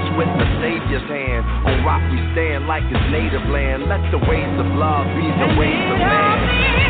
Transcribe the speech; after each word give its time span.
touch 0.00 0.16
with 0.16 0.28
the 0.38 0.46
Savior's 0.60 1.08
hand. 1.08 1.44
On 1.66 1.84
rock 1.84 2.02
we 2.10 2.18
stand 2.32 2.66
like 2.66 2.84
his 2.84 3.00
native 3.10 3.48
land. 3.50 3.88
Let 3.88 4.00
the 4.10 4.18
ways 4.18 4.54
of 4.58 4.66
love 4.76 5.06
be 5.16 5.22
the 5.22 5.58
ways 5.58 5.86
of 5.92 5.98
man. 5.98 6.89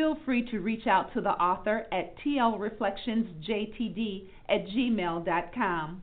Feel 0.00 0.16
free 0.24 0.48
to 0.48 0.64
reach 0.64 0.86
out 0.88 1.12
to 1.12 1.20
the 1.20 1.36
author 1.36 1.84
at 1.92 2.16
tlreflectionsjtd 2.24 4.00
at 4.48 4.64
gmail.com. 4.64 6.00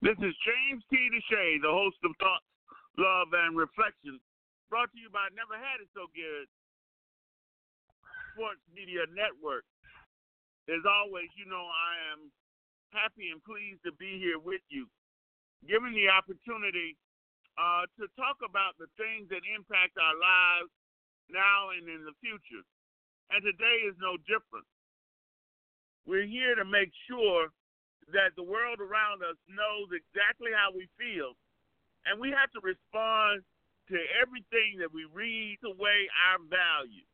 This 0.00 0.16
is 0.16 0.32
James 0.48 0.80
T. 0.88 0.96
DeShay, 1.12 1.60
the 1.60 1.68
host 1.68 2.00
of 2.08 2.16
Thoughts, 2.16 2.48
Love, 2.96 3.28
and 3.36 3.52
Reflections, 3.52 4.24
brought 4.72 4.88
to 4.96 4.98
you 4.98 5.12
by 5.12 5.28
Never 5.36 5.60
Had 5.60 5.84
It 5.84 5.92
So 5.92 6.08
Good 6.16 6.48
Sports 8.32 8.64
Media 8.72 9.04
Network. 9.12 9.68
As 10.72 10.80
always, 10.88 11.28
you 11.36 11.44
know 11.44 11.68
I 11.68 12.16
am 12.16 12.32
happy 12.96 13.28
and 13.28 13.44
pleased 13.44 13.84
to 13.84 13.92
be 14.00 14.16
here 14.16 14.40
with 14.40 14.64
you, 14.72 14.88
given 15.68 15.92
the 15.92 16.08
opportunity 16.08 16.96
uh, 17.58 17.90
to 17.98 18.06
talk 18.14 18.38
about 18.46 18.78
the 18.78 18.86
things 18.94 19.26
that 19.34 19.42
impact 19.42 19.98
our 19.98 20.14
lives 20.14 20.70
now 21.26 21.74
and 21.74 21.90
in 21.90 22.06
the 22.06 22.14
future. 22.22 22.62
And 23.34 23.42
today 23.42 23.84
is 23.84 23.98
no 23.98 24.16
different. 24.24 24.64
We're 26.06 26.24
here 26.24 26.54
to 26.54 26.64
make 26.64 26.94
sure 27.10 27.52
that 28.14 28.32
the 28.38 28.46
world 28.46 28.80
around 28.80 29.20
us 29.20 29.36
knows 29.50 29.92
exactly 29.92 30.54
how 30.54 30.72
we 30.72 30.88
feel. 30.96 31.36
And 32.08 32.16
we 32.16 32.32
have 32.32 32.48
to 32.56 32.62
respond 32.64 33.44
to 33.92 33.98
everything 34.16 34.80
that 34.80 34.88
we 34.88 35.04
read 35.10 35.60
to 35.60 35.74
weigh 35.76 36.08
our 36.30 36.40
value. 36.48 37.04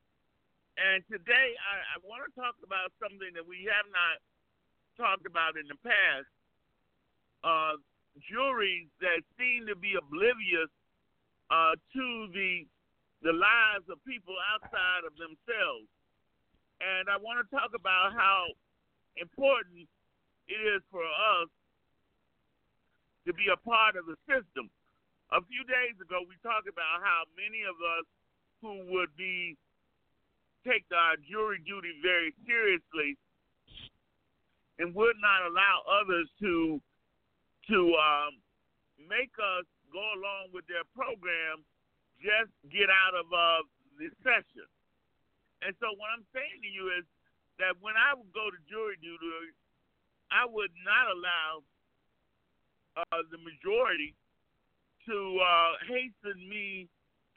And 0.79 1.02
today 1.11 1.55
I, 1.58 1.75
I 1.94 2.02
want 2.06 2.23
to 2.26 2.31
talk 2.38 2.55
about 2.62 2.94
something 3.02 3.35
that 3.35 3.46
we 3.46 3.67
have 3.67 3.88
not 3.91 4.23
talked 4.94 5.26
about 5.26 5.58
in 5.58 5.67
the 5.67 5.79
past. 5.82 6.31
Uh, 7.43 7.75
juries 8.23 8.89
that 9.01 9.23
seem 9.39 9.67
to 9.67 9.77
be 9.77 9.99
oblivious 9.99 10.71
uh, 11.51 11.75
to 11.95 12.07
the 12.33 12.67
the 13.25 13.33
lives 13.33 13.89
of 13.89 13.97
people 14.05 14.37
outside 14.53 15.09
of 15.09 15.17
themselves. 15.17 15.89
And 16.85 17.09
I 17.09 17.17
want 17.17 17.41
to 17.41 17.49
talk 17.49 17.73
about 17.73 18.13
how 18.13 18.53
important 19.17 19.89
it 20.45 20.61
is 20.61 20.85
for 20.93 21.01
us 21.01 21.49
to 23.25 23.33
be 23.33 23.49
a 23.49 23.57
part 23.65 23.97
of 23.97 24.05
the 24.05 24.21
system. 24.29 24.69
A 25.33 25.41
few 25.49 25.65
days 25.65 25.97
ago, 26.05 26.21
we 26.29 26.37
talked 26.45 26.69
about 26.69 27.01
how 27.01 27.25
many 27.33 27.65
of 27.65 27.81
us 27.81 28.05
who 28.61 28.93
would 28.93 29.17
be 29.17 29.57
take 30.69 30.85
our 30.93 31.17
jury 31.25 31.65
duty 31.65 31.97
very 32.05 32.37
seriously 32.45 33.17
and 34.79 34.93
would 34.93 35.17
not 35.21 35.49
allow 35.49 35.81
others 35.89 36.29
to 36.41 36.81
to 37.69 37.81
um, 37.97 38.33
make 38.99 39.33
us 39.41 39.67
go 39.93 40.05
along 40.19 40.51
with 40.53 40.67
their 40.67 40.85
program, 40.93 41.65
just 42.21 42.53
get 42.69 42.91
out 42.91 43.15
of 43.15 43.27
uh, 43.31 43.63
the 43.99 44.11
session. 44.27 44.69
And 45.63 45.73
so 45.81 45.93
what 45.97 46.13
I'm 46.13 46.27
saying 46.35 46.61
to 46.61 46.71
you 46.71 46.93
is 46.93 47.07
that 47.59 47.79
when 47.81 47.95
I 47.97 48.13
would 48.13 48.33
go 48.35 48.51
to 48.51 48.59
jury 48.69 48.99
duty, 49.01 49.55
I 50.29 50.45
would 50.45 50.75
not 50.83 51.09
allow 51.09 51.63
uh, 52.99 53.23
the 53.31 53.39
majority 53.39 54.15
to 55.07 55.17
uh, 55.39 55.73
hasten 55.87 56.37
me 56.49 56.89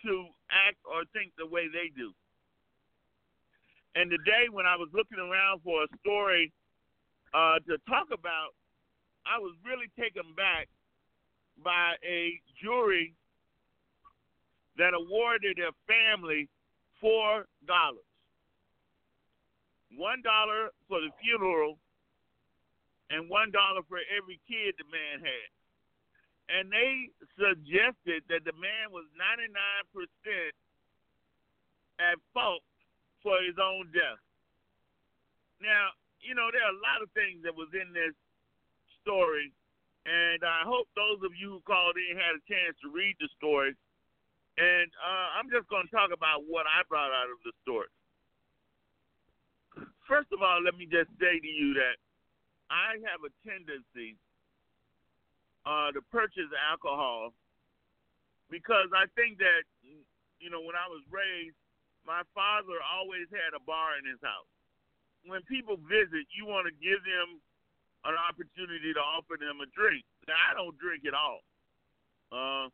to 0.03 0.27
act 0.49 0.79
or 0.85 1.03
think 1.13 1.33
the 1.37 1.45
way 1.45 1.67
they 1.67 1.91
do. 1.95 2.13
And 3.95 4.11
today, 4.13 4.45
when 4.51 4.65
I 4.65 4.77
was 4.77 4.89
looking 4.93 5.17
around 5.17 5.61
for 5.65 5.83
a 5.83 5.89
story 6.05 6.53
uh, 7.33 7.57
to 7.65 7.77
talk 7.89 8.13
about 8.13 8.53
I 9.27 9.39
was 9.39 9.53
really 9.67 9.91
taken 9.99 10.23
back 10.35 10.71
by 11.63 11.99
a 12.05 12.39
jury 12.63 13.13
that 14.77 14.93
awarded 14.93 15.59
a 15.59 15.75
family 15.83 16.47
four 17.01 17.45
dollars. 17.67 18.07
One 19.95 20.21
dollar 20.21 20.71
for 20.87 21.01
the 21.01 21.11
funeral 21.19 21.77
and 23.09 23.29
one 23.29 23.51
dollar 23.51 23.81
for 23.87 23.99
every 24.15 24.39
kid 24.47 24.75
the 24.77 24.87
man 24.87 25.19
had. 25.19 25.49
And 26.47 26.71
they 26.71 27.11
suggested 27.35 28.23
that 28.31 28.47
the 28.47 28.55
man 28.55 28.87
was 28.95 29.03
99% 29.19 29.51
at 31.99 32.15
fault 32.31 32.63
for 33.19 33.35
his 33.43 33.59
own 33.59 33.91
death. 33.91 34.21
Now, 35.59 35.91
you 36.23 36.35
know, 36.35 36.47
there 36.53 36.63
are 36.63 36.71
a 36.71 36.85
lot 36.85 37.03
of 37.03 37.11
things 37.11 37.43
that 37.43 37.51
was 37.51 37.67
in 37.75 37.91
this 37.91 38.15
story, 39.07 39.55
and 40.03 40.43
I 40.43 40.67
hope 40.67 40.91
those 40.99 41.23
of 41.23 41.31
you 41.39 41.55
who 41.55 41.61
called 41.63 41.95
in 41.95 42.19
had 42.19 42.35
a 42.35 42.43
chance 42.43 42.75
to 42.83 42.91
read 42.91 43.15
the 43.23 43.31
story. 43.39 43.71
And 44.59 44.89
uh, 44.99 45.39
I'm 45.39 45.47
just 45.47 45.71
going 45.71 45.87
to 45.87 45.93
talk 45.93 46.11
about 46.11 46.43
what 46.43 46.67
I 46.67 46.83
brought 46.91 47.15
out 47.15 47.31
of 47.31 47.39
the 47.47 47.55
story. 47.63 47.87
First 50.03 50.33
of 50.35 50.43
all, 50.43 50.59
let 50.59 50.75
me 50.75 50.89
just 50.89 51.13
say 51.21 51.39
to 51.39 51.51
you 51.51 51.77
that 51.77 51.95
I 52.67 52.99
have 53.07 53.21
a 53.23 53.31
tendency 53.47 54.17
uh, 55.63 55.93
to 55.93 56.01
purchase 56.09 56.49
alcohol 56.57 57.31
because 58.49 58.89
I 58.95 59.05
think 59.13 59.37
that, 59.43 59.67
you 60.39 60.49
know, 60.49 60.63
when 60.63 60.73
I 60.73 60.87
was 60.89 61.03
raised, 61.11 61.59
my 62.07 62.23
father 62.31 62.79
always 62.81 63.27
had 63.29 63.53
a 63.53 63.61
bar 63.61 63.99
in 63.99 64.07
his 64.07 64.19
house. 64.23 64.47
When 65.27 65.43
people 65.45 65.75
visit, 65.85 66.23
you 66.31 66.47
want 66.47 66.65
to 66.71 66.73
give 66.79 67.03
them 67.03 67.43
an 68.07 68.15
opportunity 68.15 68.95
to 68.95 69.03
offer 69.03 69.35
them 69.35 69.59
a 69.59 69.67
drink. 69.75 70.07
Now, 70.31 70.39
I 70.39 70.55
don't 70.55 70.79
drink 70.79 71.03
at 71.03 71.13
all. 71.13 71.43
Uh, 72.31 72.71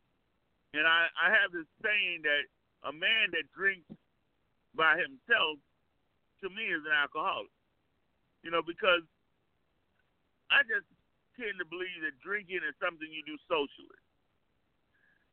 and 0.74 0.86
I, 0.86 1.10
I 1.18 1.34
have 1.34 1.50
this 1.50 1.66
saying 1.82 2.22
that 2.22 2.46
a 2.86 2.92
man 2.94 3.34
that 3.34 3.50
drinks 3.50 3.90
by 4.74 4.98
himself, 4.98 5.58
to 6.42 6.46
me, 6.50 6.70
is 6.70 6.82
an 6.86 6.94
alcoholic. 6.94 7.50
You 8.46 8.50
know, 8.50 8.62
because 8.62 9.02
I 10.50 10.62
just 10.66 10.86
tend 11.38 11.58
to 11.58 11.66
believe 11.66 12.02
that 12.06 12.14
drinking 12.22 12.62
is 12.62 12.74
something 12.78 13.06
you 13.06 13.22
do 13.26 13.38
socially. 13.50 14.02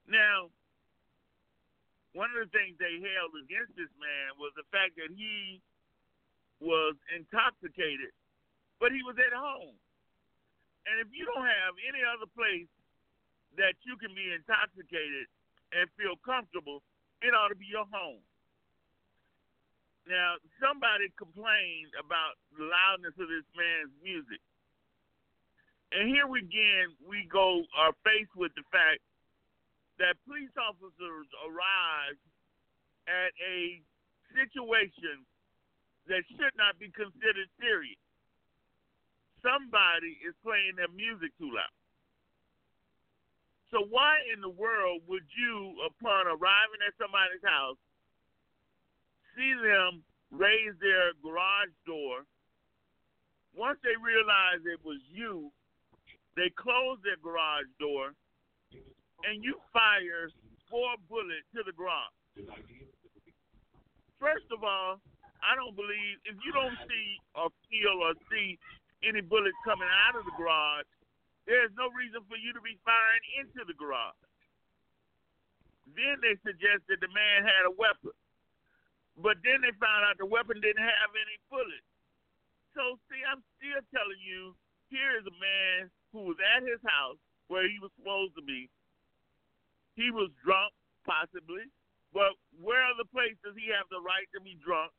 Now, 0.10 0.50
one 2.14 2.30
of 2.34 2.42
the 2.46 2.52
things 2.54 2.78
they 2.78 3.02
held 3.02 3.34
against 3.38 3.74
this 3.78 3.92
man 4.02 4.38
was 4.38 4.54
the 4.58 4.68
fact 4.70 4.98
that 4.98 5.14
he 5.14 5.62
was 6.62 6.94
intoxicated, 7.10 8.14
but 8.78 8.94
he 8.94 9.02
was 9.02 9.18
at 9.18 9.34
home. 9.34 9.81
And 10.90 10.98
if 10.98 11.10
you 11.14 11.30
don't 11.30 11.46
have 11.46 11.74
any 11.86 12.02
other 12.02 12.28
place 12.34 12.70
that 13.60 13.78
you 13.86 14.00
can 14.02 14.16
be 14.18 14.34
intoxicated 14.34 15.30
and 15.76 15.86
feel 15.94 16.18
comfortable, 16.26 16.82
it 17.22 17.36
ought 17.38 17.54
to 17.54 17.60
be 17.60 17.70
your 17.70 17.86
home. 17.94 18.24
Now, 20.10 20.42
somebody 20.58 21.14
complained 21.14 21.94
about 22.02 22.42
the 22.58 22.66
loudness 22.66 23.14
of 23.22 23.30
this 23.30 23.46
man's 23.54 23.94
music. 24.02 24.42
And 25.94 26.10
here 26.10 26.26
again, 26.26 26.98
we 27.06 27.30
go 27.30 27.62
are 27.78 27.94
faced 28.02 28.34
with 28.34 28.50
the 28.58 28.66
fact 28.74 29.06
that 30.02 30.18
police 30.26 30.50
officers 30.58 31.30
arrive 31.46 32.18
at 33.06 33.30
a 33.38 33.78
situation 34.34 35.22
that 36.10 36.26
should 36.34 36.56
not 36.58 36.82
be 36.82 36.90
considered 36.90 37.50
serious. 37.62 38.01
Somebody 39.42 40.18
is 40.26 40.34
playing 40.46 40.78
their 40.78 40.90
music 40.94 41.34
too 41.38 41.50
loud. 41.50 41.76
So 43.70 43.88
why 43.88 44.20
in 44.34 44.42
the 44.42 44.52
world 44.52 45.02
would 45.08 45.26
you, 45.32 45.76
upon 45.86 46.28
arriving 46.28 46.82
at 46.84 46.94
somebody's 47.00 47.44
house, 47.44 47.80
see 49.36 49.54
them 49.56 50.04
raise 50.30 50.76
their 50.84 51.16
garage 51.24 51.72
door? 51.88 52.28
Once 53.56 53.80
they 53.84 53.96
realize 54.00 54.64
it 54.68 54.80
was 54.84 55.00
you, 55.08 55.52
they 56.36 56.52
close 56.56 57.00
their 57.04 57.20
garage 57.20 57.68
door, 57.80 58.16
and 59.24 59.44
you 59.44 59.56
fire 59.72 60.32
four 60.72 60.96
bullets 61.08 61.48
to 61.56 61.64
the 61.64 61.76
garage. 61.76 62.16
First 64.20 64.48
of 64.52 64.64
all, 64.64 65.00
I 65.42 65.56
don't 65.56 65.76
believe 65.76 66.22
if 66.24 66.38
you 66.46 66.52
don't 66.54 66.78
see 66.88 67.08
or 67.36 67.50
feel 67.68 67.98
or 68.04 68.14
see 68.30 68.60
any 69.04 69.22
bullets 69.22 69.58
coming 69.66 69.90
out 70.08 70.18
of 70.18 70.26
the 70.26 70.36
garage, 70.38 70.88
there's 71.50 71.74
no 71.74 71.90
reason 71.92 72.22
for 72.30 72.38
you 72.38 72.54
to 72.54 72.62
be 72.62 72.78
firing 72.86 73.26
into 73.42 73.66
the 73.66 73.74
garage. 73.74 74.18
Then 75.98 76.22
they 76.22 76.38
suggested 76.46 77.02
the 77.02 77.12
man 77.12 77.44
had 77.44 77.66
a 77.68 77.74
weapon. 77.74 78.16
But 79.20 79.42
then 79.44 79.60
they 79.66 79.74
found 79.76 80.08
out 80.08 80.16
the 80.22 80.30
weapon 80.30 80.62
didn't 80.64 80.86
have 80.86 81.12
any 81.12 81.38
bullets. 81.52 81.90
So, 82.78 82.96
see, 83.12 83.20
I'm 83.28 83.44
still 83.60 83.84
telling 83.92 84.22
you 84.24 84.56
here 84.88 85.20
is 85.20 85.28
a 85.28 85.36
man 85.36 85.92
who 86.16 86.32
was 86.32 86.40
at 86.40 86.64
his 86.64 86.80
house 86.88 87.20
where 87.52 87.68
he 87.68 87.80
was 87.84 87.92
supposed 88.00 88.36
to 88.40 88.44
be. 88.44 88.72
He 90.00 90.08
was 90.12 90.32
drunk, 90.40 90.72
possibly. 91.04 91.68
But 92.16 92.36
where 92.60 92.84
other 92.88 93.08
place 93.12 93.36
does 93.44 93.56
he 93.60 93.72
have 93.76 93.88
the 93.92 94.00
right 94.00 94.28
to 94.36 94.40
be 94.40 94.56
drunk? 94.64 94.92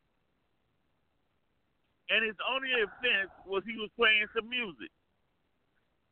And 2.13 2.21
his 2.21 2.37
only 2.45 2.69
offense 2.77 3.33
was 3.49 3.65
he 3.65 3.73
was 3.81 3.89
playing 3.97 4.29
some 4.37 4.45
music. 4.45 4.93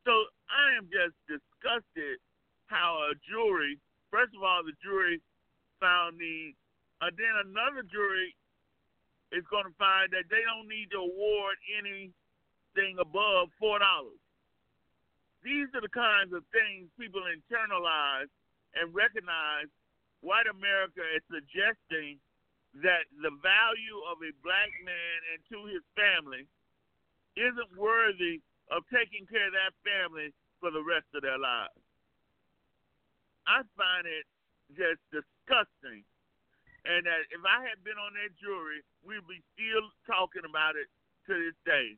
So 0.02 0.10
I 0.50 0.74
am 0.82 0.90
just 0.90 1.14
disgusted 1.30 2.18
how 2.66 3.06
a 3.06 3.14
jury, 3.22 3.78
first 4.10 4.34
of 4.34 4.42
all, 4.42 4.66
the 4.66 4.74
jury 4.82 5.22
found 5.78 6.18
the, 6.18 6.58
and 7.06 7.14
then 7.14 7.34
another 7.46 7.86
jury 7.86 8.34
is 9.30 9.46
going 9.54 9.70
to 9.70 9.76
find 9.78 10.10
that 10.10 10.26
they 10.34 10.42
don't 10.42 10.66
need 10.66 10.90
to 10.90 11.06
award 11.06 11.54
anything 11.70 12.98
above 12.98 13.54
four 13.62 13.78
dollars. 13.78 14.18
These 15.46 15.70
are 15.78 15.86
the 15.86 15.94
kinds 15.94 16.34
of 16.34 16.42
things 16.50 16.90
people 16.98 17.22
internalize 17.30 18.30
and 18.74 18.90
recognize. 18.90 19.70
White 20.22 20.46
America 20.46 21.02
is 21.18 21.26
suggesting 21.34 22.22
that 22.80 23.04
the 23.20 23.34
value 23.44 24.00
of 24.08 24.24
a 24.24 24.32
black 24.40 24.72
man 24.88 25.18
and 25.36 25.40
to 25.52 25.68
his 25.68 25.84
family 25.92 26.48
isn't 27.36 27.72
worthy 27.76 28.40
of 28.72 28.88
taking 28.88 29.28
care 29.28 29.52
of 29.52 29.56
that 29.56 29.76
family 29.84 30.32
for 30.64 30.72
the 30.72 30.84
rest 30.84 31.08
of 31.12 31.24
their 31.24 31.40
lives. 31.40 31.76
I 33.44 33.68
find 33.76 34.08
it 34.08 34.24
just 34.78 35.04
disgusting. 35.12 36.08
And 36.88 37.06
that 37.06 37.30
if 37.30 37.44
I 37.46 37.62
had 37.62 37.84
been 37.84 38.00
on 38.00 38.16
that 38.18 38.34
jury, 38.40 38.82
we'd 39.06 39.28
be 39.28 39.44
still 39.54 39.86
talking 40.08 40.48
about 40.48 40.80
it 40.80 40.88
to 41.30 41.34
this 41.36 41.58
day. 41.68 41.94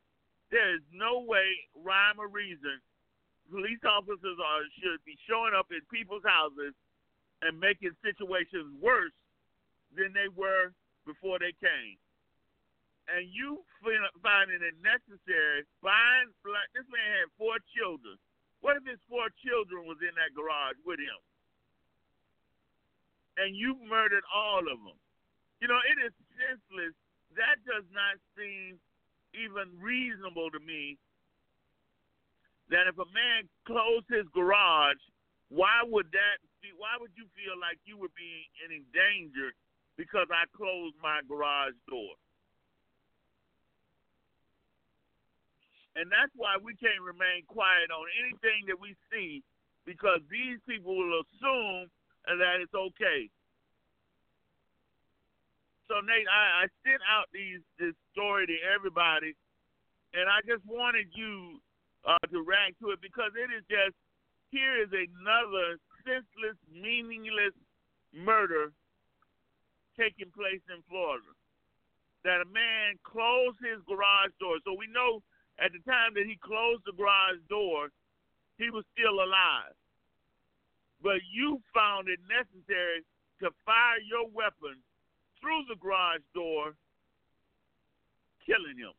There 0.51 0.75
is 0.75 0.83
no 0.91 1.23
way, 1.23 1.55
rhyme 1.77 2.19
or 2.19 2.27
reason, 2.27 2.81
police 3.47 3.81
officers 3.87 4.37
are 4.39 4.63
should 4.79 4.99
be 5.05 5.15
showing 5.27 5.55
up 5.55 5.71
in 5.71 5.79
people's 5.87 6.25
houses 6.25 6.75
and 7.41 7.59
making 7.59 7.95
situations 8.03 8.75
worse 8.79 9.15
than 9.95 10.13
they 10.13 10.29
were 10.33 10.73
before 11.05 11.39
they 11.39 11.53
came 11.59 11.97
and 13.11 13.27
you 13.27 13.63
finding 14.23 14.63
it 14.63 14.77
necessary, 14.79 15.67
find 15.83 16.31
like 16.47 16.71
this 16.71 16.87
man 16.87 17.03
had 17.19 17.29
four 17.35 17.59
children. 17.75 18.15
What 18.63 18.79
if 18.79 18.87
his 18.87 19.01
four 19.11 19.27
children 19.43 19.83
was 19.83 19.99
in 19.99 20.15
that 20.15 20.31
garage 20.31 20.79
with 20.87 21.03
him? 21.03 21.19
And 23.35 23.57
you 23.57 23.75
murdered 23.89 24.23
all 24.31 24.63
of 24.63 24.79
them. 24.79 24.95
You 25.59 25.67
know, 25.67 25.81
it 25.83 25.99
is 25.99 26.13
senseless. 26.39 26.95
That 27.35 27.59
does 27.67 27.83
not 27.91 28.21
seem 28.37 28.79
even 29.35 29.73
reasonable 29.81 30.47
to 30.53 30.61
me. 30.63 30.95
That 32.71 32.87
if 32.87 32.95
a 32.95 33.09
man 33.11 33.51
closed 33.67 34.07
his 34.07 34.29
garage, 34.31 35.01
why 35.51 35.83
would 35.83 36.07
that 36.15 36.39
be, 36.63 36.71
why 36.77 36.95
would 36.95 37.11
you 37.19 37.27
feel 37.35 37.59
like 37.59 37.83
you 37.83 37.99
would 37.99 38.15
be 38.15 38.47
in 38.63 38.85
danger 38.95 39.51
because 39.97 40.27
I 40.31 40.45
closed 40.55 40.95
my 41.01 41.21
garage 41.27 41.77
door? 41.87 42.17
And 45.95 46.09
that's 46.09 46.33
why 46.33 46.57
we 46.57 46.73
can't 46.73 47.01
remain 47.05 47.45
quiet 47.45 47.93
on 47.93 48.09
anything 48.17 48.65
that 48.65 48.79
we 48.81 48.97
see 49.13 49.45
because 49.85 50.25
these 50.31 50.57
people 50.65 50.97
will 50.97 51.21
assume 51.21 51.85
that 52.25 52.57
it's 52.61 52.73
okay. 52.73 53.29
So 55.85 56.01
Nate, 56.01 56.25
I, 56.25 56.65
I 56.65 56.73
sent 56.81 57.03
out 57.05 57.29
these 57.29 57.61
this 57.77 57.93
story 58.09 58.47
to 58.47 58.57
everybody, 58.73 59.35
and 60.17 60.25
I 60.25 60.41
just 60.47 60.65
wanted 60.65 61.11
you 61.13 61.61
uh, 62.07 62.17
to 62.31 62.41
react 62.41 62.79
to 62.81 62.95
it 62.95 63.01
because 63.03 63.35
it 63.37 63.53
is 63.53 63.61
just 63.69 63.93
here 64.49 64.81
is 64.81 64.89
another 64.89 65.77
senseless, 66.01 66.57
meaningless 66.71 67.53
murder 68.15 68.71
taking 69.97 70.31
place 70.31 70.63
in 70.69 70.81
Florida. 70.89 71.31
That 72.23 72.39
a 72.39 72.49
man 72.49 72.95
closed 73.03 73.59
his 73.59 73.83
garage 73.83 74.31
door. 74.39 74.55
So 74.63 74.73
we 74.73 74.87
know 74.87 75.21
at 75.59 75.71
the 75.75 75.83
time 75.83 76.15
that 76.15 76.25
he 76.25 76.39
closed 76.39 76.83
the 76.85 76.95
garage 76.95 77.41
door, 77.49 77.91
he 78.57 78.69
was 78.69 78.85
still 78.95 79.19
alive. 79.19 79.75
But 81.03 81.19
you 81.27 81.59
found 81.75 82.07
it 82.07 82.19
necessary 82.31 83.03
to 83.43 83.51
fire 83.65 83.99
your 84.07 84.31
weapon 84.31 84.79
through 85.41 85.67
the 85.67 85.75
garage 85.75 86.23
door, 86.33 86.73
killing 88.45 88.79
him. 88.79 88.95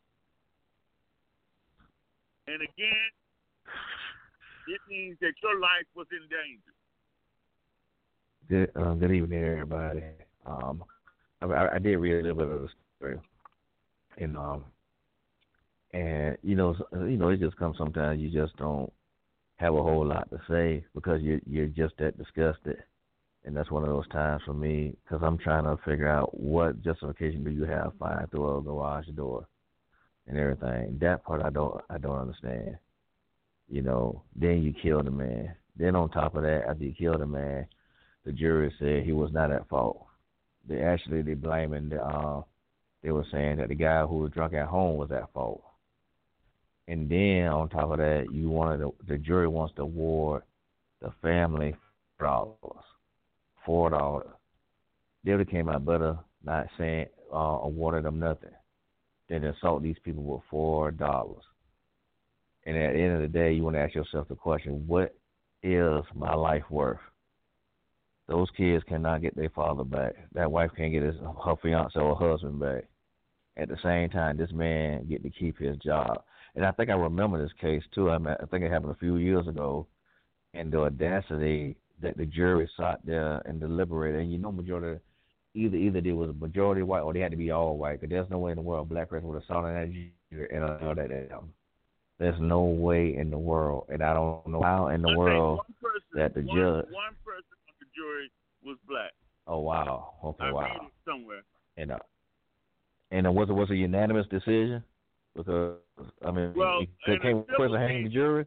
And 2.47 2.61
again, 2.61 3.11
it 4.69 4.81
means 4.89 5.17
that 5.21 5.33
your 5.43 5.59
life 5.59 5.89
was 5.97 6.07
in 6.13 6.29
danger. 6.29 6.75
Good, 8.49 8.71
uh, 8.77 8.93
good 8.95 9.13
evening, 9.13 9.43
everybody. 9.43 10.03
Um, 10.47 10.85
I, 11.43 11.69
I, 11.75 11.79
did 11.79 11.97
read 11.97 12.15
a 12.15 12.23
little 12.23 12.37
bit 12.37 12.49
of 12.49 12.63
the 12.63 12.69
story, 12.99 13.19
and 14.19 14.37
um, 14.37 14.65
and 15.93 16.37
you 16.43 16.55
know, 16.55 16.75
you 16.93 17.17
know, 17.17 17.29
it 17.29 17.41
just 17.41 17.57
comes 17.57 17.79
sometimes 17.79 18.21
you 18.21 18.31
just 18.31 18.57
don't 18.57 18.93
have 19.57 19.75
a 19.75 19.83
whole 19.83 20.07
lot 20.07 20.29
to 20.31 20.39
say 20.49 20.85
because 20.95 21.23
you're 21.23 21.41
you're 21.47 21.67
just 21.67 21.95
that 21.99 22.19
disgusted, 22.19 22.83
and 23.45 23.57
that's 23.57 23.71
one 23.71 23.83
of 23.83 23.89
those 23.89 24.09
times 24.09 24.43
for 24.45 24.55
me 24.55 24.97
because 25.05 25.23
I'm 25.25 25.39
trying 25.39 25.65
to 25.65 25.83
figure 25.85 26.09
out 26.09 26.39
what 26.39 26.83
justification 26.83 27.45
do 27.45 27.51
you 27.51 27.65
have 27.65 27.93
flying 27.99 28.27
through 28.29 28.59
a 28.59 28.63
garage 28.63 29.07
door 29.15 29.47
and 30.27 30.39
everything. 30.39 30.99
That 31.01 31.25
part 31.25 31.43
I 31.43 31.51
don't 31.51 31.81
I 31.91 31.99
don't 31.99 32.19
understand. 32.19 32.77
You 33.69 33.83
know, 33.83 34.23
then 34.37 34.63
you 34.63 34.75
kill 34.83 35.03
the 35.03 35.11
man. 35.11 35.55
Then 35.77 35.97
on 35.97 36.11
top 36.11 36.35
of 36.35 36.43
that, 36.43 36.65
after 36.69 36.85
you 36.85 36.93
kill 36.93 37.19
the 37.19 37.27
man, 37.27 37.67
the 38.25 38.33
jury 38.33 38.73
said 38.79 39.05
he 39.05 39.13
was 39.13 39.33
not 39.33 39.51
at 39.51 39.69
fault. 39.69 40.04
They 40.69 40.81
actually 40.81 41.23
they 41.23 41.35
blaming 41.35 41.91
the 41.91 42.03
uh 42.03 42.43
they 43.03 43.11
were 43.11 43.27
saying 43.31 43.59
that 43.59 43.69
the 43.69 43.75
guy 43.75 44.03
who 44.07 44.19
was 44.19 44.33
drunk 44.33 44.55
at 44.55 44.67
home 44.67 44.97
was 44.97 45.11
at 45.11 45.33
fault 45.33 45.63
and 46.87 47.09
then 47.09 47.49
on 47.49 47.69
top 47.69 47.91
of 47.93 47.99
that, 47.99 48.27
you 48.31 48.51
wanted 48.51 48.79
to, 48.79 48.95
the 49.09 49.17
jury 49.17 49.49
wants 49.49 49.75
to 49.77 49.83
award 49.83 50.43
the 51.01 51.11
family 51.23 51.75
four 52.19 52.27
dollars, 52.27 52.85
four 53.65 53.91
dollars. 53.91 54.29
They 55.25 55.35
would 55.35 55.51
came 55.51 55.69
out 55.69 55.87
better 55.87 56.19
not 56.45 56.67
saying 56.77 57.07
uh, 57.33 57.59
awarded 57.63 58.05
them 58.05 58.19
nothing 58.19 58.51
than 59.31 59.45
assault 59.45 59.83
these 59.83 59.97
people 60.05 60.23
with 60.23 60.43
four 60.51 60.91
dollars. 60.91 61.43
And 62.67 62.77
at 62.77 62.93
the 62.93 63.01
end 63.01 63.15
of 63.15 63.23
the 63.23 63.29
day, 63.29 63.53
you 63.53 63.63
want 63.63 63.77
to 63.77 63.81
ask 63.81 63.95
yourself 63.95 64.29
the 64.29 64.35
question: 64.35 64.87
What 64.87 65.15
is 65.63 66.05
my 66.15 66.35
life 66.35 66.65
worth? 66.71 67.01
Those 68.27 68.49
kids 68.57 68.85
cannot 68.89 69.23
get 69.23 69.37
their 69.37 69.51
father 69.51 69.85
back. 69.85 70.15
That 70.33 70.51
wife 70.51 70.71
can't 70.77 70.93
get 70.93 71.03
his 71.03 71.17
her 71.45 71.57
fiance 71.63 71.99
or 71.99 72.17
husband 72.17 72.59
back. 72.59 72.85
At 73.57 73.69
the 73.69 73.77
same 73.83 74.11
time, 74.11 74.37
this 74.37 74.53
man 74.53 75.07
get 75.09 75.23
to 75.23 75.31
keep 75.31 75.59
his 75.59 75.77
job 75.79 76.23
and 76.55 76.65
I 76.65 76.71
think 76.73 76.91
I 76.91 76.95
remember 76.95 77.43
this 77.43 77.53
case 77.61 77.83
too. 77.95 78.11
I, 78.11 78.19
mean, 78.19 78.35
I 78.41 78.47
think 78.47 78.65
it 78.65 78.71
happened 78.71 78.93
a 78.93 78.99
few 78.99 79.17
years 79.17 79.47
ago, 79.49 79.87
and 80.53 80.71
the 80.71 80.81
audacity 80.81 81.77
that 82.01 82.17
the 82.17 82.27
jury 82.27 82.69
sat 82.77 83.01
there 83.05 83.39
and 83.45 83.61
deliberated. 83.61 84.21
And 84.21 84.33
you 84.33 84.39
know, 84.39 84.53
majority 84.53 85.01
either 85.55 85.77
either 85.77 86.01
there 86.01 86.15
was 86.15 86.31
a 86.31 86.35
majority 86.35 86.83
white 86.83 87.01
or 87.01 87.13
they 87.13 87.21
had 87.21 87.33
to 87.33 87.37
be 87.37 87.51
all 87.51 87.77
white. 87.77 88.01
Because 88.01 88.11
there's 88.11 88.31
no 88.31 88.39
way 88.39 88.53
in 88.53 88.57
the 88.57 88.63
world 88.63 88.87
a 88.87 88.95
black 88.95 89.11
person 89.11 89.29
would 89.29 89.43
have 89.43 89.45
sat 89.49 89.57
in 89.57 89.75
that 89.75 90.11
jury 90.31 90.49
and 90.53 90.61
know 90.61 90.95
that. 90.95 91.29
Down. 91.29 91.51
There's 92.19 92.41
no 92.41 92.63
way 92.63 93.17
in 93.17 93.31
the 93.31 93.39
world, 93.39 93.87
and 93.89 94.01
I 94.01 94.15
don't 94.15 94.47
know 94.47 94.63
how 94.63 94.87
in 94.89 95.03
the 95.03 95.11
I 95.11 95.17
world 95.17 95.61
person, 95.83 96.01
that 96.15 96.33
the 96.35 96.43
one, 96.43 96.57
judge. 96.57 96.85
One 96.93 97.15
person 97.24 97.24
on 97.24 97.24
the 97.24 97.24
jury 97.95 98.31
was 98.65 98.79
black. 98.89 99.13
Oh 99.47 99.61
wow! 99.61 100.15
Okay, 100.25 100.45
I 100.45 100.51
wow. 100.51 100.63
read 100.63 100.89
it 100.89 100.95
somewhere. 101.05 101.43
And 101.77 101.93
uh, 101.93 101.99
and 103.11 103.27
uh, 103.27 103.33
was 103.33 103.49
it 103.51 103.53
was 103.53 103.71
a 103.71 103.77
unanimous 103.77 104.27
decision? 104.29 104.83
Because 105.37 105.79
I 106.25 106.31
mean, 106.31 106.53
Well, 106.55 106.81
in 106.81 107.21
came 107.21 107.39
a 107.39 107.45
civil 107.51 107.77
hang 107.77 108.05
the 108.05 108.11
jury. 108.11 108.47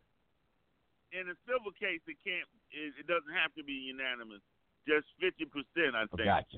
In 1.13 1.29
a 1.29 1.37
civil 1.47 1.71
case, 1.79 2.01
it 2.07 2.17
can't. 2.23 2.47
It, 2.71 2.93
it 2.99 3.07
doesn't 3.07 3.33
have 3.33 3.53
to 3.55 3.63
be 3.63 3.73
unanimous. 3.73 4.41
Just 4.87 5.07
fifty 5.19 5.45
percent, 5.45 5.95
I 5.95 6.03
Oh, 6.03 6.15
think. 6.15 6.25
gotcha. 6.25 6.57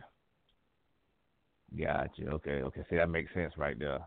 Gotcha. 1.77 2.29
Okay. 2.35 2.61
Okay. 2.63 2.83
See, 2.89 2.95
that 2.95 3.09
makes 3.09 3.33
sense 3.33 3.53
right 3.57 3.77
there. 3.77 3.99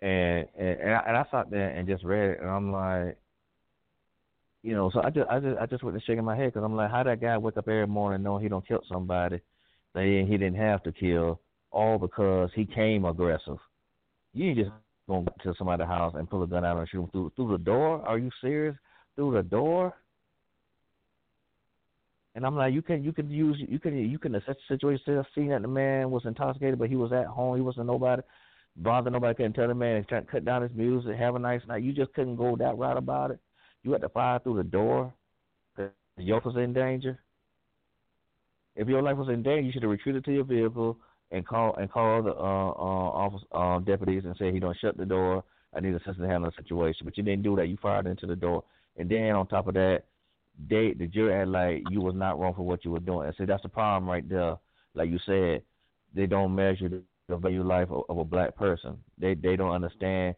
And 0.00 0.48
and 0.58 0.80
and 0.80 0.94
I, 0.94 1.02
and 1.08 1.16
I 1.16 1.24
sat 1.30 1.50
there 1.50 1.70
and 1.70 1.88
just 1.88 2.04
read 2.04 2.30
it, 2.30 2.40
and 2.40 2.50
I'm 2.50 2.72
like, 2.72 3.18
you 4.64 4.74
know, 4.74 4.90
so 4.94 5.02
I 5.02 5.10
just 5.10 5.28
I 5.28 5.40
just 5.40 5.58
I 5.60 5.66
just 5.66 5.82
went 5.84 5.94
to 5.98 6.04
shaking 6.04 6.24
my 6.24 6.34
head 6.34 6.46
because 6.46 6.64
I'm 6.64 6.74
like, 6.74 6.90
how 6.90 7.02
that 7.02 7.20
guy 7.20 7.36
wake 7.36 7.58
up 7.58 7.68
every 7.68 7.86
morning 7.86 8.22
knowing 8.22 8.42
he 8.42 8.48
don't 8.48 8.66
kill 8.66 8.80
somebody 8.90 9.40
that 9.94 10.04
he, 10.04 10.36
didn't 10.38 10.54
have 10.54 10.82
to 10.84 10.90
kill, 10.92 11.38
all 11.70 11.98
because 11.98 12.48
he 12.54 12.64
came 12.64 13.04
aggressive. 13.04 13.58
You 14.32 14.48
ain't 14.48 14.58
just 14.58 14.70
gonna 15.06 15.26
go 15.26 15.34
to 15.42 15.54
somebody's 15.58 15.86
house 15.86 16.14
and 16.16 16.28
pull 16.28 16.42
a 16.42 16.46
gun 16.46 16.64
out 16.64 16.78
and 16.78 16.88
shoot 16.88 17.02
him 17.02 17.10
through 17.10 17.32
through 17.36 17.52
the 17.52 17.62
door. 17.62 18.00
Are 18.08 18.18
you 18.18 18.30
serious? 18.40 18.74
Through 19.16 19.34
the 19.34 19.42
door? 19.42 19.94
And 22.34 22.46
I'm 22.46 22.56
like, 22.56 22.72
you 22.72 22.80
can 22.80 23.04
you 23.04 23.12
can 23.12 23.30
use 23.30 23.62
you 23.68 23.78
can 23.78 23.94
you 23.96 24.18
can 24.18 24.34
assess 24.34 24.56
the 24.68 24.76
situation, 24.76 25.24
seeing 25.34 25.50
that 25.50 25.60
the 25.60 25.68
man 25.68 26.10
was 26.10 26.22
intoxicated, 26.24 26.78
but 26.78 26.88
he 26.88 26.96
was 26.96 27.12
at 27.12 27.26
home, 27.26 27.54
he 27.54 27.62
wasn't 27.62 27.86
nobody 27.86 28.22
bother 28.76 29.10
nobody, 29.10 29.34
couldn't 29.34 29.52
tell 29.52 29.68
the 29.68 29.74
man 29.74 30.04
trying 30.08 30.24
to 30.24 30.30
cut 30.30 30.44
down 30.44 30.62
his 30.62 30.72
music, 30.74 31.16
have 31.16 31.36
a 31.36 31.38
nice 31.38 31.60
night. 31.68 31.82
You 31.82 31.92
just 31.92 32.12
couldn't 32.14 32.36
go 32.36 32.56
that 32.56 32.76
route 32.76 32.96
about 32.96 33.30
it. 33.30 33.38
You 33.84 33.92
had 33.92 34.02
to 34.02 34.08
fire 34.08 34.40
through 34.40 34.56
the 34.56 34.64
door 34.64 35.12
because 35.76 35.92
life 36.18 36.44
was 36.44 36.56
in 36.56 36.72
danger. 36.72 37.18
If 38.76 38.88
your 38.88 39.02
life 39.02 39.16
was 39.16 39.28
in 39.28 39.42
danger, 39.42 39.60
you 39.66 39.72
should 39.72 39.82
have 39.82 39.90
retreated 39.90 40.24
to 40.24 40.32
your 40.32 40.44
vehicle 40.44 40.96
and 41.30 41.46
call 41.46 41.74
and 41.76 41.90
call 41.90 42.22
the 42.22 42.32
uh, 42.32 42.34
uh, 42.34 43.10
office 43.24 43.42
uh, 43.52 43.78
deputies 43.80 44.24
and 44.24 44.36
say 44.36 44.52
he 44.52 44.58
don't 44.60 44.76
shut 44.80 44.96
the 44.96 45.04
door. 45.04 45.44
I 45.74 45.80
need 45.80 45.94
assistance 45.94 46.18
to 46.18 46.26
handle 46.28 46.50
the 46.50 46.62
situation, 46.62 47.04
but 47.04 47.16
you 47.16 47.22
didn't 47.22 47.42
do 47.42 47.56
that. 47.56 47.66
You 47.68 47.76
fired 47.80 48.06
into 48.06 48.26
the 48.26 48.36
door, 48.36 48.64
and 48.96 49.08
then 49.08 49.30
on 49.32 49.46
top 49.46 49.66
of 49.68 49.74
that, 49.74 50.04
they 50.68 50.92
the 50.94 51.06
jury 51.06 51.32
had 51.38 51.48
like 51.48 51.82
you 51.90 52.00
was 52.00 52.14
not 52.14 52.38
wrong 52.38 52.54
for 52.54 52.62
what 52.62 52.84
you 52.84 52.90
were 52.92 53.00
doing. 53.00 53.26
And 53.26 53.36
see, 53.36 53.44
that's 53.44 53.62
the 53.62 53.68
problem 53.68 54.08
right 54.08 54.28
there. 54.28 54.56
Like 54.94 55.10
you 55.10 55.18
said, 55.26 55.62
they 56.14 56.26
don't 56.26 56.54
measure 56.54 56.88
the, 56.88 57.02
the 57.28 57.36
value 57.36 57.64
life 57.64 57.90
of, 57.90 58.04
of 58.08 58.18
a 58.18 58.24
black 58.24 58.56
person. 58.56 58.96
They 59.18 59.34
they 59.34 59.56
don't 59.56 59.72
understand 59.72 60.36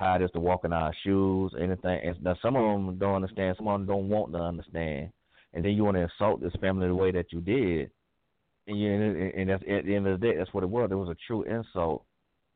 how 0.00 0.16
it 0.16 0.22
is 0.22 0.30
to 0.32 0.40
walk 0.40 0.64
in 0.64 0.72
our 0.72 0.92
shoes, 1.04 1.52
anything. 1.60 2.00
And 2.02 2.22
now 2.22 2.36
some 2.42 2.56
of 2.56 2.62
them 2.62 2.98
don't 2.98 3.16
understand. 3.16 3.56
Some 3.56 3.68
of 3.68 3.80
them 3.80 3.86
don't 3.86 4.08
want 4.08 4.32
to 4.32 4.38
understand. 4.38 5.10
And 5.52 5.64
then 5.64 5.72
you 5.72 5.84
want 5.84 5.96
to 5.96 6.02
insult 6.02 6.40
this 6.40 6.54
family 6.60 6.88
the 6.88 6.94
way 6.94 7.12
that 7.12 7.32
you 7.32 7.40
did. 7.40 7.90
And 8.66 8.80
you 8.80 8.92
and, 8.92 9.34
and 9.34 9.50
that's 9.50 9.62
at 9.62 9.84
the 9.84 9.94
end 9.94 10.06
of 10.06 10.18
the 10.18 10.26
day, 10.26 10.36
that's 10.36 10.52
what 10.54 10.64
it 10.64 10.70
was. 10.70 10.90
It 10.90 10.94
was 10.94 11.10
a 11.10 11.16
true 11.26 11.42
insult. 11.42 12.04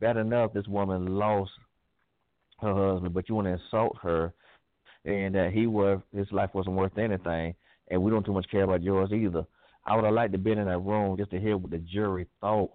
Bad 0.01 0.17
enough, 0.17 0.53
this 0.53 0.67
woman 0.67 1.19
lost 1.19 1.51
her 2.61 2.75
husband, 2.75 3.15
but 3.15 3.29
you 3.29 3.35
want 3.35 3.47
to 3.47 3.63
insult 3.63 3.97
her 4.03 4.33
and 5.05 5.35
that 5.35 5.53
he 5.53 5.67
was 5.67 6.01
his 6.15 6.31
life 6.33 6.51
wasn't 6.55 6.77
worth 6.77 6.97
anything, 6.97 7.55
and 7.91 8.03
we 8.03 8.11
don't 8.11 8.25
too 8.25 8.33
much 8.33 8.47
care 8.51 8.63
about 8.63 8.83
yours 8.83 9.13
either. 9.13 9.45
I 9.87 9.95
would 9.95 10.05
have 10.05 10.15
liked 10.15 10.33
to 10.33 10.39
been 10.39 10.59
in 10.59 10.67
that 10.67 10.79
room 10.79 11.17
just 11.19 11.31
to 11.33 11.41
hear 11.41 11.59
what 11.59 11.71
the 11.71 11.79
jury 11.79 12.27
thought 12.41 12.71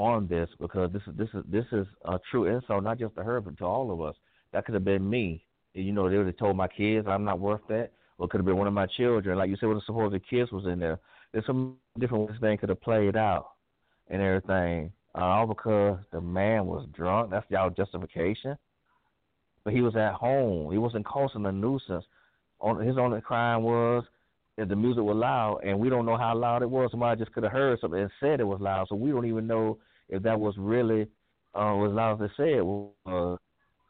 on 0.00 0.26
this 0.26 0.48
because 0.60 0.92
this 0.92 1.02
is 1.06 1.14
this 1.16 1.28
is 1.34 1.44
this 1.48 1.64
is 1.72 1.86
a 2.04 2.18
true 2.30 2.46
insult, 2.46 2.84
not 2.84 2.98
just 2.98 3.14
to 3.16 3.22
her 3.22 3.40
but 3.40 3.56
to 3.58 3.64
all 3.64 3.92
of 3.92 4.00
us. 4.00 4.16
That 4.52 4.64
could 4.64 4.74
have 4.74 4.84
been 4.84 5.08
me. 5.08 5.44
You 5.74 5.92
know, 5.92 6.08
they 6.10 6.16
would 6.16 6.26
have 6.26 6.36
told 6.36 6.56
my 6.56 6.68
kids 6.68 7.06
I'm 7.08 7.24
not 7.24 7.38
worth 7.38 7.60
that, 7.68 7.90
or 8.18 8.26
it 8.26 8.30
could 8.30 8.38
have 8.38 8.46
been 8.46 8.56
one 8.56 8.66
of 8.66 8.72
my 8.72 8.86
children. 8.86 9.38
Like 9.38 9.50
you 9.50 9.56
said, 9.60 9.66
when 9.66 9.76
the 9.76 9.82
supposed 9.86 10.14
the 10.14 10.20
kids 10.20 10.50
was 10.50 10.66
in 10.66 10.78
there. 10.80 10.98
There's 11.32 11.46
some 11.46 11.76
different 11.98 12.28
ways 12.28 12.38
things 12.40 12.58
could 12.58 12.70
have 12.70 12.80
played 12.80 13.16
out 13.16 13.50
and 14.08 14.20
everything. 14.20 14.90
Uh, 15.14 15.22
all 15.22 15.46
because 15.46 15.98
the 16.12 16.20
man 16.20 16.66
was 16.66 16.86
drunk. 16.92 17.30
That's 17.30 17.48
y'all 17.50 17.70
justification 17.70 18.56
but 19.64 19.74
he 19.74 19.82
was 19.82 19.96
at 19.96 20.14
home. 20.14 20.72
He 20.72 20.78
wasn't 20.78 21.06
causing 21.06 21.46
a 21.46 21.52
nuisance. 21.52 22.04
On 22.60 22.84
his 22.84 22.98
only 22.98 23.20
crime 23.20 23.62
was 23.62 24.04
that 24.56 24.68
the 24.68 24.76
music 24.76 25.02
was 25.02 25.16
loud, 25.16 25.60
and 25.64 25.78
we 25.78 25.88
don't 25.88 26.04
know 26.04 26.16
how 26.16 26.36
loud 26.36 26.62
it 26.62 26.70
was. 26.70 26.90
Somebody 26.90 27.20
just 27.20 27.32
could 27.32 27.44
have 27.44 27.52
heard 27.52 27.80
something 27.80 28.00
and 28.00 28.10
said 28.20 28.40
it 28.40 28.44
was 28.44 28.60
loud, 28.60 28.88
so 28.88 28.96
we 28.96 29.10
don't 29.10 29.26
even 29.26 29.46
know 29.46 29.78
if 30.10 30.22
that 30.22 30.38
was 30.38 30.54
really 30.58 31.06
uh, 31.54 31.82
as 31.84 32.18
they 32.18 32.26
said 32.36 32.48
it. 32.48 33.38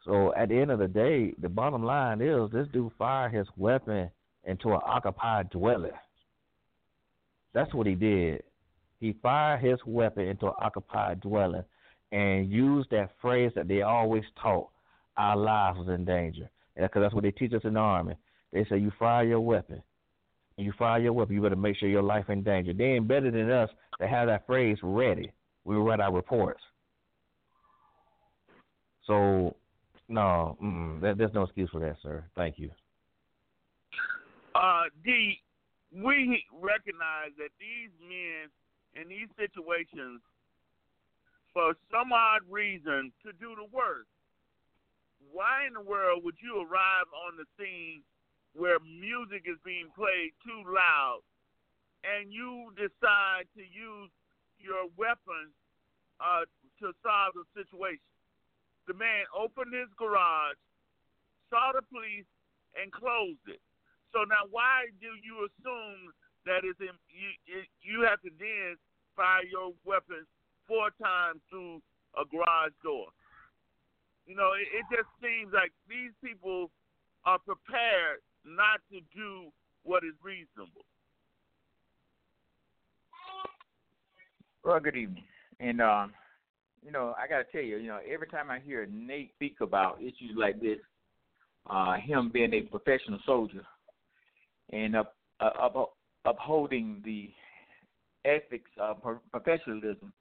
So 0.05 0.33
at 0.35 0.49
the 0.49 0.57
end 0.57 0.71
of 0.71 0.79
the 0.79 0.87
day, 0.87 1.33
the 1.39 1.49
bottom 1.49 1.83
line 1.83 2.21
is 2.21 2.49
this 2.51 2.67
dude 2.73 2.91
fired 2.97 3.33
his 3.33 3.47
weapon 3.55 4.09
into 4.45 4.69
an 4.69 4.79
occupied 4.83 5.49
dwelling. 5.51 5.91
That's 7.53 7.73
what 7.73 7.85
he 7.85 7.95
did. 7.95 8.43
He 8.99 9.15
fired 9.21 9.61
his 9.61 9.79
weapon 9.85 10.27
into 10.27 10.47
an 10.47 10.53
occupied 10.59 11.21
dwelling 11.21 11.63
and 12.11 12.51
used 12.51 12.89
that 12.91 13.11
phrase 13.21 13.51
that 13.55 13.67
they 13.67 13.83
always 13.83 14.23
taught 14.41 14.69
our 15.17 15.35
lives 15.35 15.77
was 15.77 15.89
in 15.89 16.05
danger. 16.05 16.49
Because 16.75 17.01
that's 17.01 17.13
what 17.13 17.23
they 17.23 17.31
teach 17.31 17.53
us 17.53 17.61
in 17.63 17.73
the 17.73 17.79
army. 17.79 18.15
They 18.53 18.65
say 18.65 18.77
you 18.77 18.91
fire 18.97 19.23
your 19.23 19.41
weapon. 19.41 19.83
You 20.57 20.73
fire 20.77 20.99
your 20.99 21.13
weapon, 21.13 21.35
you 21.35 21.41
better 21.41 21.55
make 21.55 21.77
sure 21.77 21.89
your 21.89 22.03
life 22.03 22.29
in 22.29 22.43
danger. 22.43 22.73
They 22.73 22.83
ain't 22.85 23.07
better 23.07 23.31
than 23.31 23.49
us 23.49 23.69
to 23.99 24.07
have 24.07 24.27
that 24.27 24.45
phrase 24.45 24.77
ready. 24.81 25.31
We 25.63 25.75
write 25.75 25.99
our 25.99 26.13
reports. 26.13 26.61
So, 29.05 29.55
no, 30.07 30.57
there, 31.01 31.15
there's 31.15 31.33
no 31.33 31.43
excuse 31.43 31.69
for 31.71 31.79
that, 31.79 31.97
sir. 32.01 32.23
Thank 32.35 32.59
you. 32.59 32.69
Uh, 34.55 34.83
D, 35.03 35.39
we 35.93 36.43
recognize 36.51 37.31
that 37.37 37.49
these 37.59 37.91
men 38.01 38.49
in 38.93 39.07
these 39.09 39.29
situations, 39.39 40.21
for 41.53 41.73
some 41.91 42.11
odd 42.11 42.41
reason, 42.49 43.11
to 43.23 43.31
do 43.39 43.55
the 43.55 43.67
work. 43.75 44.07
why 45.31 45.67
in 45.67 45.73
the 45.73 45.81
world 45.81 46.23
would 46.23 46.35
you 46.41 46.57
arrive 46.59 47.07
on 47.13 47.37
the 47.37 47.45
scene 47.55 48.01
where 48.53 48.79
music 48.83 49.47
is 49.47 49.57
being 49.63 49.87
played 49.95 50.33
too 50.43 50.63
loud 50.67 51.21
and 52.03 52.33
you 52.33 52.73
decide 52.75 53.47
to 53.55 53.61
use 53.61 54.09
your 54.63 54.87
weapon 54.97 55.51
uh, 56.21 56.45
to 56.79 56.93
solve 57.03 57.33
the 57.35 57.45
situation? 57.53 58.05
The 58.89 58.97
man 58.97 59.29
opened 59.33 59.73
his 59.73 59.89
garage, 59.97 60.57
saw 61.49 61.73
the 61.73 61.85
police, 61.85 62.29
and 62.77 62.89
closed 62.91 63.45
it. 63.47 63.61
So 64.11 64.23
now, 64.27 64.47
why 64.49 64.91
do 64.99 65.11
you 65.21 65.47
assume 65.47 66.11
that 66.45 66.63
it's 66.63 66.79
in, 66.79 66.91
you, 67.11 67.31
it, 67.47 67.67
you 67.83 68.03
have 68.07 68.19
to 68.23 68.31
then 68.39 68.75
fire 69.15 69.45
your 69.47 69.71
weapon 69.85 70.27
four 70.67 70.91
times 70.99 71.39
through 71.49 71.79
a 72.19 72.23
garage 72.27 72.75
door? 72.83 73.07
You 74.25 74.35
know, 74.35 74.53
it, 74.55 74.67
it 74.71 74.85
just 74.91 75.09
seems 75.23 75.53
like 75.53 75.71
these 75.87 76.11
people 76.23 76.71
are 77.25 77.39
prepared 77.39 78.23
not 78.43 78.81
to 78.91 78.99
do 79.15 79.51
what 79.83 80.03
is 80.03 80.15
reasonable. 80.23 80.85
Well, 84.63 84.79
good 84.79 84.95
evening. 84.95 85.23
And 85.59 85.81
um, 85.81 86.13
you 86.83 86.91
know, 86.91 87.15
I 87.17 87.27
gotta 87.27 87.45
tell 87.51 87.61
you, 87.61 87.77
you 87.77 87.87
know, 87.87 87.99
every 88.11 88.27
time 88.27 88.51
I 88.51 88.59
hear 88.59 88.87
Nate 88.91 89.31
speak 89.35 89.55
about 89.59 89.99
issues 89.99 90.35
like 90.35 90.61
this, 90.61 90.77
uh, 91.67 91.95
him 91.95 92.29
being 92.31 92.53
a 92.53 92.61
professional 92.61 93.19
soldier 93.25 93.63
and 94.71 94.95
up, 94.95 95.15
uh, 95.39 95.49
up, 95.59 95.93
upholding 96.25 97.01
the 97.03 97.31
ethics 98.23 98.69
of 98.79 98.97
professionalism 99.31 100.13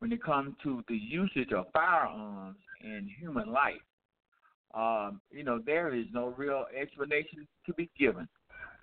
when 0.00 0.12
it 0.12 0.22
comes 0.22 0.54
to 0.62 0.82
the 0.88 0.96
usage 0.96 1.52
of 1.52 1.64
firearms 1.72 2.58
in 2.82 3.08
human 3.18 3.50
life, 3.50 3.74
um, 4.74 5.20
you 5.30 5.44
know, 5.44 5.58
there 5.64 5.94
is 5.94 6.04
no 6.12 6.34
real 6.36 6.66
explanation 6.78 7.48
to 7.64 7.72
be 7.72 7.88
given 7.98 8.28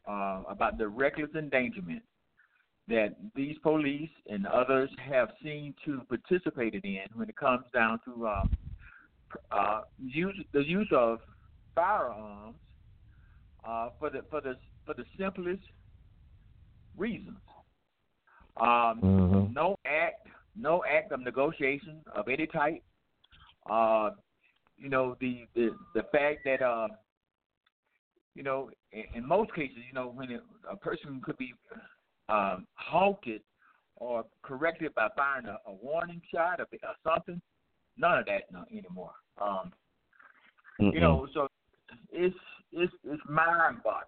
uh, 0.08 0.42
about 0.50 0.80
the 0.80 0.88
reckless 0.88 1.30
endangerment 1.38 2.02
that 2.88 3.16
these 3.36 3.58
police 3.64 4.10
and 4.30 4.46
others 4.48 4.90
have 5.10 5.30
seen 5.42 5.74
to 5.86 6.02
participated 6.10 6.84
in 6.84 7.06
when 7.16 7.30
it 7.30 7.36
comes 7.36 7.64
down 7.74 8.00
to 8.06 8.28
uh, 8.28 8.44
uh, 9.52 9.82
use 10.00 10.38
the 10.54 10.64
use 10.64 10.90
of 10.92 11.20
firearms 11.74 12.56
uh, 13.68 13.90
for 14.00 14.10
the 14.10 14.22
for 14.30 14.42
the 14.42 14.56
for 14.86 14.94
the 14.94 15.06
simplest 15.18 15.64
reasons. 16.98 17.38
Um, 18.58 19.00
mm-hmm. 19.02 19.54
No 19.54 19.78
act, 19.86 20.28
no 20.56 20.84
act 20.90 21.12
of 21.12 21.22
negotiation 21.22 22.02
of 22.14 22.28
any 22.28 22.48
type. 22.48 22.84
Uh, 23.70 24.12
you 24.78 24.90
know 24.90 25.16
the 25.22 25.46
the 25.56 25.70
the 25.96 26.04
fact 26.12 26.40
that 26.46 26.62
uh, 26.62 26.88
you 28.36 28.44
know 28.44 28.70
in, 28.92 29.04
in 29.16 29.28
most 29.28 29.54
cases, 29.56 29.78
you 29.88 29.94
know 29.94 30.12
when 30.14 30.32
it, 30.32 30.42
a 30.70 30.76
person 30.76 31.22
could 31.24 31.38
be 31.38 31.54
um, 32.34 32.68
halted 32.74 33.42
or 33.98 34.26
corrected 34.42 34.94
by 34.96 35.08
firing 35.16 35.46
a, 35.46 35.58
a 35.70 35.74
warning 35.74 36.22
shot 36.34 36.60
or, 36.60 36.68
or 36.72 36.96
something. 37.04 37.42
None 37.98 38.20
of 38.20 38.26
that 38.26 38.52
no, 38.52 38.66
anymore. 38.72 39.12
Um, 39.40 39.72
you 40.80 41.00
know, 41.00 41.28
so 41.34 41.48
it's 42.12 42.36
it's 42.72 42.92
it's 43.04 43.22
mind-boggling 43.30 44.08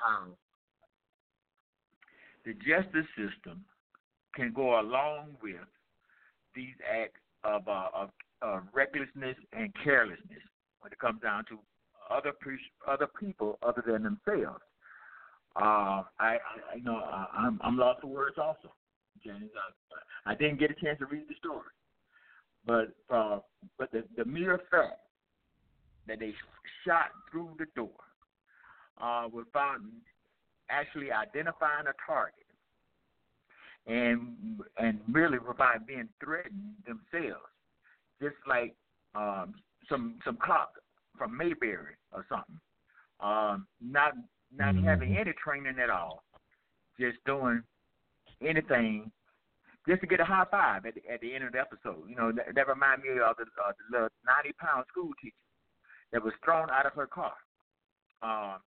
how 0.00 0.28
the 2.46 2.54
justice 2.54 3.06
system 3.16 3.62
can 4.34 4.52
go 4.54 4.80
along 4.80 5.36
with 5.42 5.56
these 6.54 6.74
acts 6.90 7.20
of 7.44 7.68
uh, 7.68 7.88
of 7.94 8.10
reckless 8.72 9.08
recklessness 9.14 9.36
and 9.52 9.70
carelessness 9.84 10.42
when 10.80 10.92
it 10.92 10.98
comes 10.98 11.20
down 11.20 11.44
to 11.50 11.58
other 12.10 12.32
pre- 12.40 12.58
other 12.88 13.08
people 13.20 13.58
other 13.62 13.84
than 13.86 14.02
themselves. 14.02 14.62
Uh, 15.56 16.04
I, 16.18 16.38
I 16.38 16.76
you 16.76 16.84
know 16.84 16.96
I, 16.96 17.26
I'm 17.36 17.60
I'm 17.62 17.76
lost 17.76 18.02
for 18.02 18.06
words 18.06 18.36
also, 18.38 18.72
James. 19.24 19.50
I, 20.26 20.32
I 20.32 20.34
didn't 20.34 20.60
get 20.60 20.70
a 20.70 20.74
chance 20.74 20.98
to 21.00 21.06
read 21.06 21.24
the 21.28 21.34
story, 21.38 21.70
but 22.66 22.92
uh, 23.14 23.40
but 23.78 23.90
the 23.90 24.04
the 24.16 24.24
mere 24.24 24.60
fact 24.70 25.00
that 26.06 26.20
they 26.20 26.32
shot 26.86 27.10
through 27.30 27.50
the 27.58 27.66
door 27.74 27.90
uh, 29.00 29.26
without 29.32 29.78
actually 30.70 31.10
identifying 31.10 31.86
a 31.88 31.94
target 32.06 32.46
and 33.86 34.60
and 34.78 35.00
really 35.10 35.38
without 35.38 35.86
being 35.86 36.08
threatened 36.22 36.74
themselves, 36.86 37.42
just 38.22 38.36
like 38.46 38.74
um, 39.14 39.54
some 39.88 40.16
some 40.24 40.38
cop 40.44 40.74
from 41.18 41.36
Mayberry 41.36 41.94
or 42.12 42.24
something, 42.28 42.60
um, 43.20 43.66
not 43.80 44.12
not 44.56 44.74
mm-hmm. 44.74 44.84
having 44.84 45.16
any 45.16 45.32
training 45.32 45.78
at 45.82 45.90
all, 45.90 46.22
just 46.98 47.18
doing 47.24 47.62
anything 48.42 49.10
just 49.88 50.00
to 50.02 50.06
get 50.06 50.20
a 50.20 50.24
high 50.24 50.44
five 50.50 50.84
at 50.86 50.94
the, 50.94 51.02
at 51.10 51.20
the 51.20 51.34
end 51.34 51.44
of 51.44 51.52
the 51.52 51.60
episode. 51.60 52.04
You 52.08 52.16
know, 52.16 52.32
that, 52.32 52.54
that 52.54 52.68
reminded 52.68 53.04
me 53.04 53.20
of 53.20 53.36
the, 53.36 53.44
uh, 53.58 53.72
the 53.72 53.84
little 53.90 54.08
90 54.26 54.52
pound 54.58 54.84
school 54.88 55.10
teacher 55.22 55.34
that 56.12 56.22
was 56.22 56.34
thrown 56.44 56.68
out 56.70 56.86
of 56.86 56.92
her 56.94 57.06
car. 57.06 57.32
Um, 58.22 58.58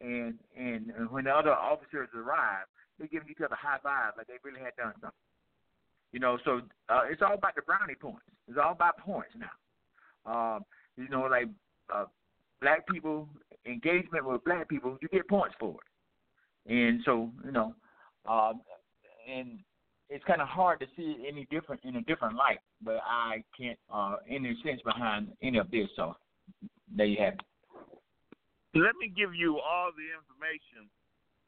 and, 0.00 0.34
and 0.56 0.90
and 0.96 1.10
when 1.10 1.24
the 1.24 1.30
other 1.30 1.52
officers 1.52 2.08
arrived, 2.14 2.68
they're 2.98 3.08
giving 3.08 3.28
each 3.30 3.40
other 3.44 3.56
high 3.56 3.78
five 3.82 4.14
like 4.16 4.26
they 4.26 4.38
really 4.44 4.60
had 4.60 4.74
done 4.76 4.92
something. 5.00 5.26
You 6.12 6.20
know, 6.20 6.38
so 6.44 6.60
uh, 6.88 7.02
it's 7.10 7.22
all 7.22 7.34
about 7.34 7.54
the 7.54 7.62
brownie 7.62 7.94
points. 7.94 8.22
It's 8.48 8.58
all 8.62 8.72
about 8.72 8.98
points 8.98 9.34
now. 9.34 9.54
Um, 10.26 10.64
you 10.96 11.08
know, 11.08 11.22
like 11.22 11.48
uh, 11.92 12.04
black 12.62 12.86
people 12.86 13.28
engagement 13.66 14.24
with 14.24 14.42
black 14.44 14.68
people, 14.68 14.96
you 15.02 15.08
get 15.08 15.28
points 15.28 15.54
for 15.58 15.76
it. 15.76 16.72
And 16.72 17.00
so, 17.04 17.30
you 17.44 17.52
know, 17.52 17.74
um, 18.26 18.62
and 19.28 19.58
it's 20.08 20.24
kind 20.24 20.40
of 20.40 20.48
hard 20.48 20.80
to 20.80 20.86
see 20.96 21.16
it 21.18 21.26
any 21.28 21.46
different 21.50 21.82
in 21.84 21.96
a 21.96 22.02
different 22.02 22.36
light. 22.36 22.60
But 22.82 23.00
I 23.04 23.42
can't 23.58 23.78
uh, 23.92 24.16
any 24.28 24.56
sense 24.64 24.80
behind 24.84 25.28
any 25.42 25.58
of 25.58 25.70
this. 25.70 25.88
So 25.96 26.14
there 26.96 27.06
you 27.06 27.18
have 27.20 27.34
it. 27.34 27.42
Let 28.74 28.96
me 28.96 29.12
give 29.14 29.34
you 29.34 29.58
all 29.58 29.90
the 29.92 30.08
information. 30.16 30.88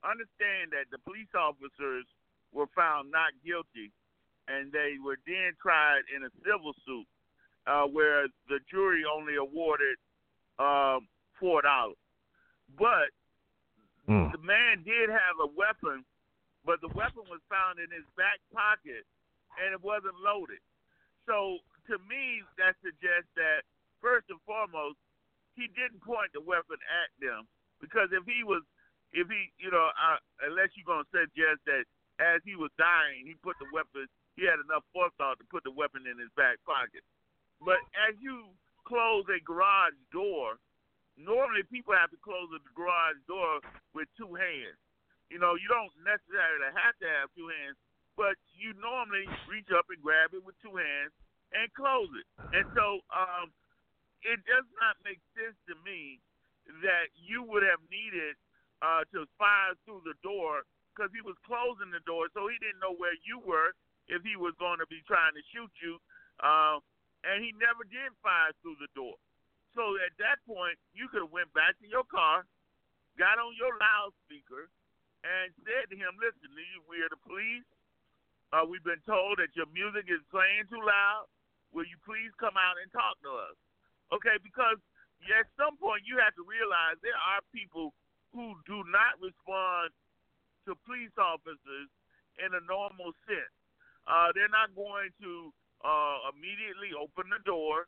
Understand 0.04 0.76
that 0.76 0.92
the 0.92 1.00
police 1.00 1.32
officers 1.32 2.04
were 2.52 2.68
found 2.76 3.10
not 3.10 3.32
guilty, 3.40 3.88
and 4.48 4.68
they 4.70 5.00
were 5.00 5.16
then 5.24 5.56
tried 5.56 6.04
in 6.12 6.28
a 6.28 6.30
civil 6.44 6.76
suit, 6.84 7.08
uh, 7.66 7.88
where 7.88 8.28
the 8.52 8.60
jury 8.68 9.08
only 9.08 9.36
awarded 9.40 9.96
um, 10.58 11.08
four 11.38 11.62
dollars. 11.62 11.98
But 12.78 13.10
mm. 14.08 14.32
the 14.32 14.42
man 14.42 14.82
did 14.84 15.10
have 15.10 15.36
a 15.42 15.50
weapon, 15.54 16.04
but 16.64 16.80
the 16.80 16.92
weapon 16.94 17.26
was 17.28 17.42
found 17.50 17.78
in 17.78 17.90
his 17.90 18.06
back 18.16 18.40
pocket, 18.50 19.04
and 19.60 19.74
it 19.74 19.82
wasn't 19.82 20.16
loaded. 20.18 20.62
So 21.28 21.58
to 21.90 22.00
me, 22.08 22.44
that 22.60 22.76
suggests 22.80 23.30
that 23.36 23.64
first 24.00 24.28
and 24.28 24.40
foremost, 24.44 25.00
he 25.56 25.70
didn't 25.72 26.02
point 26.02 26.32
the 26.34 26.42
weapon 26.42 26.76
at 26.90 27.10
them 27.22 27.46
because 27.78 28.10
if 28.10 28.26
he 28.26 28.42
was, 28.42 28.64
if 29.14 29.30
he, 29.30 29.52
you 29.60 29.70
know, 29.70 29.88
uh, 29.94 30.18
unless 30.42 30.74
you're 30.74 30.88
gonna 30.88 31.06
suggest 31.14 31.62
that 31.68 31.86
as 32.18 32.42
he 32.42 32.58
was 32.58 32.70
dying, 32.78 33.26
he 33.26 33.38
put 33.42 33.54
the 33.62 33.70
weapon, 33.70 34.06
he 34.34 34.46
had 34.46 34.58
enough 34.58 34.82
forethought 34.90 35.38
to 35.38 35.46
put 35.46 35.62
the 35.62 35.74
weapon 35.74 36.06
in 36.06 36.18
his 36.18 36.30
back 36.34 36.58
pocket. 36.66 37.02
But 37.62 37.78
as 37.94 38.18
you 38.18 38.50
close 38.84 39.24
a 39.32 39.40
garage 39.42 39.96
door, 40.12 40.60
normally 41.16 41.64
people 41.68 41.96
have 41.96 42.12
to 42.12 42.20
close 42.20 42.48
the 42.52 42.60
garage 42.72 43.18
door 43.26 43.60
with 43.96 44.08
two 44.16 44.32
hands. 44.36 44.78
You 45.32 45.40
know, 45.40 45.56
you 45.56 45.66
don't 45.66 45.92
necessarily 46.04 46.68
have 46.70 46.96
to 47.00 47.08
have 47.08 47.32
two 47.34 47.48
hands, 47.48 47.80
but 48.14 48.38
you 48.54 48.76
normally 48.78 49.26
reach 49.50 49.72
up 49.74 49.88
and 49.90 49.98
grab 49.98 50.36
it 50.36 50.44
with 50.44 50.54
two 50.60 50.76
hands 50.76 51.12
and 51.50 51.66
close 51.74 52.12
it. 52.14 52.28
And 52.54 52.66
so, 52.76 53.02
um, 53.10 53.50
it 54.24 54.40
does 54.48 54.64
not 54.80 54.96
make 55.04 55.20
sense 55.36 55.56
to 55.68 55.76
me 55.84 56.18
that 56.80 57.12
you 57.12 57.44
would 57.44 57.62
have 57.62 57.80
needed 57.92 58.34
uh, 58.80 59.04
to 59.12 59.28
fire 59.36 59.76
through 59.84 60.00
the 60.08 60.16
door 60.24 60.64
because 60.92 61.12
he 61.12 61.20
was 61.20 61.36
closing 61.44 61.92
the 61.92 62.00
door, 62.08 62.32
so 62.32 62.48
he 62.48 62.56
didn't 62.62 62.80
know 62.80 62.96
where 62.96 63.14
you 63.26 63.42
were 63.44 63.76
if 64.08 64.24
he 64.24 64.36
was 64.36 64.56
going 64.56 64.80
to 64.80 64.88
be 64.88 65.04
trying 65.04 65.36
to 65.36 65.44
shoot 65.52 65.72
you. 65.84 66.00
Uh, 66.40 66.80
and 67.24 67.40
he 67.40 67.56
never 67.56 67.84
did 67.88 68.12
fire 68.20 68.52
through 68.60 68.76
the 68.78 68.90
door. 68.92 69.16
So 69.72 69.96
at 70.04 70.14
that 70.22 70.38
point, 70.46 70.78
you 70.94 71.10
could 71.10 71.26
have 71.26 71.34
went 71.34 71.50
back 71.56 71.74
to 71.82 71.86
your 71.88 72.06
car, 72.06 72.46
got 73.18 73.42
on 73.42 73.56
your 73.58 73.74
loudspeaker, 73.74 74.70
and 75.24 75.50
said 75.64 75.90
to 75.90 75.96
him, 75.96 76.14
"Listen, 76.20 76.52
we 76.86 77.02
are 77.02 77.08
the 77.08 77.18
police. 77.26 77.66
Uh, 78.52 78.62
we've 78.68 78.84
been 78.84 79.02
told 79.02 79.38
that 79.38 79.56
your 79.56 79.66
music 79.74 80.06
is 80.06 80.22
playing 80.30 80.68
too 80.68 80.80
loud. 80.80 81.26
Will 81.72 81.88
you 81.88 81.98
please 82.06 82.30
come 82.38 82.56
out 82.56 82.78
and 82.78 82.92
talk 82.92 83.18
to 83.22 83.32
us?" 83.50 83.56
Okay, 84.12 84.38
because 84.44 84.78
at 85.32 85.48
some 85.56 85.76
point 85.78 86.04
you 86.06 86.18
have 86.18 86.34
to 86.36 86.44
realize 86.44 87.00
there 87.00 87.16
are 87.16 87.40
people 87.50 87.94
who 88.32 88.54
do 88.66 88.84
not 88.92 89.18
respond 89.18 89.90
to 90.66 90.76
police 90.84 91.14
officers 91.16 91.88
in 92.38 92.52
a 92.52 92.60
normal 92.66 93.14
sense. 93.26 93.54
Uh, 94.06 94.32
they're 94.34 94.52
not 94.52 94.74
going 94.74 95.08
to 95.22 95.52
uh, 95.84 96.32
immediately 96.32 96.96
open 96.96 97.28
the 97.28 97.42
door 97.44 97.86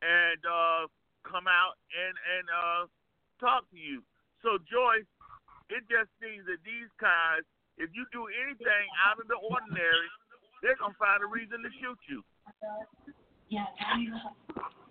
and 0.00 0.40
uh, 0.42 0.88
come 1.22 1.46
out 1.46 1.76
and 1.92 2.14
and 2.16 2.46
uh, 2.48 2.82
talk 3.38 3.68
to 3.70 3.78
you. 3.78 4.00
So 4.42 4.58
Joyce, 4.64 5.08
it 5.70 5.84
just 5.86 6.10
seems 6.18 6.48
that 6.48 6.60
these 6.64 6.90
guys, 6.96 7.44
if 7.76 7.92
you 7.92 8.08
do 8.10 8.26
anything 8.32 8.86
out 9.04 9.20
of 9.20 9.28
the 9.28 9.36
ordinary, 9.36 10.08
they're 10.62 10.76
gonna 10.80 10.96
find 10.98 11.20
a 11.22 11.28
reason 11.28 11.60
to 11.60 11.70
shoot 11.78 12.00
you. 12.08 12.24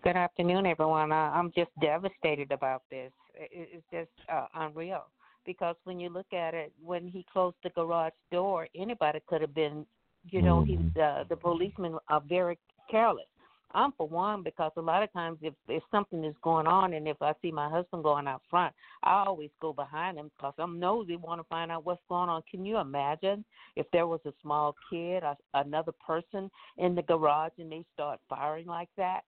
Good 0.03 0.15
afternoon, 0.15 0.65
everyone. 0.65 1.12
Uh, 1.12 1.34
I'm 1.34 1.51
just 1.55 1.71
devastated 1.81 2.51
about 2.51 2.84
this. 2.89 3.12
It's 3.34 3.84
just 3.91 4.12
uh, 4.31 4.45
unreal 4.55 5.05
because 5.45 5.75
when 5.84 5.99
you 5.99 6.10
look 6.10 6.31
at 6.34 6.53
it, 6.53 6.71
when 6.84 7.08
he 7.08 7.25
closed 7.31 7.58
the 7.63 7.69
garage 7.71 8.13
door, 8.31 8.67
anybody 8.75 9.19
could 9.27 9.41
have 9.41 9.53
been, 9.53 9.86
you 10.29 10.41
know, 10.41 10.63
he's 10.63 10.77
mm-hmm. 10.77 11.21
uh, 11.21 11.23
the 11.29 11.35
policemen 11.35 11.97
are 12.09 12.21
very 12.27 12.57
careless. 12.89 13.25
I'm 13.71 13.91
for 13.97 14.07
one 14.07 14.41
because 14.41 14.71
a 14.77 14.81
lot 14.81 15.03
of 15.03 15.11
times 15.11 15.38
if 15.41 15.53
if 15.67 15.83
something 15.91 16.23
is 16.23 16.35
going 16.41 16.65
on 16.65 16.93
and 16.93 17.07
if 17.07 17.21
I 17.21 17.33
see 17.41 17.51
my 17.51 17.69
husband 17.69 18.03
going 18.03 18.27
out 18.27 18.41
front, 18.49 18.73
I 19.03 19.25
always 19.25 19.49
go 19.61 19.73
behind 19.73 20.17
him 20.17 20.31
because 20.38 20.53
I'm 20.57 20.79
nosy, 20.79 21.17
want 21.17 21.41
to 21.41 21.47
find 21.49 21.71
out 21.71 21.85
what's 21.85 22.01
going 22.07 22.29
on. 22.29 22.41
Can 22.49 22.65
you 22.65 22.77
imagine 22.77 23.43
if 23.75 23.85
there 23.91 24.07
was 24.07 24.21
a 24.25 24.33
small 24.41 24.75
kid 24.89 25.23
or 25.23 25.35
another 25.53 25.91
person 26.05 26.49
in 26.77 26.95
the 26.95 27.01
garage 27.01 27.51
and 27.57 27.71
they 27.71 27.83
start 27.93 28.19
firing 28.29 28.65
like 28.65 28.89
that? 28.97 29.21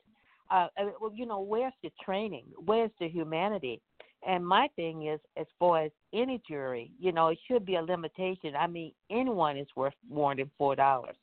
uh, 0.50 0.68
well, 1.00 1.12
you 1.14 1.26
know, 1.26 1.42
where's 1.42 1.74
the 1.84 1.92
training? 2.04 2.46
Where's 2.66 2.92
the 3.00 3.08
humanity? 3.08 3.82
And 4.26 4.46
my 4.46 4.68
thing 4.76 5.08
is, 5.08 5.20
as 5.38 5.46
far 5.60 5.84
as 5.84 5.92
any 6.14 6.42
jury, 6.48 6.92
you 7.00 7.12
know, 7.12 7.28
it 7.28 7.38
should 7.48 7.66
be 7.66 7.76
a 7.76 7.82
limitation. 7.82 8.56
I 8.56 8.68
mean, 8.68 8.92
anyone 9.12 9.58
is 9.58 9.68
worth 9.76 9.94
more 10.10 10.36
than 10.36 10.50
four 10.58 10.76
dollars. 10.76 11.16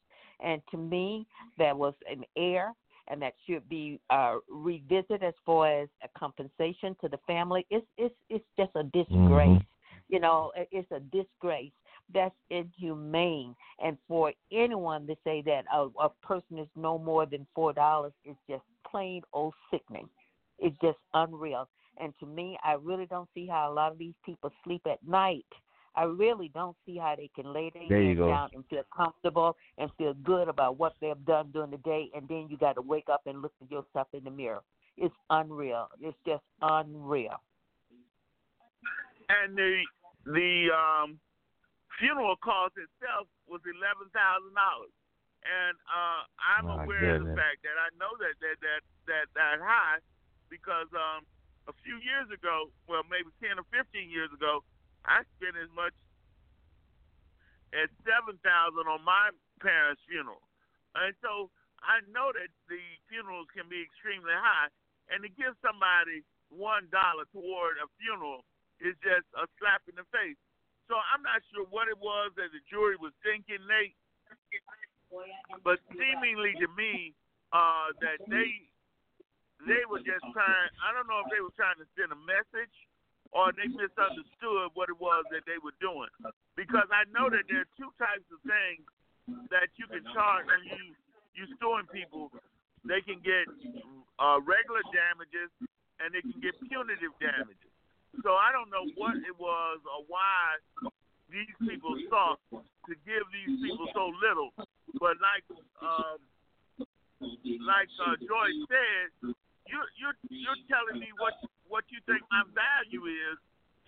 And 0.43 0.61
to 0.71 0.77
me, 0.77 1.27
that 1.59 1.77
was 1.77 1.95
an 2.11 2.25
error, 2.37 2.73
and 3.09 3.21
that 3.23 3.35
should 3.47 3.69
be 3.69 4.01
uh, 4.11 4.37
revisited 4.49 5.23
as 5.23 5.35
far 5.45 5.83
as 5.83 5.89
a 6.03 6.19
compensation 6.19 6.97
to 7.01 7.09
the 7.09 7.19
family. 7.27 7.67
It's 7.71 7.87
it's 7.99 8.15
it's 8.31 8.45
just 8.59 8.71
a 8.75 8.85
disgrace. 8.85 9.49
Mm-hmm. 9.49 9.59
You 10.09 10.21
know, 10.21 10.53
it's 10.57 10.91
a 10.93 11.01
disgrace. 11.01 11.73
That's 12.13 12.35
inhumane. 12.51 13.57
And 13.83 13.97
for 14.07 14.33
anyone 14.53 15.07
to 15.07 15.17
say 15.25 15.43
that 15.47 15.65
a, 15.73 15.89
a 15.99 16.11
person 16.23 16.59
is 16.59 16.69
no 16.77 16.99
more 16.99 17.27
than 17.27 17.47
four 17.55 17.73
dollars 17.73 18.13
is 18.25 18.37
just 18.49 18.63
plain 18.89 19.23
old 19.33 19.55
sickening. 19.71 20.09
It's 20.59 20.77
just 20.83 20.99
unreal. 21.15 21.69
And 22.01 22.13
to 22.21 22.27
me, 22.27 22.59
I 22.65 22.75
really 22.75 23.07
don't 23.07 23.29
see 23.35 23.47
how 23.47 23.71
a 23.71 23.73
lot 23.73 23.93
of 23.93 23.99
these 23.99 24.15
people 24.25 24.51
sleep 24.65 24.83
at 24.87 25.07
night. 25.07 25.47
I 25.97 26.05
really 26.05 26.51
don't 26.53 26.77
see 26.85 26.99
how 26.99 27.15
they 27.17 27.31
can 27.37 27.53
lay 27.53 27.71
their 27.71 27.83
head 27.83 28.19
down 28.19 28.51
and 28.53 28.65
feel 28.69 28.83
comfortable 28.95 29.57
and 29.79 29.91
feel 29.97 30.15
good 30.25 30.49
about 30.49 30.77
what 30.77 30.95
they've 31.01 31.25
done 31.25 31.51
during 31.53 31.71
the 31.71 31.77
day, 31.79 32.11
and 32.15 32.27
then 32.29 32.49
you 32.51 32.57
got 32.57 32.73
to 32.75 32.83
wake 32.83 33.09
up 33.09 33.23
and 33.27 33.43
look 33.43 33.53
at 33.63 33.71
yourself 33.71 34.09
in 34.13 34.25
the 34.25 34.31
mirror. 34.31 34.63
It's 34.97 35.15
unreal. 35.31 35.89
It's 36.01 36.17
just 36.27 36.43
unreal. 36.63 37.41
And 39.29 39.57
the 39.57 39.83
the 40.27 40.69
um, 40.75 41.19
funeral 41.99 42.37
cost 42.43 42.75
itself 42.75 43.29
was 43.47 43.61
eleven 43.65 44.11
thousand 44.13 44.55
dollars 44.55 44.95
and 45.45 45.77
uh, 45.89 46.23
I'm 46.41 46.67
My 46.67 46.85
aware 46.85 47.21
goodness. 47.21 47.21
of 47.21 47.25
the 47.29 47.37
fact 47.37 47.59
that 47.69 47.77
I 47.77 47.89
know 48.01 48.13
that 48.17 48.37
that 48.41 48.57
that 48.65 48.83
that 49.07 49.27
that 49.37 49.57
high 49.61 50.01
because 50.49 50.89
um, 50.97 51.29
a 51.69 51.75
few 51.85 51.97
years 52.01 52.29
ago, 52.29 52.69
well, 52.89 53.05
maybe 53.09 53.33
ten 53.41 53.57
or 53.57 53.67
fifteen 53.73 54.13
years 54.13 54.33
ago, 54.33 54.65
I 55.05 55.25
spent 55.37 55.57
as 55.57 55.71
much 55.73 55.97
as 57.73 57.89
seven 58.05 58.37
thousand 58.45 58.87
on 58.87 59.03
my 59.03 59.33
parents' 59.61 60.05
funeral, 60.09 60.45
and 60.95 61.17
so 61.25 61.49
I 61.81 62.01
know 62.09 62.33
that 62.33 62.49
the 62.69 62.81
funerals 63.09 63.49
can 63.53 63.69
be 63.69 63.81
extremely 63.81 64.33
high, 64.33 64.69
and 65.13 65.25
to 65.25 65.31
give 65.33 65.57
somebody 65.65 66.25
one 66.53 66.89
dollar 66.93 67.25
toward 67.33 67.81
a 67.81 67.89
funeral 68.01 68.45
is 68.81 68.97
just 69.01 69.27
a 69.37 69.49
slap 69.59 69.85
in 69.89 69.97
the 69.97 70.07
face. 70.13 70.39
So 70.89 71.01
I'm 71.01 71.25
not 71.25 71.41
sure 71.49 71.65
what 71.73 71.89
it 71.89 71.97
was 71.97 72.37
that 72.37 72.53
the 72.53 72.61
jury 72.69 73.01
was 73.01 73.17
thinking, 73.25 73.63
Nate, 73.65 73.97
but 75.65 75.81
seemingly 75.97 76.53
to 76.61 76.69
me, 76.77 77.17
uh, 77.57 77.97
that 78.05 78.21
they 78.29 78.69
they 79.67 79.83
were 79.89 80.01
just 80.01 80.25
trying. 80.33 80.71
I 80.81 80.93
don't 80.93 81.09
know 81.09 81.21
if 81.25 81.29
they 81.33 81.41
were 81.41 81.55
trying 81.57 81.79
to 81.81 81.87
send 81.97 82.13
a 82.13 82.21
message 82.25 82.73
or 83.35 83.51
they 83.51 83.67
misunderstood 83.67 84.71
what 84.79 84.89
it 84.89 84.99
was 85.01 85.27
that 85.35 85.43
they 85.45 85.59
were 85.59 85.75
doing. 85.83 86.11
Because 86.55 86.87
I 86.95 87.03
know 87.11 87.27
that 87.33 87.45
there 87.51 87.67
are 87.67 87.73
two 87.75 87.91
types 87.99 88.25
of 88.31 88.39
things 88.47 88.85
that 89.51 89.73
you 89.75 89.91
can 89.91 90.05
charge 90.15 90.47
when 90.47 90.63
you 90.69 90.95
you 91.35 91.45
suing 91.59 91.89
people. 91.91 92.31
They 92.87 93.03
can 93.03 93.19
get 93.25 93.49
uh, 94.23 94.39
regular 94.45 94.85
damages 94.95 95.51
and 95.99 96.15
they 96.15 96.23
can 96.23 96.39
get 96.39 96.55
punitive 96.63 97.11
damages. 97.19 97.73
So 98.23 98.39
I 98.39 98.55
don't 98.55 98.71
know 98.71 98.87
what 98.95 99.19
it 99.19 99.35
was 99.35 99.83
or 99.83 100.07
why 100.07 100.63
these 101.27 101.51
people 101.59 101.99
sought 102.07 102.39
to 102.55 102.95
give 103.03 103.25
these 103.35 103.59
people 103.59 103.91
so 103.91 104.15
little. 104.23 104.55
But 105.03 105.19
like 105.19 105.43
um, 105.83 106.23
like 107.67 107.91
uh, 107.99 108.15
Joyce 108.23 108.61
said, 108.71 109.35
you 109.67 109.81
you're 109.97 110.17
you're 110.29 110.61
telling 110.69 111.01
me 111.01 111.09
what 111.17 111.35
what 111.69 111.85
you 111.89 112.01
think 112.05 112.21
my 112.29 112.45
value 112.53 113.09
is 113.09 113.37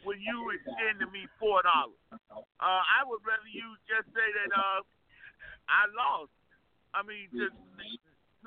when 0.04 0.20
you 0.20 0.52
extend 0.56 1.00
to 1.00 1.08
me 1.12 1.28
four 1.36 1.60
dollars. 1.64 2.00
Uh, 2.32 2.82
I 2.82 3.04
would 3.04 3.20
rather 3.24 3.48
you 3.48 3.76
just 3.84 4.08
say 4.12 4.28
that 4.42 4.50
uh, 4.52 4.80
I 5.68 5.88
lost. 5.92 6.32
I 6.96 7.04
mean, 7.04 7.28
just 7.32 7.56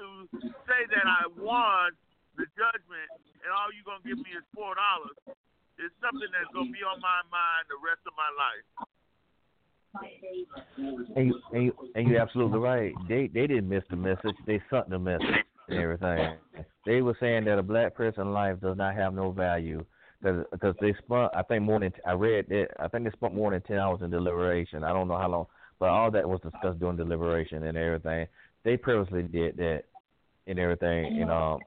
to 0.02 0.06
say 0.66 0.82
that 0.90 1.06
I 1.06 1.30
won 1.38 1.94
the 2.38 2.50
judgment 2.58 3.10
and 3.46 3.52
all 3.54 3.70
you're 3.74 3.86
gonna 3.86 4.06
give 4.06 4.18
me 4.18 4.32
is 4.34 4.46
four 4.56 4.74
dollars 4.74 5.18
is 5.78 5.92
something 6.02 6.30
that's 6.34 6.50
gonna 6.56 6.74
be 6.74 6.82
on 6.82 6.98
my 6.98 7.22
mind 7.30 7.70
the 7.70 7.78
rest 7.80 8.02
of 8.10 8.14
my 8.18 8.32
life. 8.34 8.66
And 11.16 11.28
you, 11.28 11.42
and, 11.52 11.64
you, 11.66 11.74
and 11.96 12.08
you're 12.08 12.22
absolutely 12.22 12.60
right. 12.60 12.94
They 13.10 13.28
they 13.28 13.46
didn't 13.46 13.70
miss 13.70 13.84
the 13.90 13.98
message. 13.98 14.38
They 14.46 14.62
sunk 14.70 14.90
the 14.90 15.00
message 15.00 15.49
and 15.70 15.80
everything. 15.80 16.36
They 16.86 17.02
were 17.02 17.18
saying 17.20 17.46
that 17.46 17.60
a 17.60 17.64
black 17.64 17.96
person 17.96 18.34
life 18.34 18.60
does 18.62 18.78
not 18.78 18.96
have 18.96 19.14
no 19.14 19.32
value 19.32 19.86
because 20.22 20.76
they 20.82 20.94
spent. 21.06 21.32
I 21.34 21.44
think 21.44 21.64
more 21.64 21.80
than 21.80 21.94
I 22.06 22.14
read 22.14 22.48
that. 22.50 22.68
I 22.80 22.88
think 22.88 23.06
they 23.06 23.12
spent 23.12 23.36
more 23.36 23.52
than 23.52 23.62
ten 23.62 23.78
hours 23.78 24.02
in 24.02 24.10
deliberation. 24.10 24.84
I 24.84 24.94
don't 24.94 25.08
know 25.08 25.18
how 25.18 25.30
long, 25.30 25.46
but 25.80 25.90
all 25.90 26.12
that 26.12 26.28
was 26.28 26.42
discussed 26.42 26.80
during 26.80 26.98
deliberation 26.98 27.64
and 27.64 27.78
everything. 27.78 28.28
They 28.64 28.78
purposely 28.78 29.24
did 29.24 29.58
that 29.58 29.84
and 30.48 30.60
everything, 30.60 31.22
and 31.22 31.32
um, 31.32 31.60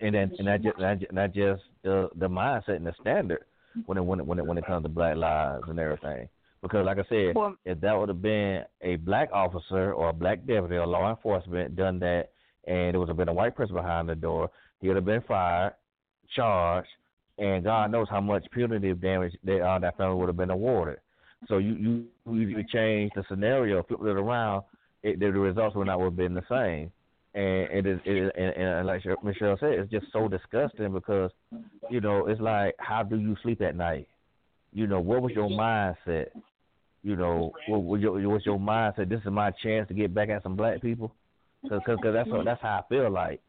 and 0.00 0.14
then 0.14 0.32
and 0.38 0.46
that 0.46 0.62
just 0.62 0.78
that, 0.78 1.00
that 1.12 1.34
just 1.34 1.62
the 1.82 2.08
the 2.16 2.28
mindset 2.28 2.76
and 2.76 2.86
the 2.86 2.94
standard 3.00 3.44
when 3.86 3.98
it 3.98 4.04
when 4.04 4.20
it 4.20 4.26
when 4.26 4.38
it 4.38 4.46
when 4.46 4.58
it 4.58 4.66
comes 4.66 4.84
to 4.84 4.88
black 4.88 5.16
lives 5.16 5.64
and 5.68 5.78
everything. 5.78 6.28
Because, 6.62 6.86
like 6.86 6.98
I 6.98 7.04
said, 7.08 7.34
well, 7.36 7.54
if 7.64 7.80
that 7.80 7.92
would 7.92 8.08
have 8.08 8.22
been 8.22 8.62
a 8.80 8.96
black 8.96 9.30
officer 9.32 9.92
or 9.92 10.08
a 10.08 10.12
black 10.12 10.46
deputy 10.46 10.76
or 10.76 10.86
law 10.86 11.10
enforcement 11.10 11.76
done 11.76 11.98
that, 12.00 12.30
and 12.66 12.92
there 12.92 13.00
would 13.00 13.08
have 13.08 13.16
been 13.16 13.28
a 13.28 13.32
white 13.34 13.56
person 13.56 13.74
behind 13.74 14.08
the 14.08 14.14
door, 14.14 14.50
he 14.80 14.88
would 14.88 14.96
have 14.96 15.04
been 15.04 15.22
fired, 15.22 15.74
charged, 16.34 16.88
and 17.38 17.64
God 17.64 17.90
knows 17.90 18.08
how 18.10 18.20
much 18.20 18.46
punitive 18.52 19.00
damage 19.00 19.34
that 19.44 19.60
uh, 19.60 19.78
that 19.78 19.96
family 19.96 20.16
would 20.16 20.28
have 20.28 20.36
been 20.36 20.50
awarded. 20.50 20.98
So 21.48 21.58
you 21.58 22.06
you 22.24 22.32
you 22.32 22.64
change 22.72 23.12
the 23.14 23.24
scenario, 23.28 23.82
flip 23.82 24.00
it 24.00 24.06
around, 24.06 24.64
it, 25.02 25.20
the 25.20 25.30
results 25.30 25.76
would 25.76 25.86
not 25.86 26.00
have 26.00 26.16
been 26.16 26.34
the 26.34 26.42
same. 26.48 26.90
And 27.34 27.68
it 27.70 27.86
is, 27.86 28.00
it, 28.06 28.32
and, 28.34 28.56
and 28.56 28.86
like 28.86 29.02
Michelle 29.22 29.58
said, 29.60 29.72
it's 29.72 29.90
just 29.90 30.06
so 30.10 30.26
disgusting 30.26 30.90
because, 30.90 31.30
you 31.90 32.00
know, 32.00 32.28
it's 32.28 32.40
like, 32.40 32.74
how 32.78 33.02
do 33.02 33.18
you 33.18 33.36
sleep 33.42 33.60
at 33.60 33.76
night? 33.76 34.08
You 34.72 34.86
know, 34.86 35.00
what 35.00 35.20
was 35.20 35.32
your 35.32 35.50
mindset? 35.50 36.28
you 37.06 37.14
know, 37.14 37.52
what, 37.68 37.84
was 37.84 38.00
your, 38.00 38.28
what's 38.28 38.44
your 38.44 38.58
mindset? 38.58 39.08
This 39.08 39.20
is 39.20 39.30
my 39.30 39.52
chance 39.62 39.86
to 39.86 39.94
get 39.94 40.12
back 40.12 40.28
at 40.28 40.42
some 40.42 40.56
black 40.56 40.82
people, 40.82 41.14
because 41.68 41.82
cause, 41.86 41.98
cause 42.02 42.14
that's 42.14 42.28
what, 42.28 42.44
that's 42.44 42.62
how 42.62 42.84
I 42.84 42.88
feel 42.88 43.10
like. 43.10 43.40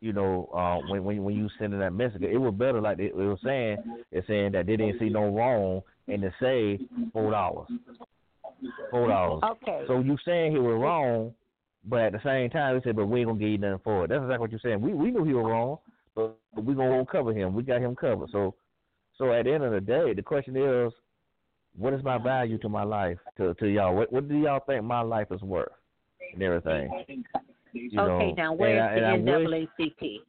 You 0.00 0.12
know, 0.12 0.50
uh, 0.54 0.86
when 0.90 1.02
when 1.04 1.24
when 1.24 1.34
you 1.34 1.48
sending 1.58 1.80
that 1.80 1.92
message, 1.94 2.22
it 2.22 2.36
was 2.36 2.52
better 2.54 2.80
like 2.80 2.98
it, 2.98 3.12
it 3.12 3.14
was 3.14 3.38
saying. 3.42 3.78
It's 4.10 4.26
saying 4.26 4.52
that 4.52 4.66
they 4.66 4.76
didn't 4.76 4.98
see 4.98 5.08
no 5.08 5.34
wrong 5.34 5.82
and 6.08 6.22
to 6.22 6.30
say 6.40 6.78
four 7.12 7.30
dollars, 7.30 7.68
four 8.90 9.08
dollars. 9.08 9.42
Okay. 9.44 9.84
So 9.86 10.00
you 10.00 10.16
saying 10.24 10.52
he 10.52 10.58
was 10.58 10.78
wrong, 10.78 11.32
but 11.84 12.00
at 12.00 12.12
the 12.12 12.20
same 12.22 12.50
time, 12.50 12.76
they 12.76 12.84
said, 12.84 12.96
but 12.96 13.06
we 13.06 13.20
ain't 13.20 13.28
gonna 13.28 13.38
give 13.38 13.48
you 13.48 13.58
nothing 13.58 13.80
for 13.82 14.04
it. 14.04 14.08
That's 14.08 14.22
exactly 14.22 14.38
what 14.38 14.50
you're 14.50 14.60
saying. 14.62 14.80
We 14.80 14.92
we 14.92 15.10
knew 15.10 15.24
he 15.24 15.32
was 15.32 15.46
wrong, 15.46 15.78
but, 16.14 16.36
but 16.54 16.64
we 16.64 16.74
gonna 16.74 17.06
cover 17.06 17.32
him. 17.32 17.54
We 17.54 17.62
got 17.62 17.80
him 17.80 17.96
covered. 17.96 18.28
So 18.30 18.54
so 19.16 19.32
at 19.32 19.44
the 19.44 19.54
end 19.54 19.64
of 19.64 19.72
the 19.72 19.80
day, 19.80 20.14
the 20.14 20.22
question 20.22 20.56
is, 20.56 20.92
what 21.76 21.94
is 21.94 22.02
my 22.02 22.18
value 22.18 22.58
to 22.58 22.68
my 22.68 22.82
life 22.82 23.18
to 23.38 23.54
to 23.54 23.66
y'all? 23.66 23.94
What 23.94 24.12
what 24.12 24.28
do 24.28 24.36
y'all 24.36 24.60
think 24.66 24.84
my 24.84 25.00
life 25.00 25.28
is 25.30 25.40
worth 25.42 25.72
and 26.34 26.42
everything? 26.42 27.24
You 27.72 28.00
okay, 28.00 28.28
know, 28.28 28.34
now 28.36 28.52
where's 28.52 28.90
and 28.96 29.26
the 29.26 29.32
I, 29.32 29.34
and 29.34 29.48
NAACP? 29.48 30.20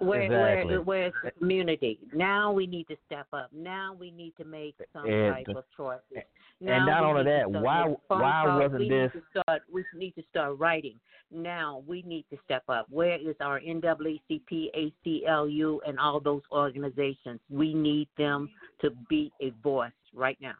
Where, 0.00 0.22
exactly. 0.22 0.76
where, 0.76 0.82
where's 0.82 1.12
the 1.24 1.30
community? 1.32 1.98
Now 2.12 2.52
we 2.52 2.66
need 2.66 2.88
to 2.88 2.96
step 3.06 3.26
up. 3.32 3.48
Now 3.52 3.96
we 3.98 4.10
need 4.10 4.34
to 4.36 4.44
make 4.44 4.74
some 4.92 5.06
and, 5.06 5.34
type 5.34 5.56
of 5.56 5.64
choices. 5.76 6.24
Now 6.60 6.76
and 6.76 6.86
not 6.86 7.04
only 7.04 7.24
that, 7.24 7.50
why 7.50 7.86
why 8.08 8.44
calls. 8.46 8.62
wasn't 8.62 8.80
we 8.80 8.88
this? 8.88 9.10
Need 9.14 9.20
to 9.20 9.40
start, 9.40 9.62
we 9.72 9.84
need 9.94 10.14
to 10.16 10.22
start 10.30 10.58
writing. 10.58 10.96
Now 11.30 11.82
we 11.86 12.02
need 12.02 12.26
to 12.30 12.36
step 12.44 12.64
up. 12.68 12.86
Where 12.90 13.16
is 13.16 13.34
our 13.40 13.60
NAACP, 13.60 14.92
ACLU, 15.06 15.78
and 15.86 15.98
all 15.98 16.20
those 16.20 16.42
organizations? 16.52 17.40
We 17.48 17.72
need 17.72 18.08
them 18.18 18.50
to 18.82 18.90
be 19.08 19.32
a 19.40 19.50
voice 19.62 19.92
right 20.14 20.36
now. 20.40 20.54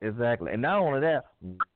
Exactly, 0.00 0.52
and 0.52 0.62
not 0.62 0.80
only 0.80 1.00
that, 1.00 1.26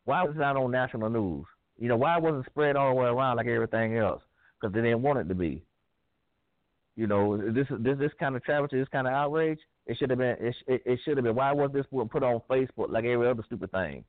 why 0.05 0.23
was 0.23 0.35
it 0.35 0.39
not 0.39 0.57
on 0.57 0.71
national 0.71 1.11
news? 1.11 1.45
You 1.79 1.89
know, 1.89 1.97
why 1.97 2.19
wasn't 2.19 2.47
it 2.47 2.51
spread 2.51 2.77
all 2.77 2.91
the 2.91 3.01
way 3.01 3.07
around 3.07 3.37
like 3.37 3.47
everything 3.47 3.97
else? 3.97 4.23
Because 4.61 4.75
they 4.75 4.81
didn't 4.81 5.03
want 5.03 5.21
it 5.21 5.29
to 5.29 5.35
be. 5.35 5.63
You 6.97 7.07
know, 7.07 7.37
this 7.37 7.67
this 7.71 7.97
this 7.99 8.11
kind 8.19 8.35
of 8.35 8.43
travesty, 8.43 8.79
this 8.79 8.89
kind 8.89 9.07
of 9.07 9.13
outrage, 9.13 9.61
it 9.87 9.97
should 9.97 10.11
have 10.11 10.19
been 10.19 10.37
it, 10.41 10.55
it, 10.67 10.83
it 10.85 11.01
should 11.05 11.17
have 11.17 11.25
been. 11.25 11.37
Why 11.37 11.53
was 11.53 11.71
this 11.73 11.87
put 11.91 12.25
on 12.25 12.41
Facebook 12.51 12.91
like 12.91 13.05
every 13.05 13.29
other 13.29 13.45
stupid 13.47 13.71
thing? 13.71 14.05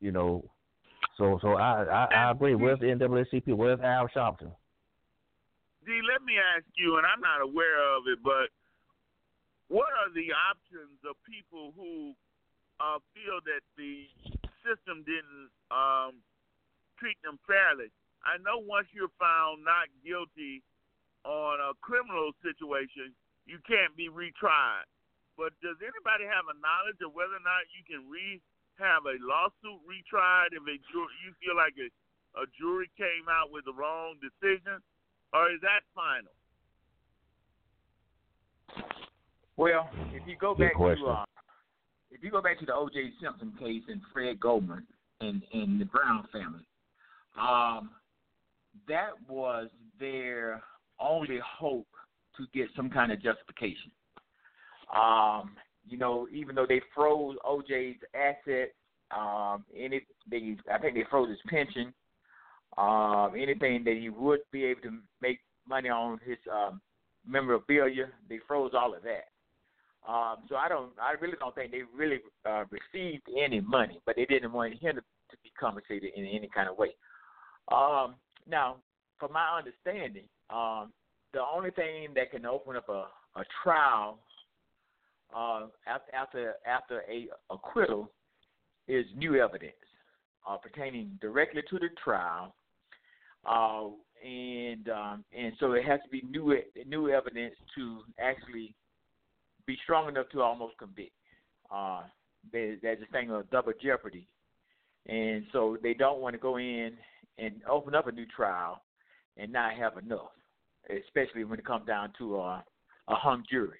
You 0.00 0.10
know, 0.10 0.50
so 1.16 1.38
so 1.40 1.54
I 1.54 1.84
I, 1.84 2.04
I 2.12 2.30
agree. 2.32 2.56
Where's 2.56 2.80
the 2.80 2.86
NAACP? 2.86 3.54
Where's 3.54 3.78
Al 3.80 4.08
Sharpton? 4.08 4.50
D, 5.86 6.00
let 6.10 6.26
me 6.26 6.34
ask 6.56 6.66
you, 6.74 6.98
and 6.98 7.06
I'm 7.06 7.20
not 7.20 7.40
aware 7.40 7.78
of 7.96 8.02
it, 8.10 8.18
but 8.20 8.50
what 9.68 9.86
are 9.94 10.10
the 10.12 10.34
options 10.34 10.98
of 11.08 11.14
people 11.22 11.72
who 11.78 12.10
uh, 12.80 12.98
feel 13.14 13.38
that 13.46 13.62
the 13.78 14.10
system 14.66 15.06
didn't 15.06 15.54
um, 15.70 16.18
treat 16.98 17.16
them 17.22 17.38
fairly? 17.46 17.92
I 18.26 18.42
know 18.42 18.58
once 18.58 18.90
you're 18.90 19.12
found 19.20 19.62
not 19.62 19.86
guilty 20.02 20.64
on 21.22 21.62
a 21.62 21.74
criminal 21.78 22.34
situation, 22.42 23.14
you 23.46 23.62
can't 23.66 23.94
be 23.94 24.10
retried. 24.10 24.86
But 25.38 25.52
does 25.60 25.78
anybody 25.84 26.24
have 26.26 26.48
a 26.48 26.56
knowledge 26.58 26.98
of 27.04 27.12
whether 27.12 27.36
or 27.36 27.44
not 27.44 27.68
you 27.70 27.84
can 27.84 28.08
re 28.08 28.40
have 28.80 29.04
a 29.08 29.16
lawsuit 29.20 29.80
retried 29.84 30.52
if 30.52 30.64
a 30.64 30.76
ju- 30.92 31.16
you 31.24 31.32
feel 31.40 31.56
like 31.56 31.76
a, 31.80 31.88
a 32.40 32.44
jury 32.56 32.90
came 32.96 33.28
out 33.28 33.52
with 33.52 33.64
the 33.64 33.72
wrong 33.72 34.16
decision, 34.20 34.80
or 35.32 35.52
is 35.52 35.60
that 35.60 35.80
final? 35.96 36.32
Well, 39.56 39.88
if 40.12 40.26
you 40.26 40.36
go 40.36 40.54
back 40.54 40.74
question. 40.74 41.04
to 41.04 41.12
uh, 41.12 41.24
if 42.10 42.22
you 42.22 42.30
go 42.30 42.42
back 42.42 42.58
to 42.60 42.66
the 42.66 42.74
O.J. 42.74 43.12
Simpson 43.20 43.52
case 43.58 43.82
and 43.88 44.00
Fred 44.12 44.38
Goldman 44.40 44.86
and 45.20 45.42
and 45.52 45.80
the 45.80 45.86
Brown 45.86 46.28
family, 46.32 46.64
um, 47.40 47.90
that 48.88 49.10
was 49.28 49.68
their 49.98 50.62
only 51.00 51.38
hope 51.44 51.88
to 52.36 52.46
get 52.54 52.68
some 52.76 52.90
kind 52.90 53.12
of 53.12 53.22
justification. 53.22 53.90
Um, 54.94 55.56
you 55.88 55.98
know, 55.98 56.26
even 56.32 56.54
though 56.54 56.66
they 56.66 56.80
froze 56.94 57.36
OJ's 57.44 58.00
assets, 58.14 58.72
um, 59.16 59.64
any 59.76 60.02
they 60.28 60.56
I 60.72 60.78
think 60.78 60.94
they 60.94 61.04
froze 61.08 61.28
his 61.28 61.38
pension, 61.48 61.92
um, 62.76 63.32
anything 63.38 63.84
that 63.84 63.96
he 63.96 64.08
would 64.08 64.40
be 64.50 64.64
able 64.64 64.82
to 64.82 64.98
make 65.22 65.40
money 65.68 65.88
on 65.88 66.18
his 66.24 66.38
um, 66.52 66.80
memorabilia, 67.26 68.08
they 68.28 68.38
froze 68.46 68.72
all 68.74 68.94
of 68.94 69.02
that. 69.02 69.26
Um, 70.08 70.36
so 70.48 70.54
I 70.56 70.68
don't, 70.68 70.92
I 71.00 71.20
really 71.20 71.36
don't 71.38 71.54
think 71.54 71.72
they 71.72 71.82
really 71.94 72.20
uh, 72.48 72.64
received 72.70 73.24
any 73.36 73.60
money, 73.60 74.00
but 74.06 74.14
they 74.14 74.24
didn't 74.24 74.52
want 74.52 74.74
him 74.74 74.96
to, 74.96 75.00
to 75.00 75.36
be 75.42 75.50
compensated 75.58 76.12
in 76.14 76.24
any 76.26 76.48
kind 76.54 76.68
of 76.68 76.78
way. 76.78 76.90
Um, 77.72 78.14
now, 78.48 78.76
from 79.18 79.32
my 79.32 79.58
understanding, 79.58 80.28
um, 80.50 80.92
the 81.32 81.40
only 81.40 81.70
thing 81.70 82.08
that 82.14 82.30
can 82.30 82.46
open 82.46 82.76
up 82.76 82.88
a, 82.88 83.06
a 83.38 83.44
trial 83.62 84.18
uh, 85.36 85.66
after 85.86 86.14
after 86.14 86.54
after 86.66 87.02
a 87.10 87.28
acquittal 87.50 88.10
is 88.88 89.04
new 89.16 89.34
evidence. 89.36 89.74
uh, 90.46 90.56
pertaining 90.56 91.18
directly 91.20 91.62
to 91.68 91.78
the 91.78 91.88
trial, 92.02 92.54
uh, 93.44 93.88
and 94.24 94.88
um, 94.88 95.24
and 95.36 95.52
so 95.58 95.72
it 95.72 95.84
has 95.84 96.00
to 96.04 96.10
be 96.10 96.22
new 96.30 96.56
new 96.86 97.10
evidence 97.10 97.54
to 97.74 98.00
actually 98.20 98.74
be 99.66 99.76
strong 99.82 100.08
enough 100.08 100.28
to 100.32 100.42
almost 100.42 100.78
convict. 100.78 101.12
Uh, 101.70 102.02
there's 102.52 102.78
a 102.84 103.12
thing 103.12 103.30
of 103.30 103.50
double 103.50 103.72
jeopardy, 103.82 104.26
and 105.06 105.44
so 105.52 105.76
they 105.82 105.94
don't 105.94 106.20
want 106.20 106.34
to 106.34 106.38
go 106.38 106.58
in 106.58 106.92
and 107.38 107.60
open 107.68 107.94
up 107.94 108.06
a 108.06 108.12
new 108.12 108.26
trial 108.26 108.82
and 109.36 109.52
not 109.52 109.74
have 109.74 109.96
enough, 109.98 110.30
especially 110.90 111.44
when 111.44 111.58
it 111.58 111.64
comes 111.64 111.86
down 111.86 112.12
to 112.18 112.36
a, 112.36 112.64
a 113.08 113.14
hung 113.14 113.44
jury 113.50 113.78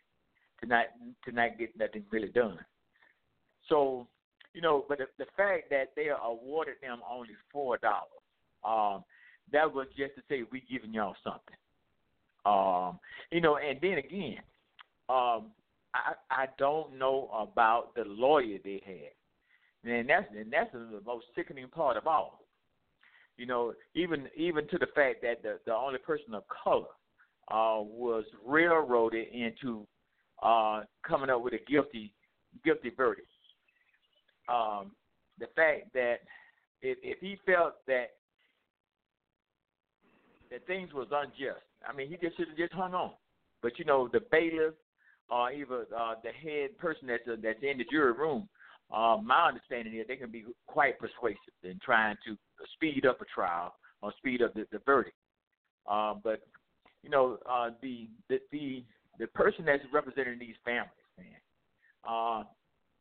to 0.60 0.66
not 0.66 0.86
to 1.24 1.32
not 1.32 1.58
get 1.58 1.76
nothing 1.78 2.04
really 2.10 2.28
done. 2.28 2.58
So, 3.68 4.06
you 4.54 4.60
know, 4.60 4.84
but 4.88 4.98
the, 4.98 5.06
the 5.18 5.26
fact 5.36 5.70
that 5.70 5.90
they 5.96 6.08
awarded 6.22 6.76
them 6.82 7.00
only 7.10 7.30
four 7.52 7.78
dollars, 7.78 8.04
um, 8.64 9.04
that 9.52 9.72
was 9.72 9.86
just 9.96 10.14
to 10.16 10.22
say 10.28 10.44
we 10.50 10.62
giving 10.70 10.92
y'all 10.92 11.16
something. 11.24 11.56
Um, 12.44 13.00
you 13.30 13.40
know, 13.40 13.56
and 13.56 13.78
then 13.80 13.98
again, 13.98 14.38
um, 15.08 15.50
I 15.94 16.14
I 16.30 16.46
don't 16.58 16.98
know 16.98 17.28
about 17.32 17.94
the 17.94 18.04
lawyer 18.06 18.58
they 18.62 18.82
had, 18.84 19.90
and 19.90 20.08
that's 20.08 20.26
and 20.36 20.52
that's 20.52 20.72
the 20.72 21.00
most 21.04 21.26
sickening 21.34 21.68
part 21.68 21.96
of 21.96 22.06
all. 22.06 22.45
You 23.36 23.46
know, 23.46 23.74
even 23.94 24.28
even 24.36 24.66
to 24.68 24.78
the 24.78 24.86
fact 24.94 25.22
that 25.22 25.42
the 25.42 25.58
the 25.66 25.74
only 25.74 25.98
person 25.98 26.34
of 26.34 26.44
color 26.48 26.86
uh, 27.50 27.82
was 27.82 28.24
railroaded 28.44 29.28
into 29.28 29.86
uh, 30.42 30.82
coming 31.06 31.30
up 31.30 31.42
with 31.42 31.54
a 31.54 31.70
guilty 31.70 32.12
guilty 32.64 32.90
verdict. 32.96 33.28
Um, 34.48 34.92
the 35.38 35.46
fact 35.54 35.92
that 35.94 36.16
if, 36.82 36.98
if 37.02 37.18
he 37.20 37.38
felt 37.44 37.74
that 37.86 38.10
that 40.50 40.66
things 40.66 40.92
was 40.92 41.08
unjust, 41.10 41.64
I 41.86 41.94
mean, 41.94 42.08
he 42.08 42.16
just 42.16 42.36
should 42.36 42.48
have 42.48 42.56
just 42.56 42.72
hung 42.72 42.94
on. 42.94 43.12
But 43.62 43.78
you 43.78 43.84
know, 43.84 44.08
the 44.12 44.20
bailiff 44.30 44.74
or 45.28 45.50
even 45.50 45.84
uh, 45.96 46.14
the 46.22 46.30
head 46.30 46.78
person 46.78 47.08
that's 47.08 47.26
uh, 47.30 47.36
that's 47.42 47.58
in 47.62 47.78
the 47.78 47.84
jury 47.90 48.12
room, 48.12 48.48
uh, 48.92 49.18
my 49.22 49.48
understanding 49.48 49.94
is 49.96 50.06
they 50.06 50.16
can 50.16 50.30
be 50.30 50.44
quite 50.66 50.98
persuasive 50.98 51.38
in 51.64 51.78
trying 51.84 52.16
to 52.26 52.36
speed 52.74 53.04
up 53.06 53.20
a 53.20 53.24
trial 53.24 53.74
or 54.02 54.12
speed 54.18 54.42
up 54.42 54.54
the, 54.54 54.66
the 54.70 54.78
verdict. 54.86 55.16
Uh, 55.90 56.14
but 56.22 56.40
you 57.02 57.10
know, 57.10 57.38
uh, 57.50 57.70
the, 57.82 58.08
the 58.28 58.38
the 58.52 58.84
the 59.18 59.26
person 59.28 59.64
that's 59.64 59.82
representing 59.92 60.38
these 60.38 60.56
families, 60.64 60.90
man, 61.18 61.26
uh, 62.08 62.44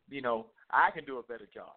you 0.10 0.22
know, 0.22 0.48
I 0.72 0.92
can 0.92 1.06
do 1.06 1.18
a 1.20 1.24
better 1.24 1.48
job. 1.54 1.74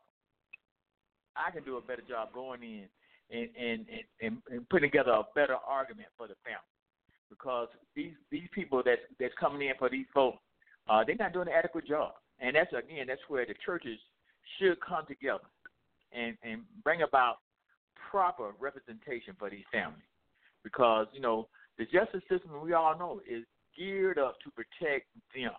I 1.37 1.51
can 1.51 1.65
do 1.65 1.77
a 1.77 1.81
better 1.81 2.03
job 2.07 2.33
going 2.33 2.63
in 2.63 2.85
and 3.31 3.49
and 3.59 3.87
and, 4.21 4.39
and 4.51 4.69
putting 4.69 4.91
together 4.91 5.13
a 5.13 5.25
better 5.35 5.57
argument 5.67 6.09
for 6.17 6.27
the 6.27 6.35
family 6.45 6.61
because 7.31 7.69
these 7.95 8.13
these 8.31 8.49
people 8.55 8.83
that's 8.85 9.01
that's 9.21 9.35
coming 9.39 9.69
in 9.69 9.75
for 9.79 9.89
these 9.89 10.07
folks, 10.15 10.39
uh, 10.89 11.05
they're 11.05 11.17
not 11.17 11.33
doing 11.33 11.49
an 11.49 11.55
adequate 11.55 11.87
job, 11.87 12.13
and 12.41 12.55
that's 12.57 12.73
again 12.73 13.07
that's 13.07 13.21
where 13.29 13.47
the 13.47 13.55
churches 13.65 13.99
should 14.59 14.79
come 14.81 15.07
together 15.07 15.45
and 16.13 16.37
and 16.43 16.63
bring 16.83 17.03
about 17.03 17.39
proper 18.11 18.53
representation 18.59 19.35
for 19.39 19.51
these 19.51 19.65
families, 19.73 20.09
because 20.65 21.07
you 21.13 21.21
know 21.21 21.49
the 21.79 21.85
justice 21.85 22.23
system 22.29 22.51
we 22.63 22.73
all 22.73 22.99
know 22.99 23.21
is 23.29 23.45
geared 23.77 24.19
up 24.19 24.37
to 24.43 24.51
protect 24.51 25.07
them 25.35 25.53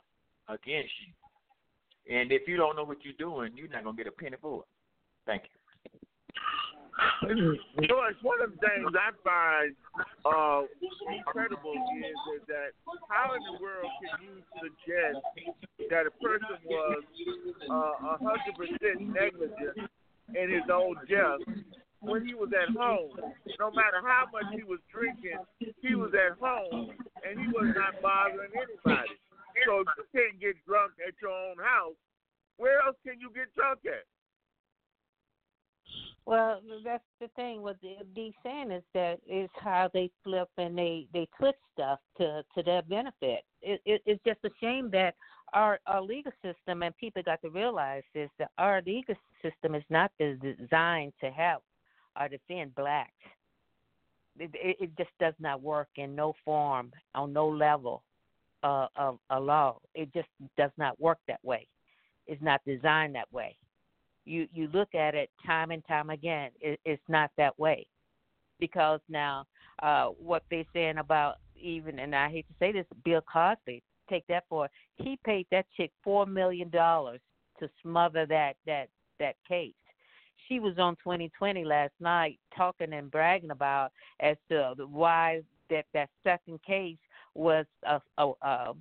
against 0.47 0.91
you, 1.05 2.15
and 2.17 2.31
if 2.31 2.47
you 2.47 2.57
don't 2.57 2.75
know 2.75 2.83
what 2.83 2.97
you're 3.03 3.13
doing, 3.19 3.51
you're 3.55 3.67
not 3.67 3.83
gonna 3.83 3.97
get 3.97 4.07
a 4.07 4.11
penny 4.11 4.37
for 4.41 4.61
it. 4.61 4.67
Thank 5.25 5.43
you. 5.43 5.58
George, 7.87 8.15
one 8.21 8.41
of 8.41 8.51
the 8.51 8.59
things 8.59 8.91
I 8.91 9.11
find 9.23 9.71
uh, 10.25 10.61
incredible 11.07 11.75
is, 11.75 12.19
is 12.35 12.43
that 12.47 12.75
how 13.09 13.33
in 13.35 13.41
the 13.43 13.61
world 13.61 13.91
can 14.03 14.15
you 14.25 14.35
suggest 14.59 15.23
that 15.89 16.07
a 16.07 16.13
person 16.19 16.55
was 16.65 17.03
uh, 17.69 17.93
a 18.03 18.17
hundred 18.19 18.55
percent 18.57 18.99
negligent 19.13 19.89
in 20.35 20.47
his 20.49 20.67
own 20.71 20.95
death 21.07 21.39
when 22.01 22.25
he 22.25 22.33
was 22.33 22.49
at 22.51 22.75
home? 22.75 23.15
No 23.59 23.71
matter 23.71 24.03
how 24.03 24.27
much 24.31 24.51
he 24.55 24.63
was 24.63 24.79
drinking, 24.91 25.39
he 25.59 25.95
was 25.95 26.11
at 26.15 26.37
home 26.39 26.91
and 27.23 27.39
he 27.39 27.47
was 27.47 27.71
not 27.75 28.01
bothering 28.01 28.51
anybody. 28.55 29.15
So 29.67 29.83
you 29.83 30.05
can't 30.15 30.39
get 30.39 30.55
drunk 30.65 30.93
at 31.05 31.13
your 31.21 31.31
own 31.31 31.59
house, 31.59 31.99
where 32.57 32.79
else 32.83 32.95
can 33.03 33.19
you 33.19 33.31
get 33.35 33.53
drunk 33.55 33.83
at? 33.85 34.07
Well, 36.25 36.61
that's 36.83 37.03
the 37.19 37.27
thing. 37.35 37.61
What 37.63 37.77
D's 37.81 38.33
saying 38.43 38.71
is 38.71 38.83
that 38.93 39.19
is 39.27 39.49
how 39.55 39.89
they 39.93 40.11
flip 40.23 40.49
and 40.57 40.77
they 40.77 41.07
they 41.13 41.27
twist 41.37 41.57
stuff 41.73 41.99
to 42.17 42.43
to 42.55 42.63
their 42.63 42.83
benefit. 42.83 43.43
It, 43.61 43.81
it 43.85 44.01
it's 44.05 44.23
just 44.25 44.39
a 44.45 44.49
shame 44.61 44.89
that 44.91 45.15
our 45.53 45.79
our 45.87 46.01
legal 46.01 46.31
system 46.43 46.83
and 46.83 46.95
people 46.97 47.23
got 47.23 47.41
to 47.41 47.49
realize 47.49 48.03
is 48.13 48.29
that 48.37 48.51
our 48.57 48.81
legal 48.85 49.15
system 49.41 49.75
is 49.75 49.83
not 49.89 50.11
designed 50.19 51.13
to 51.21 51.31
help 51.31 51.63
or 52.19 52.29
defend 52.29 52.75
blacks. 52.75 53.11
It, 54.37 54.51
it, 54.53 54.77
it 54.79 54.97
just 54.97 55.11
does 55.19 55.33
not 55.39 55.61
work 55.61 55.89
in 55.95 56.15
no 56.15 56.33
form 56.45 56.91
on 57.15 57.33
no 57.33 57.49
level 57.49 58.03
uh, 58.63 58.87
of 58.95 59.19
a 59.31 59.39
law. 59.39 59.79
It 59.95 60.13
just 60.13 60.29
does 60.57 60.71
not 60.77 60.99
work 60.99 61.17
that 61.27 61.43
way. 61.43 61.67
It's 62.27 62.41
not 62.41 62.61
designed 62.65 63.15
that 63.15 63.31
way 63.33 63.57
you 64.25 64.47
you 64.53 64.69
look 64.73 64.93
at 64.95 65.15
it 65.15 65.29
time 65.45 65.71
and 65.71 65.85
time 65.87 66.09
again, 66.09 66.51
it, 66.61 66.79
it's 66.85 67.01
not 67.07 67.31
that 67.37 67.57
way, 67.59 67.87
because 68.59 68.99
now 69.09 69.45
uh, 69.81 70.07
what 70.07 70.43
they're 70.49 70.63
saying 70.73 70.97
about 70.97 71.37
even, 71.59 71.99
and 71.99 72.15
I 72.15 72.29
hate 72.29 72.47
to 72.47 72.53
say 72.59 72.71
this, 72.71 72.85
Bill 73.03 73.21
Cosby, 73.21 73.83
take 74.09 74.25
that 74.27 74.45
for 74.49 74.69
he 74.97 75.17
paid 75.23 75.45
that 75.51 75.65
chick 75.75 75.91
four 76.03 76.25
million 76.25 76.69
dollars 76.69 77.19
to 77.59 77.69
smother 77.81 78.25
that 78.27 78.53
that 78.65 78.89
that 79.19 79.35
case. 79.47 79.73
She 80.47 80.59
was 80.59 80.79
on 80.79 80.95
2020 81.03 81.63
last 81.63 81.93
night 81.99 82.39
talking 82.55 82.93
and 82.93 83.11
bragging 83.11 83.51
about 83.51 83.91
as 84.19 84.37
to 84.49 84.73
why 84.89 85.41
that 85.69 85.85
that 85.93 86.09
second 86.23 86.61
case 86.63 86.97
was 87.35 87.65
uh, 87.87 87.99
uh, 88.17 88.31
uh, 88.41 88.73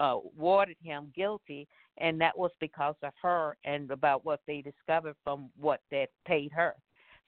awarded 0.00 0.76
him 0.82 1.12
guilty 1.16 1.66
and 1.98 2.20
that 2.20 2.36
was 2.36 2.50
because 2.60 2.94
of 3.02 3.12
her 3.22 3.56
and 3.64 3.90
about 3.90 4.24
what 4.24 4.40
they 4.46 4.62
discovered 4.62 5.16
from 5.24 5.50
what 5.58 5.80
they 5.90 6.06
paid 6.26 6.52
her. 6.52 6.74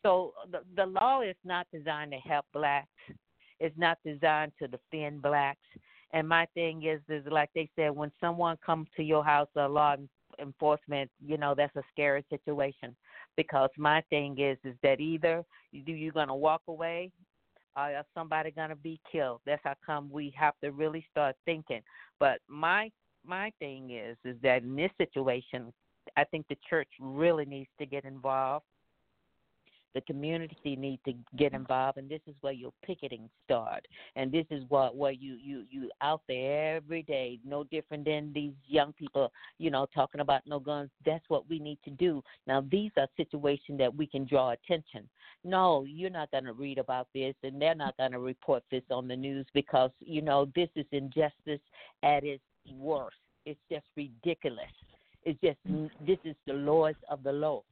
So 0.03 0.33
the 0.51 0.61
the 0.77 0.87
law 0.87 1.23
is 1.23 1.37
not 1.45 1.67
designed 1.73 2.13
to 2.13 2.19
help 2.19 2.47
blacks. 2.53 2.89
It's 3.61 3.77
not 3.77 3.99
designed 4.05 4.53
to 4.61 4.69
defend 4.69 5.23
blacks. 5.23 5.59
And 6.13 6.29
my 6.29 6.47
thing 6.55 6.85
is, 6.85 7.01
is 7.09 7.25
like 7.31 7.51
they 7.55 7.69
said, 7.77 7.91
when 7.91 8.13
someone 8.21 8.57
comes 8.65 8.89
to 8.97 9.03
your 9.03 9.25
house, 9.25 9.49
a 9.57 9.69
law 9.69 9.97
enforcement, 10.41 11.11
you 11.25 11.37
know, 11.37 11.55
that's 11.55 11.75
a 11.77 11.83
scary 11.91 12.25
situation. 12.31 12.97
Because 13.37 13.71
my 13.77 14.03
thing 14.09 14.39
is, 14.39 14.57
is 14.65 14.77
that 14.83 15.01
either 15.01 15.45
you 15.73 15.95
you're 15.95 16.13
gonna 16.13 16.35
walk 16.35 16.63
away, 16.69 17.11
or 17.77 18.03
somebody 18.15 18.51
gonna 18.51 18.77
be 18.77 19.01
killed. 19.11 19.41
That's 19.47 19.63
how 19.65 19.75
come 19.85 20.11
we 20.11 20.33
have 20.37 20.55
to 20.63 20.71
really 20.71 21.05
start 21.11 21.37
thinking. 21.45 21.83
But 22.19 22.39
my 22.49 22.91
my 23.29 23.53
thing 23.59 23.91
is 23.91 24.17
is 24.25 24.37
that 24.43 24.63
in 24.63 24.75
this 24.75 24.91
situation, 24.99 25.73
I 26.17 26.25
think 26.25 26.47
the 26.49 26.57
church 26.69 26.89
really 26.99 27.45
needs 27.45 27.69
to 27.79 27.87
get 27.87 28.05
involved. 28.05 28.65
The 29.95 30.01
community 30.03 30.77
needs 30.77 31.03
to 31.07 31.15
get 31.37 31.49
mm-hmm. 31.49 31.63
involved, 31.63 31.99
and 31.99 32.09
this 32.09 32.21
is 32.27 32.35
where 32.41 32.53
your 32.53 32.73
picketing 32.85 33.29
start. 33.45 33.87
And 34.17 34.31
this 34.31 34.45
is 34.51 34.63
what 34.69 34.95
where 34.97 35.13
you 35.13 35.37
you 35.43 35.65
you 35.71 35.91
out 36.03 36.23
there 36.29 36.77
every 36.77 37.03
day, 37.03 37.41
no 37.45 37.65
different 37.65 38.05
than 38.05 38.33
these 38.33 38.53
young 38.67 38.93
people, 38.93 39.33
you 39.59 39.71
know, 39.71 39.87
talking 39.95 40.21
about 40.21 40.43
no 40.47 40.61
guns. 40.61 40.91
That's 41.05 41.25
what 41.29 41.49
we 41.49 41.59
need 41.59 41.79
to 41.85 41.91
do. 41.91 42.23
Now 42.47 42.65
these 42.71 42.93
are 42.97 43.09
situations 43.17 43.79
that 43.79 43.95
we 43.95 44.07
can 44.07 44.25
draw 44.25 44.51
attention. 44.51 45.09
No, 45.43 45.85
you're 45.85 46.11
not 46.11 46.31
going 46.31 46.45
to 46.45 46.53
read 46.53 46.79
about 46.79 47.09
this, 47.15 47.35
and 47.43 47.61
they're 47.61 47.75
not 47.75 47.97
going 47.97 48.13
to 48.13 48.19
report 48.19 48.63
this 48.71 48.83
on 48.91 49.09
the 49.09 49.17
news 49.17 49.47
because 49.55 49.91
you 50.01 50.21
know 50.21 50.49
this 50.55 50.69
is 50.77 50.87
injustice 50.93 51.61
at 52.03 52.25
its 52.25 52.43
worse. 52.77 53.15
It's 53.47 53.61
just 53.71 53.87
ridiculous. 53.97 54.73
It's 55.25 55.41
just 55.41 55.59
this 56.07 56.19
is 56.25 56.37
the 56.47 56.53
lowest 56.53 56.99
of 57.11 57.23
the 57.23 57.33
low 57.33 57.65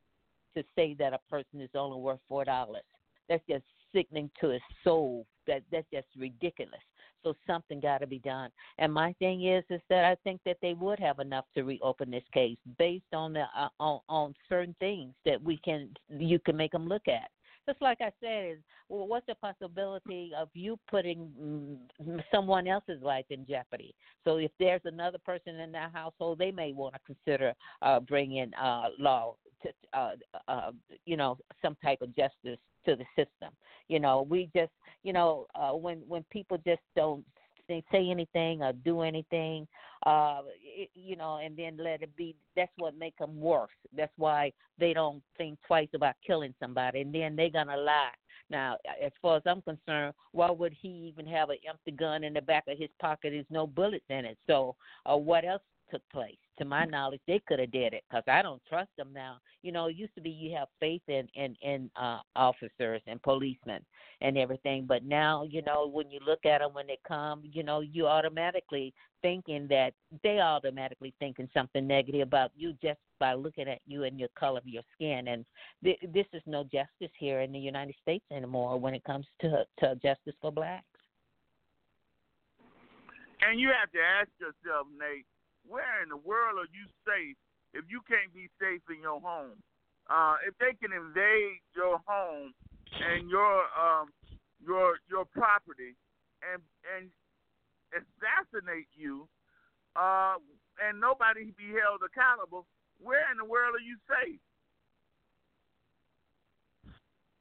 to 0.55 0.65
say 0.75 0.95
that 0.99 1.13
a 1.13 1.21
person 1.31 1.61
is 1.61 1.71
only 1.75 2.01
worth 2.01 2.21
four 2.29 2.45
dollars. 2.45 2.83
That's 3.29 3.43
just 3.49 3.65
sickening 3.95 4.31
to 4.41 4.49
his 4.51 4.63
soul. 4.85 5.27
That 5.47 5.63
that's 5.71 5.87
just 5.93 6.07
ridiculous. 6.17 6.81
So 7.23 7.35
something 7.47 7.81
got 7.81 7.99
to 7.99 8.07
be 8.07 8.21
done. 8.21 8.51
And 8.79 8.93
my 8.93 9.13
thing 9.15 9.47
is, 9.47 9.65
is 9.69 9.81
that 9.89 10.05
I 10.05 10.17
think 10.23 10.41
that 10.47 10.59
they 10.63 10.75
would 10.75 11.01
have 11.01 11.19
enough 11.19 11.45
to 11.55 11.65
reopen 11.65 12.11
this 12.11 12.23
case 12.33 12.57
based 12.79 13.13
on 13.13 13.33
the 13.33 13.45
uh, 13.57 13.69
on 13.81 14.01
on 14.09 14.35
certain 14.49 14.77
things 14.81 15.13
that 15.25 15.43
we 15.43 15.59
can 15.59 15.91
you 16.09 16.39
can 16.39 16.57
make 16.57 16.73
them 16.73 16.89
look 16.89 17.09
at 17.09 17.31
just 17.67 17.83
like 17.83 17.99
I 18.01 18.13
said, 18.21 18.53
is 18.53 18.59
well, 18.89 19.07
what's 19.07 19.27
the 19.27 19.35
possibility 19.35 20.33
of 20.37 20.49
you 20.55 20.79
putting 20.89 21.29
mm, 21.41 22.23
someone 22.33 22.67
else's 22.67 23.03
life 23.03 23.27
in 23.31 23.47
jeopardy? 23.47 23.95
So 24.25 24.37
if 24.37 24.51
there's 24.59 24.83
another 24.85 25.19
person 25.19 25.57
in 25.61 25.73
that 25.73 25.93
household, 25.93 26.39
they 26.39 26.53
may 26.53 26.73
want 26.73 26.95
to 26.95 27.01
consider 27.07 27.55
uh, 27.83 28.01
bringing 28.01 28.53
uh, 28.55 28.89
law 28.99 29.35
to 29.63 29.71
uh, 29.93 30.13
uh, 30.49 30.71
you 31.05 31.17
know 31.17 31.39
some 31.63 31.77
type 31.83 32.03
of 32.03 32.15
justice 32.15 32.59
to 32.85 32.97
the 32.97 33.05
system. 33.17 33.53
You 33.89 34.01
know, 34.01 34.27
we 34.29 34.51
just 34.55 34.73
you 35.03 35.13
know 35.13 35.47
uh, 35.55 35.73
when 35.73 36.03
when 36.07 36.25
people 36.31 36.59
just 36.65 36.83
don't 36.95 37.25
say 37.69 38.11
anything 38.11 38.63
or 38.63 38.73
do 38.73 39.03
anything, 39.03 39.67
uh, 40.05 40.43
it, 40.63 40.91
you 40.95 41.17
know, 41.17 41.39
and 41.39 41.57
then 41.57 41.77
let 41.79 42.03
it 42.03 42.15
be. 42.17 42.37
That's 42.55 42.73
what 42.77 42.97
make 42.97 43.17
them 43.19 43.41
worse. 43.41 43.71
That's 43.97 44.13
why 44.17 44.53
they 44.79 44.93
don't 44.93 45.23
think 45.39 45.59
twice 45.67 45.89
about 45.95 46.15
killing 46.27 46.55
somebody, 46.61 47.01
and 47.01 47.15
then 47.15 47.37
they're 47.37 47.51
gonna 47.51 47.77
lie. 47.77 48.11
Now, 48.49 48.77
as 49.05 49.13
far 49.21 49.37
as 49.39 49.43
I'm 49.45 49.63
concerned, 49.63 50.15
why 50.33 50.51
would 50.51 50.73
he 50.81 50.89
even 50.89 51.27
have 51.27 51.51
an 51.51 51.57
empty 51.69 51.91
gun 51.91 52.23
in 52.23 52.33
the 52.33 52.41
back 52.41 52.65
of 52.69 52.79
his 52.79 52.91
pocket? 53.01 53.31
There's 53.31 53.45
no 53.51 53.67
bullets 53.67 54.05
in 54.09 54.25
it. 54.25 54.39
So, 54.47 54.77
uh, 55.05 55.17
what 55.17 55.45
else 55.45 55.63
took 55.91 56.03
place. 56.11 56.37
To 56.59 56.65
my 56.65 56.85
knowledge, 56.85 57.21
they 57.27 57.41
could 57.47 57.59
have 57.59 57.71
did 57.71 57.93
it 57.93 58.03
because 58.09 58.25
I 58.27 58.41
don't 58.41 58.63
trust 58.67 58.89
them 58.97 59.09
now. 59.13 59.39
You 59.63 59.73
know, 59.73 59.87
it 59.87 59.97
used 59.97 60.15
to 60.15 60.21
be 60.21 60.31
you 60.31 60.57
have 60.57 60.69
faith 60.81 61.03
in 61.09 61.29
in 61.35 61.55
in 61.61 61.91
uh, 61.97 62.21
officers 62.35 63.03
and 63.07 63.23
policemen 63.23 63.85
and 64.23 64.39
everything, 64.39 64.87
but 64.87 65.05
now 65.05 65.45
you 65.45 65.63
know 65.63 65.87
when 65.87 66.11
you 66.11 66.19
look 66.27 66.47
at 66.47 66.61
them 66.61 66.73
when 66.73 66.87
they 66.87 66.99
come, 67.07 67.43
you 67.45 67.63
know, 67.63 67.81
you 67.81 68.07
automatically 68.07 68.95
thinking 69.23 69.67
that 69.69 69.93
they 70.23 70.41
automatically 70.41 71.13
thinking 71.19 71.49
something 71.53 71.87
negative 71.87 72.23
about 72.23 72.53
you 72.57 72.75
just 72.83 73.01
by 73.19 73.35
looking 73.35 73.69
at 73.69 73.81
you 73.87 74.05
and 74.05 74.19
your 74.19 74.29
color 74.39 74.59
of 74.59 74.67
your 74.67 74.83
skin. 74.95 75.29
And 75.29 75.45
th- 75.83 75.99
this 76.15 76.27
is 76.33 76.43
no 76.47 76.65
justice 76.65 77.13
here 77.19 77.41
in 77.41 77.53
the 77.53 77.59
United 77.59 77.95
States 78.03 78.25
anymore 78.31 78.79
when 78.79 78.95
it 78.95 79.05
comes 79.05 79.27
to 79.41 79.65
to 79.81 79.95
justice 79.97 80.35
for 80.41 80.53
blacks. 80.53 80.85
And 83.43 83.61
you 83.61 83.69
have 83.69 83.91
to 83.93 83.99
ask 84.01 84.31
yourself, 84.41 84.87
Nate 84.99 85.27
where 85.69 86.03
in 86.03 86.09
the 86.09 86.17
world 86.17 86.59
are 86.59 86.71
you 86.73 86.87
safe 87.05 87.37
if 87.75 87.85
you 87.91 88.01
can't 88.09 88.33
be 88.33 88.49
safe 88.59 88.83
in 88.89 89.03
your 89.03 89.21
home? 89.21 89.59
Uh, 90.09 90.37
if 90.47 90.55
they 90.59 90.73
can 90.79 90.95
invade 90.95 91.59
your 91.75 91.99
home 92.07 92.55
and 92.95 93.29
your 93.29 93.67
um, 93.75 94.09
your 94.63 94.99
your 95.11 95.25
property 95.25 95.99
and 96.47 96.63
and 96.95 97.11
assassinate 97.91 98.87
you, 98.95 99.27
uh, 99.97 100.37
and 100.79 101.01
nobody 101.01 101.51
be 101.59 101.75
held 101.75 102.01
accountable, 102.07 102.67
where 103.03 103.31
in 103.31 103.39
the 103.39 103.45
world 103.45 103.75
are 103.75 103.83
you 103.83 103.97
safe? 104.07 104.41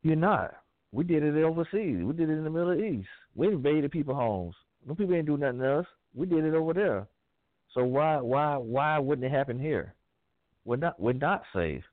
You're 0.01 0.15
not. 0.15 0.55
We 0.91 1.03
did 1.03 1.23
it 1.23 1.35
overseas. 1.43 2.03
We 2.03 2.13
did 2.13 2.29
it 2.29 2.37
in 2.37 2.43
the 2.43 2.49
Middle 2.49 2.73
East. 2.73 3.07
We 3.35 3.47
invaded 3.47 3.91
people's 3.91 4.17
homes. 4.17 4.55
No 4.87 4.95
people 4.95 5.15
ain't 5.15 5.25
do 5.25 5.35
nothing 5.37 5.59
to 5.59 5.79
us. 5.79 5.85
We 6.13 6.25
did 6.25 6.45
it 6.45 6.53
over 6.53 6.73
there. 6.73 7.07
So 7.75 7.83
why 7.83 8.17
why 8.17 8.55
why 8.55 8.97
wouldn't 8.97 9.25
it 9.25 9.35
happen 9.35 9.59
here? 9.59 9.93
We're 10.63 10.77
not 10.77 10.99
we're 10.99 11.13
not 11.13 11.43
safe. 11.53 11.83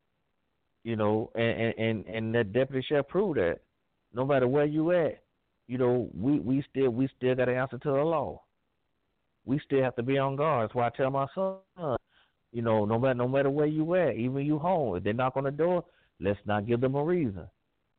You 0.84 0.96
know, 0.96 1.30
and 1.34 1.74
and 1.76 2.06
and 2.06 2.34
that 2.34 2.52
deputy 2.52 2.86
sheriff 2.88 3.08
proved 3.08 3.38
that. 3.38 3.58
No 4.14 4.24
matter 4.24 4.46
where 4.46 4.64
you 4.64 4.92
at, 4.92 5.22
you 5.66 5.78
know, 5.78 6.08
we 6.14 6.38
we 6.38 6.64
still 6.70 6.90
we 6.90 7.08
still 7.16 7.34
got 7.34 7.46
to 7.46 7.56
answer 7.56 7.78
to 7.78 7.88
the 7.90 8.04
law. 8.04 8.42
We 9.44 9.60
still 9.66 9.82
have 9.82 9.96
to 9.96 10.02
be 10.02 10.18
on 10.18 10.36
guard. 10.36 10.68
That's 10.68 10.74
why 10.74 10.86
I 10.86 10.90
tell 10.90 11.10
my 11.10 11.26
son, 11.34 11.96
you 12.52 12.62
know, 12.62 12.84
no 12.84 12.98
matter 12.98 13.14
no 13.14 13.26
matter 13.26 13.50
where 13.50 13.66
you 13.66 13.94
at, 13.96 14.14
even 14.14 14.46
you 14.46 14.58
home, 14.58 14.96
if 14.96 15.02
they 15.02 15.12
knock 15.12 15.36
on 15.36 15.44
the 15.44 15.50
door, 15.50 15.84
let's 16.20 16.38
not 16.46 16.66
give 16.66 16.80
them 16.80 16.94
a 16.94 17.02
reason, 17.02 17.48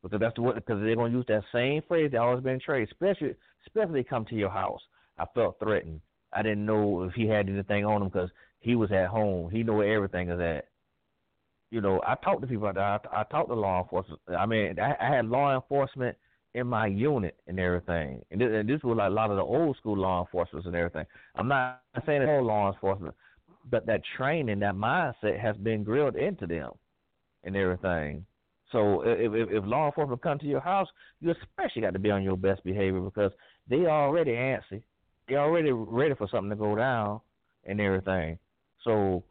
because 0.02 0.20
that's 0.20 0.38
what 0.38 0.54
because 0.54 0.80
they're 0.82 0.96
gonna 0.96 1.12
use 1.12 1.26
that 1.28 1.42
same 1.52 1.82
phrase 1.86 2.12
that 2.12 2.20
always 2.20 2.42
been 2.42 2.60
trained, 2.60 2.88
especially 2.90 3.34
especially 3.66 4.00
they 4.00 4.08
come 4.08 4.24
to 4.26 4.34
your 4.34 4.50
house. 4.50 4.80
I 5.18 5.26
felt 5.34 5.58
threatened. 5.58 6.00
I 6.34 6.42
didn't 6.42 6.66
know 6.66 7.04
if 7.04 7.14
he 7.14 7.26
had 7.26 7.48
anything 7.48 7.84
on 7.84 8.02
him 8.02 8.08
because 8.08 8.30
he 8.60 8.74
was 8.74 8.90
at 8.92 9.08
home. 9.08 9.50
He 9.50 9.62
knew 9.62 9.74
where 9.74 9.94
everything 9.94 10.30
is 10.30 10.40
at. 10.40 10.68
You 11.70 11.80
know, 11.80 12.00
I 12.06 12.14
talked 12.16 12.40
to 12.42 12.46
people. 12.46 12.66
I, 12.68 12.98
I 13.12 13.24
talked 13.24 13.48
to 13.48 13.54
law 13.54 13.82
enforcement. 13.82 14.20
I 14.28 14.46
mean, 14.46 14.78
I, 14.78 14.94
I 15.00 15.16
had 15.16 15.26
law 15.26 15.54
enforcement 15.54 16.16
in 16.54 16.66
my 16.66 16.86
unit 16.86 17.36
and 17.46 17.58
everything. 17.58 18.22
And 18.30 18.40
this, 18.40 18.48
and 18.52 18.68
this 18.68 18.82
was 18.82 18.96
like 18.96 19.08
a 19.10 19.14
lot 19.14 19.30
of 19.30 19.36
the 19.36 19.42
old 19.42 19.76
school 19.76 19.96
law 19.96 20.20
enforcement 20.20 20.66
and 20.66 20.76
everything. 20.76 21.04
I'm 21.34 21.48
not 21.48 21.82
saying 22.06 22.22
it's 22.22 22.28
all 22.28 22.44
law 22.44 22.72
enforcement, 22.72 23.14
but 23.70 23.86
that 23.86 24.02
training, 24.16 24.60
that 24.60 24.74
mindset 24.74 25.40
has 25.40 25.56
been 25.56 25.82
grilled 25.82 26.16
into 26.16 26.46
them 26.46 26.70
and 27.42 27.56
everything. 27.56 28.24
So 28.70 29.02
if, 29.02 29.32
if, 29.34 29.48
if 29.50 29.64
law 29.66 29.86
enforcement 29.86 30.22
come 30.22 30.38
to 30.38 30.46
your 30.46 30.60
house, 30.60 30.88
you 31.20 31.32
especially 31.32 31.82
got 31.82 31.92
to 31.92 31.98
be 31.98 32.10
on 32.10 32.22
your 32.22 32.36
best 32.36 32.64
behavior 32.64 33.00
because 33.00 33.32
they 33.68 33.86
already 33.86 34.32
antsy 34.32 34.82
they're 35.28 35.40
already 35.40 35.72
ready 35.72 36.14
for 36.14 36.28
something 36.30 36.50
to 36.50 36.56
go 36.56 36.76
down 36.76 37.20
and 37.64 37.80
everything. 37.80 38.38
So 38.82 39.24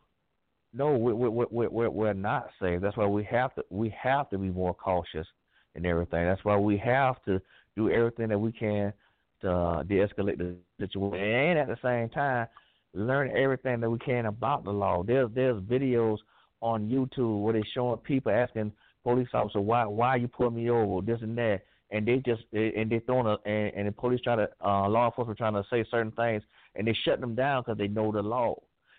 no, 0.74 0.98
we 0.98 1.14
we 1.14 1.30
we 1.30 1.68
we're, 1.68 1.90
we're 1.90 2.14
not 2.14 2.48
safe. 2.62 2.82
That's 2.82 2.98
why 2.98 3.06
we 3.06 3.24
have 3.26 3.54
to 3.56 3.64
we 3.70 3.94
have 4.02 4.30
to 4.32 4.38
be 4.38 4.50
more 4.50 4.74
cautious 4.74 5.28
and 5.76 5.86
everything. 5.86 6.26
That's 6.26 6.44
why 6.44 6.58
we 6.58 6.78
have 6.78 7.24
to 7.26 7.40
do 7.76 7.90
everything 7.90 8.30
that 8.30 8.40
we 8.40 8.52
can 8.52 8.94
to 9.42 9.52
uh, 9.52 9.84
de-escalate 9.84 10.38
the 10.38 10.56
situation, 10.80 11.20
and 11.20 11.60
at 11.60 11.68
the 11.68 11.78
same 11.84 12.10
time 12.10 12.48
learn 12.94 13.36
everything 13.36 13.80
that 13.82 13.90
we 13.90 14.00
can 14.00 14.26
about 14.28 14.64
the 14.64 14.72
law. 14.72 15.04
There's 15.04 15.30
there's 15.34 15.62
videos 15.64 16.18
on 16.62 16.90
YouTube 16.90 17.42
where 17.42 17.54
they're 17.54 17.64
showing 17.74 17.98
people 17.98 18.32
asking 18.32 18.72
police 19.04 19.28
officer 19.34 19.62
why 19.62 19.86
why 19.86 20.16
you 20.16 20.28
put 20.28 20.54
me 20.54 20.70
over 20.70 21.06
this 21.06 21.20
and 21.22 21.38
that, 21.38 21.62
and 21.94 22.08
they 22.08 22.18
just 22.18 22.42
and 22.52 22.92
they 22.92 23.00
throwing 23.06 23.28
a 23.28 23.38
and, 23.50 23.74
and 23.76 23.88
the 23.88 23.92
police 23.92 24.20
try 24.22 24.36
to 24.36 24.50
uh, 24.66 24.90
law 24.90 25.06
enforcement 25.06 25.38
trying 25.38 25.54
to 25.54 25.64
say 25.70 25.86
certain 25.90 26.12
things 26.12 26.44
and 26.76 26.88
they 26.88 26.98
shut 27.06 27.22
them 27.22 27.36
down 27.36 27.62
because 27.62 27.78
they 27.78 27.88
know 27.88 28.12
the 28.12 28.22
law. 28.22 28.56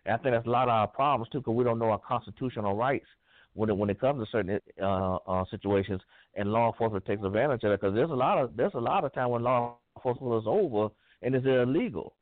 And 0.06 0.14
I 0.14 0.16
think 0.18 0.34
that's 0.34 0.46
a 0.46 0.50
lot 0.50 0.68
of 0.68 0.74
our 0.74 0.86
problems 0.86 1.28
too 1.30 1.40
because 1.40 1.54
we 1.54 1.64
don't 1.64 1.78
know 1.78 1.90
our 1.90 1.98
constitutional 1.98 2.76
rights 2.76 3.06
when 3.54 3.68
it 3.68 3.76
when 3.76 3.90
it 3.90 4.00
comes 4.00 4.24
to 4.24 4.30
certain 4.30 4.60
uh, 4.80 5.16
uh, 5.16 5.44
situations 5.50 6.00
and 6.36 6.52
law 6.52 6.70
enforcement 6.70 7.04
takes 7.04 7.22
advantage 7.24 7.64
of 7.64 7.72
it 7.72 7.80
because 7.80 7.94
there's 7.94 8.10
a 8.10 8.14
lot 8.14 8.38
of 8.38 8.56
there's 8.56 8.74
a 8.74 8.80
lot 8.80 9.04
of 9.04 9.12
time 9.12 9.30
when 9.30 9.42
law 9.42 9.76
enforcement 9.96 10.40
is 10.40 10.46
over 10.46 10.88
and 11.22 11.34
it's 11.34 11.46
illegal 11.46 12.14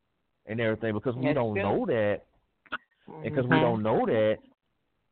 and 0.47 0.59
everything 0.59 0.95
because 0.95 1.15
we 1.17 1.27
yes, 1.27 1.35
don't 1.35 1.55
yeah. 1.55 1.63
know 1.63 1.85
that 1.87 2.23
mm-hmm. 3.09 3.23
because 3.23 3.45
we 3.45 3.61
don't 3.61 3.83
know 3.83 4.07
that 4.07 4.39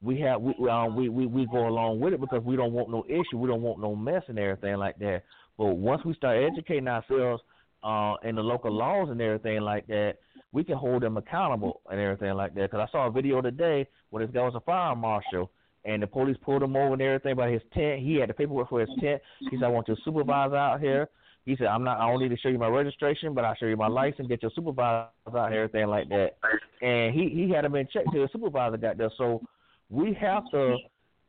we 0.02 0.18
have 0.20 0.40
we 0.40 0.54
uh, 0.68 0.86
we 0.86 1.10
we 1.10 1.26
we 1.26 1.46
go 1.46 1.68
along 1.68 2.00
with 2.00 2.14
it 2.14 2.20
because 2.20 2.42
we 2.44 2.56
don't 2.56 2.72
want 2.72 2.88
no 2.88 3.04
issue, 3.08 3.36
we 3.36 3.48
don't 3.48 3.62
want 3.62 3.78
no 3.78 3.94
mess 3.94 4.22
and 4.28 4.38
everything 4.38 4.76
like 4.76 4.98
that. 4.98 5.22
But 5.60 5.76
once 5.76 6.02
we 6.06 6.14
start 6.14 6.42
educating 6.42 6.88
ourselves 6.88 7.42
uh, 7.82 8.14
in 8.24 8.34
the 8.34 8.42
local 8.42 8.72
laws 8.72 9.10
and 9.10 9.20
everything 9.20 9.60
like 9.60 9.86
that, 9.88 10.14
we 10.52 10.64
can 10.64 10.78
hold 10.78 11.02
them 11.02 11.18
accountable 11.18 11.82
and 11.90 12.00
everything 12.00 12.32
like 12.32 12.54
that. 12.54 12.70
Because 12.70 12.88
I 12.88 12.90
saw 12.90 13.08
a 13.08 13.10
video 13.10 13.42
today 13.42 13.86
where 14.08 14.24
this 14.24 14.34
guy 14.34 14.40
was 14.40 14.54
a 14.54 14.60
fire 14.60 14.96
marshal, 14.96 15.50
and 15.84 16.02
the 16.02 16.06
police 16.06 16.38
pulled 16.42 16.62
him 16.62 16.76
over 16.76 16.94
and 16.94 17.02
everything 17.02 17.36
by 17.36 17.50
his 17.50 17.60
tent. 17.74 18.00
He 18.00 18.14
had 18.14 18.30
the 18.30 18.32
paperwork 18.32 18.70
for 18.70 18.80
his 18.80 18.88
tent. 19.00 19.20
He 19.50 19.58
said, 19.58 19.64
"I 19.64 19.68
want 19.68 19.86
your 19.86 19.98
supervisor 20.02 20.56
out 20.56 20.80
here." 20.80 21.10
He 21.44 21.56
said, 21.56 21.66
"I'm 21.66 21.84
not. 21.84 22.00
I 22.00 22.10
don't 22.10 22.22
need 22.22 22.30
to 22.30 22.38
show 22.38 22.48
you 22.48 22.58
my 22.58 22.68
registration, 22.68 23.34
but 23.34 23.44
I'll 23.44 23.54
show 23.56 23.66
you 23.66 23.76
my 23.76 23.86
license. 23.86 24.28
Get 24.28 24.40
your 24.40 24.52
supervisor 24.52 25.10
out 25.26 25.52
here, 25.52 25.64
everything 25.64 25.88
like 25.88 26.08
that." 26.08 26.38
And 26.80 27.14
he 27.14 27.28
he 27.28 27.50
had 27.50 27.66
him 27.66 27.74
in 27.74 27.86
check 27.92 28.06
till 28.10 28.22
the 28.22 28.30
supervisor 28.32 28.78
got 28.78 28.96
there. 28.96 29.12
So 29.18 29.42
we 29.90 30.14
have 30.14 30.44
to 30.52 30.78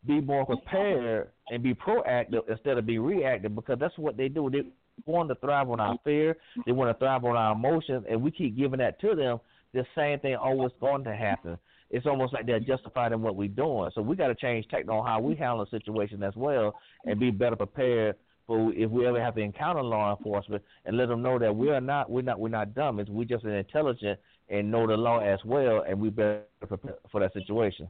be 0.05 0.19
more 0.19 0.45
prepared 0.45 1.29
and 1.49 1.61
be 1.61 1.73
proactive 1.73 2.49
instead 2.49 2.77
of 2.77 2.85
be 2.85 2.97
reactive 2.97 3.55
because 3.55 3.77
that's 3.79 3.97
what 3.97 4.17
they 4.17 4.27
do. 4.27 4.49
They 4.49 4.63
want 5.05 5.29
to 5.29 5.35
thrive 5.35 5.69
on 5.69 5.79
our 5.79 5.97
fear, 6.03 6.37
they 6.65 6.71
want 6.71 6.89
to 6.89 6.99
thrive 6.99 7.23
on 7.23 7.35
our 7.35 7.53
emotions, 7.53 8.05
and 8.09 8.21
we 8.21 8.31
keep 8.31 8.57
giving 8.57 8.79
that 8.79 8.99
to 9.01 9.15
them. 9.15 9.39
The 9.73 9.85
same 9.95 10.19
thing 10.19 10.35
always 10.35 10.71
going 10.79 11.03
to 11.05 11.15
happen. 11.15 11.57
It's 11.89 12.05
almost 12.05 12.33
like 12.33 12.45
they're 12.45 12.59
justified 12.59 13.11
in 13.11 13.21
what 13.21 13.35
we're 13.35 13.47
doing. 13.47 13.89
So 13.93 14.01
we 14.01 14.15
got 14.15 14.27
to 14.27 14.35
change 14.35 14.67
techno 14.69 14.99
on 14.99 15.05
how 15.05 15.19
we 15.19 15.35
handle 15.35 15.65
the 15.65 15.77
situation 15.77 16.23
as 16.23 16.35
well, 16.35 16.73
and 17.05 17.19
be 17.19 17.31
better 17.31 17.55
prepared 17.55 18.15
for 18.47 18.73
if 18.73 18.89
we 18.89 19.05
ever 19.05 19.21
have 19.21 19.35
to 19.35 19.41
encounter 19.41 19.83
law 19.83 20.15
enforcement, 20.15 20.63
and 20.85 20.97
let 20.97 21.09
them 21.09 21.21
know 21.21 21.37
that 21.37 21.55
we 21.55 21.69
are 21.69 21.81
not 21.81 22.09
we're 22.09 22.21
not 22.21 22.39
we're 22.39 22.49
not 22.49 22.73
dumb. 22.73 22.99
It's 22.99 23.09
we 23.09 23.25
just 23.25 23.43
intelligent 23.45 24.19
and 24.49 24.71
know 24.71 24.87
the 24.87 24.97
law 24.97 25.19
as 25.19 25.39
well, 25.45 25.83
and 25.87 25.99
we 25.99 26.09
better 26.09 26.43
prepare 26.67 26.95
for 27.11 27.21
that 27.21 27.33
situation. 27.33 27.89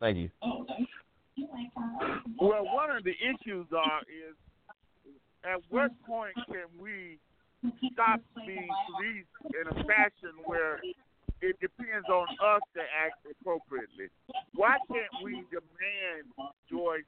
Thank 0.00 0.18
you. 0.18 0.30
Oh, 0.42 0.66
Well, 2.40 2.64
one 2.64 2.90
of 2.96 3.04
the 3.04 3.12
issues 3.12 3.66
are 3.76 4.00
is 4.08 4.36
at 5.44 5.60
what 5.70 5.90
point 6.06 6.34
can 6.46 6.66
we 6.80 7.18
stop 7.92 8.20
being 8.46 8.68
police 8.90 9.30
in 9.52 9.68
a 9.68 9.84
fashion 9.84 10.32
where 10.44 10.80
it 11.40 11.56
depends 11.60 12.08
on 12.08 12.26
us 12.42 12.62
to 12.74 12.80
act 12.80 13.20
appropriately? 13.30 14.08
Why 14.54 14.76
can't 14.88 15.24
we 15.24 15.44
demand, 15.50 16.32
Joyce, 16.70 17.04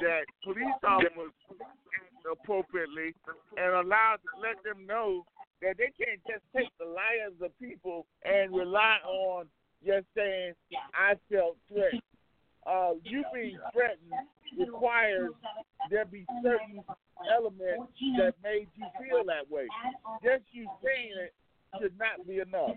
that 0.00 0.24
police 0.42 0.80
officers 0.82 1.32
act 1.62 2.26
appropriately 2.26 3.14
and 3.56 3.72
allow 3.74 4.16
to 4.16 4.40
let 4.40 4.62
them 4.64 4.86
know 4.86 5.24
that 5.62 5.76
they 5.78 5.92
can't 5.96 6.20
just 6.26 6.42
take 6.54 6.70
the 6.78 6.86
lives 6.86 7.40
of 7.42 7.56
people 7.60 8.06
and 8.24 8.54
rely 8.54 8.98
on 9.06 9.46
just 9.84 10.06
saying 10.16 10.54
I 10.94 11.14
felt 11.30 11.56
threatened 11.68 12.02
uh, 12.68 12.92
you 13.04 13.24
being 13.32 13.58
threatened 13.72 14.12
requires 14.58 15.30
there 15.90 16.04
be 16.04 16.26
certain 16.42 16.82
elements 17.34 17.92
that 18.18 18.34
made 18.42 18.68
you 18.74 18.86
feel 18.98 19.24
that 19.26 19.50
way. 19.50 19.66
Just 20.22 20.44
you 20.52 20.68
saying 20.84 21.12
it 21.16 21.34
should 21.80 21.98
not 21.98 22.26
be 22.26 22.40
enough. 22.40 22.76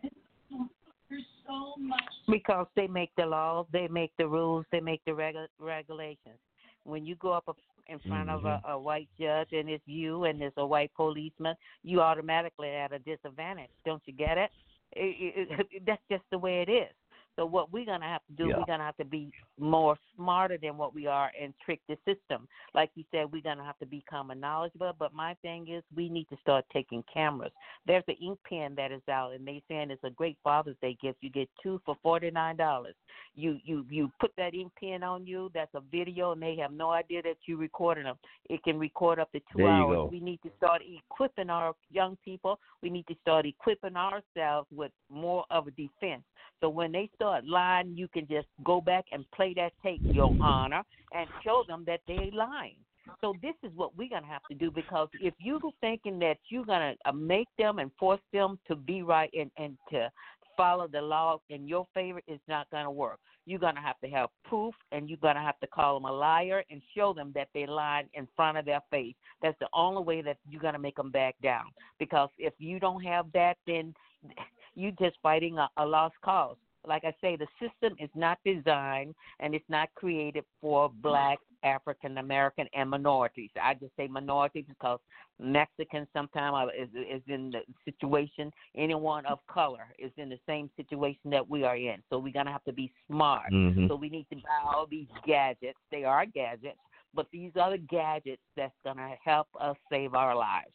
Because 2.29 2.67
they 2.75 2.87
make 2.87 3.11
the 3.17 3.25
laws, 3.25 3.65
they 3.71 3.87
make 3.87 4.11
the 4.17 4.27
rules, 4.27 4.65
they 4.71 4.79
make 4.79 5.01
the 5.05 5.11
regu- 5.11 5.47
regulations. 5.59 6.37
When 6.83 7.05
you 7.05 7.15
go 7.15 7.31
up 7.31 7.55
in 7.87 7.99
front 7.99 8.29
mm-hmm. 8.29 8.45
of 8.45 8.61
a, 8.63 8.71
a 8.71 8.79
white 8.79 9.09
judge 9.19 9.49
and 9.51 9.69
it's 9.69 9.83
you 9.87 10.25
and 10.25 10.39
there's 10.39 10.53
a 10.57 10.65
white 10.65 10.91
policeman, 10.95 11.55
you 11.83 12.01
automatically 12.01 12.69
at 12.69 12.93
a 12.93 12.99
disadvantage. 12.99 13.71
Don't 13.85 14.01
you 14.05 14.13
get 14.13 14.37
it? 14.37 14.51
It, 14.93 15.47
it, 15.51 15.67
it? 15.71 15.83
That's 15.85 16.01
just 16.09 16.23
the 16.31 16.37
way 16.37 16.61
it 16.67 16.71
is. 16.71 16.91
So 17.39 17.45
what 17.45 17.71
we're 17.71 17.85
gonna 17.85 18.05
have 18.05 18.25
to 18.25 18.33
do, 18.33 18.49
Yeah. 18.49 18.57
we're 18.57 18.65
gonna 18.65 18.83
have 18.83 18.97
to 18.97 19.05
be 19.05 19.31
more 19.57 19.97
smarter 20.13 20.57
than 20.57 20.77
what 20.77 20.93
we 20.93 21.07
are 21.07 21.31
and 21.39 21.57
trick 21.59 21.79
the 21.87 21.97
system. 22.03 22.49
Like 22.73 22.91
you 22.95 23.05
said, 23.11 23.31
we're 23.31 23.41
gonna 23.41 23.63
have 23.63 23.79
to 23.79 23.85
become 23.85 24.31
a 24.31 24.35
knowledgeable. 24.35 24.91
But 24.99 25.13
my 25.13 25.35
thing 25.35 25.69
is, 25.69 25.81
we 25.95 26.09
need 26.09 26.27
to 26.27 26.37
start 26.41 26.65
taking 26.69 27.01
cameras. 27.03 27.53
There's 27.85 28.03
an 28.09 28.15
ink 28.15 28.39
pen 28.43 28.75
that 28.75 28.91
is 28.91 29.07
out, 29.07 29.31
and 29.31 29.47
they 29.47 29.63
saying 29.69 29.89
it's 29.89 30.03
a 30.03 30.09
great 30.09 30.37
Father's 30.43 30.75
Day 30.81 30.97
gift. 31.01 31.19
You 31.21 31.29
get 31.29 31.49
two 31.63 31.79
for 31.85 31.95
forty 32.03 32.29
nine 32.29 32.57
dollars. 32.57 32.95
You 33.35 33.57
you 33.63 33.85
you 33.89 34.11
put 34.19 34.35
that 34.35 34.53
ink 34.53 34.73
pen 34.77 35.01
on 35.01 35.25
you. 35.25 35.49
That's 35.53 35.73
a 35.75 35.79
video, 35.79 36.33
and 36.33 36.41
they 36.41 36.57
have 36.57 36.73
no 36.73 36.89
idea 36.89 37.21
that 37.21 37.37
you 37.45 37.55
recording 37.55 38.03
them. 38.03 38.17
It 38.49 38.61
can 38.63 38.77
record 38.77 39.17
up 39.17 39.31
to 39.31 39.39
two 39.55 39.65
hours. 39.65 39.95
go. 39.95 40.05
We 40.11 40.19
need 40.19 40.41
to 40.41 40.51
start 40.57 40.81
equipping 40.81 41.49
our 41.49 41.73
young 41.89 42.17
people. 42.25 42.59
We 42.81 42.89
need 42.89 43.07
to 43.07 43.15
start 43.21 43.45
equipping 43.45 43.95
ourselves 43.95 44.67
with 44.71 44.91
more 45.09 45.45
of 45.49 45.67
a 45.67 45.71
defense. 45.71 46.23
So 46.59 46.67
when 46.67 46.91
they 46.91 47.09
start 47.15 47.28
lying, 47.43 47.95
you 47.95 48.07
can 48.07 48.27
just 48.27 48.47
go 48.63 48.82
back 48.82 49.05
and 49.11 49.30
play 49.32 49.53
that 49.55 49.73
tape, 49.84 50.01
Your 50.03 50.36
Honor, 50.41 50.84
and 51.13 51.30
show 51.43 51.63
them 51.67 51.84
that 51.88 52.01
they 52.07 52.32
lying. 52.34 52.75
So 53.21 53.34
this 53.41 53.55
is 53.63 53.71
what 53.75 53.97
we're 53.97 54.09
gonna 54.09 54.27
have 54.27 54.43
to 54.49 54.55
do 54.55 54.71
because 54.71 55.09
if 55.21 55.34
you're 55.39 55.59
thinking 55.82 56.19
that 56.19 56.38
you're 56.49 56.65
gonna 56.65 56.95
uh, 57.05 57.11
make 57.11 57.47
them 57.57 57.80
and 57.80 57.91
force 57.99 58.21
them 58.32 58.59
to 58.67 58.75
be 58.75 59.01
right 59.01 59.32
and 59.34 59.49
and 59.57 59.77
to 59.91 60.11
follow 60.55 60.88
the 60.88 61.01
law 61.01 61.39
in 61.49 61.67
your 61.67 61.88
favor, 61.93 62.21
it's 62.27 62.43
not 62.47 62.69
gonna 62.69 62.91
work. 62.91 63.19
You're 63.45 63.59
gonna 63.59 63.82
have 63.82 63.99
to 64.01 64.09
have 64.09 64.30
proof, 64.43 64.75
and 64.91 65.09
you're 65.09 65.17
gonna 65.21 65.41
have 65.41 65.59
to 65.61 65.67
call 65.67 65.95
them 65.99 66.09
a 66.09 66.11
liar 66.11 66.63
and 66.69 66.82
show 66.95 67.13
them 67.13 67.32
that 67.34 67.47
they 67.53 67.65
lied 67.65 68.07
in 68.13 68.27
front 68.36 68.57
of 68.57 68.65
their 68.65 68.82
face. 68.91 69.15
That's 69.41 69.57
the 69.59 69.69
only 69.73 70.03
way 70.03 70.21
that 70.21 70.38
you're 70.49 70.61
gonna 70.61 70.80
make 70.80 70.97
them 70.97 71.11
back 71.11 71.36
down. 71.41 71.65
Because 71.97 72.30
if 72.38 72.53
you 72.57 72.80
don't 72.80 73.03
have 73.03 73.32
that, 73.34 73.57
then 73.65 73.93
you're 74.75 74.91
just 74.99 75.17
fighting 75.23 75.57
a, 75.57 75.69
a 75.77 75.86
lost 75.86 76.15
cause. 76.23 76.57
Like 76.89 77.05
I 77.05 77.13
say, 77.21 77.37
the 77.37 77.47
system 77.59 77.95
is 77.99 78.09
not 78.15 78.39
designed 78.45 79.15
and 79.39 79.55
it's 79.55 79.69
not 79.69 79.89
created 79.95 80.45
for 80.61 80.89
black, 80.89 81.39
African 81.63 82.17
American, 82.17 82.67
and 82.73 82.89
minorities. 82.89 83.51
I 83.61 83.75
just 83.75 83.95
say 83.97 84.07
minorities 84.07 84.65
because 84.67 84.99
Mexican 85.39 86.07
sometimes 86.13 86.71
is 86.77 86.89
is 86.95 87.21
in 87.27 87.51
the 87.51 87.61
situation. 87.85 88.51
Anyone 88.75 89.25
of 89.25 89.39
color 89.47 89.87
is 89.99 90.11
in 90.17 90.29
the 90.29 90.39
same 90.47 90.69
situation 90.77 91.29
that 91.31 91.47
we 91.49 91.63
are 91.63 91.77
in. 91.77 92.01
So 92.09 92.19
we're 92.19 92.33
gonna 92.33 92.51
have 92.51 92.65
to 92.65 92.73
be 92.73 92.91
smart. 93.07 93.51
Mhm. 93.51 93.87
So 93.87 93.95
we 93.95 94.09
need 94.09 94.27
to 94.31 94.37
buy 94.37 94.61
all 94.65 94.87
these 94.87 95.07
gadgets. 95.25 95.79
They 95.91 96.03
are 96.03 96.25
gadgets, 96.25 96.79
but 97.13 97.27
these 97.31 97.55
are 97.57 97.71
the 97.71 97.77
gadgets 97.77 98.43
that's 98.55 98.75
gonna 98.83 99.15
help 99.23 99.47
us 99.59 99.77
save 99.89 100.15
our 100.15 100.35
lives. 100.35 100.73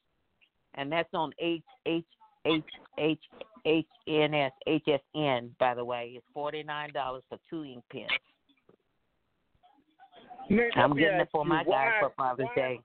And 0.74 0.90
that's 0.92 1.12
on 1.14 1.32
H 1.38 1.64
H 1.86 2.06
H 2.46 2.62
H 2.98 3.20
H 3.64 3.86
N 4.06 4.34
S 4.34 4.52
H 4.66 4.82
S 4.86 5.00
N. 5.14 5.54
By 5.58 5.74
the 5.74 5.84
way, 5.84 6.12
it's 6.16 6.26
forty 6.34 6.62
nine 6.62 6.92
dollars 6.92 7.22
for 7.28 7.38
two 7.48 7.64
ink 7.64 7.82
pens. 7.90 8.08
Let 10.50 10.76
I'm 10.76 10.94
getting 10.96 11.20
it 11.20 11.28
for 11.32 11.44
you, 11.44 11.48
my 11.48 11.64
guy 11.64 11.70
why- 11.70 12.00
for 12.00 12.10
Father's 12.10 12.46
why- 12.48 12.54
Day. 12.54 12.80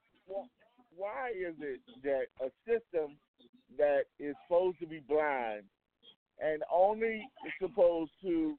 Why 0.96 1.30
is 1.30 1.54
it 1.60 1.80
that 2.02 2.26
a 2.40 2.50
system 2.66 3.16
that 3.78 4.02
is 4.18 4.34
supposed 4.44 4.78
to 4.80 4.86
be 4.86 5.00
blind 5.00 5.64
and 6.42 6.62
only 6.70 7.26
supposed 7.60 8.12
to 8.22 8.58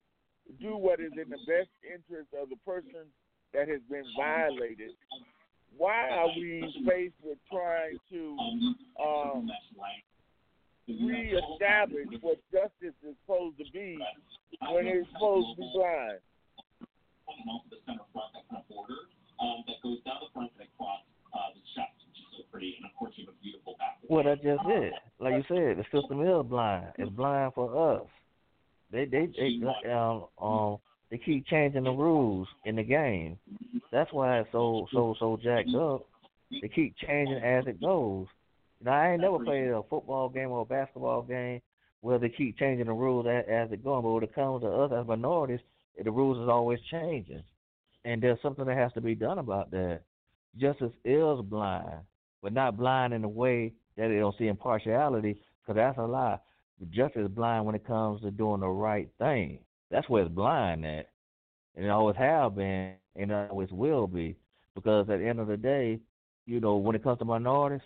do 0.59 0.75
what 0.75 0.99
is 0.99 1.11
in 1.13 1.29
the 1.29 1.37
best 1.47 1.69
interest 1.85 2.33
of 2.33 2.49
the 2.49 2.55
person 2.65 3.05
that 3.53 3.67
has 3.67 3.81
been 3.89 4.05
violated, 4.17 4.91
why 5.77 6.09
are 6.09 6.29
we 6.29 6.61
faced 6.87 7.15
with 7.23 7.37
trying 7.51 7.97
to 8.09 8.37
um, 8.99 9.51
reestablish 10.87 12.07
what 12.21 12.37
justice 12.51 12.95
is 13.03 13.15
supposed 13.25 13.57
to 13.57 13.65
be 13.71 13.97
when 14.71 14.87
it's 14.87 15.07
supposed 15.13 15.47
to 15.55 15.61
be 15.61 15.71
blind? 15.73 16.19
Well, 24.09 24.23
that's 24.25 24.41
just 24.41 24.61
it. 24.65 24.93
Like 25.19 25.33
you 25.35 25.43
said, 25.47 25.77
the 25.77 25.85
system 25.91 26.21
is 26.21 26.45
blind. 26.47 26.87
It's 26.97 27.09
blind 27.11 27.53
for 27.53 27.95
us. 27.95 28.07
They 28.91 29.05
they 29.05 29.27
they 29.27 29.89
um 29.89 30.25
um 30.41 30.77
they 31.09 31.17
keep 31.17 31.47
changing 31.47 31.83
the 31.83 31.91
rules 31.91 32.47
in 32.65 32.75
the 32.75 32.83
game. 32.83 33.37
That's 33.91 34.11
why 34.11 34.39
it's 34.39 34.49
so 34.51 34.87
so 34.91 35.15
so 35.19 35.37
jacked 35.41 35.73
up. 35.75 36.05
They 36.61 36.67
keep 36.67 36.95
changing 36.97 37.37
as 37.37 37.65
it 37.67 37.79
goes. 37.79 38.27
Now 38.83 38.93
I 38.93 39.11
ain't 39.11 39.21
never 39.21 39.39
played 39.39 39.67
a 39.67 39.83
football 39.89 40.29
game 40.29 40.49
or 40.49 40.61
a 40.61 40.65
basketball 40.65 41.21
game 41.21 41.61
where 42.01 42.17
they 42.17 42.29
keep 42.29 42.57
changing 42.57 42.87
the 42.87 42.93
rules 42.93 43.27
as, 43.27 43.45
as 43.47 43.71
it 43.71 43.83
going. 43.83 44.03
But 44.03 44.11
when 44.11 44.23
it 44.23 44.33
comes 44.33 44.61
to 44.63 44.67
us 44.67 44.91
as 44.91 45.07
minorities, 45.07 45.59
the 46.03 46.11
rules 46.11 46.39
is 46.41 46.49
always 46.49 46.79
changing, 46.89 47.43
and 48.05 48.23
there's 48.23 48.41
something 48.41 48.65
that 48.65 48.77
has 48.77 48.93
to 48.93 49.01
be 49.01 49.13
done 49.13 49.37
about 49.37 49.69
that. 49.71 50.01
Justice 50.57 50.93
is 51.05 51.41
blind, 51.43 51.99
but 52.41 52.53
not 52.53 52.77
blind 52.77 53.13
in 53.13 53.23
a 53.23 53.29
way 53.29 53.73
that 53.97 54.07
they 54.07 54.17
don't 54.17 54.35
see 54.37 54.47
impartiality, 54.47 55.37
because 55.61 55.75
that's 55.75 55.97
a 55.97 56.01
lie. 56.01 56.39
Justice 56.89 57.23
is 57.23 57.27
blind 57.27 57.65
when 57.65 57.75
it 57.75 57.85
comes 57.85 58.21
to 58.21 58.31
doing 58.31 58.61
the 58.61 58.67
right 58.67 59.09
thing. 59.19 59.59
That's 59.91 60.09
where 60.09 60.23
it's 60.23 60.33
blind 60.33 60.85
at, 60.85 61.09
and 61.75 61.85
it 61.85 61.89
always 61.89 62.15
have 62.15 62.55
been, 62.55 62.93
and 63.15 63.29
it 63.29 63.49
always 63.51 63.69
will 63.71 64.07
be. 64.07 64.35
Because 64.73 65.07
at 65.09 65.19
the 65.19 65.27
end 65.27 65.39
of 65.39 65.47
the 65.47 65.57
day, 65.57 65.99
you 66.47 66.59
know, 66.59 66.77
when 66.77 66.95
it 66.95 67.03
comes 67.03 67.19
to 67.19 67.25
minorities, 67.25 67.85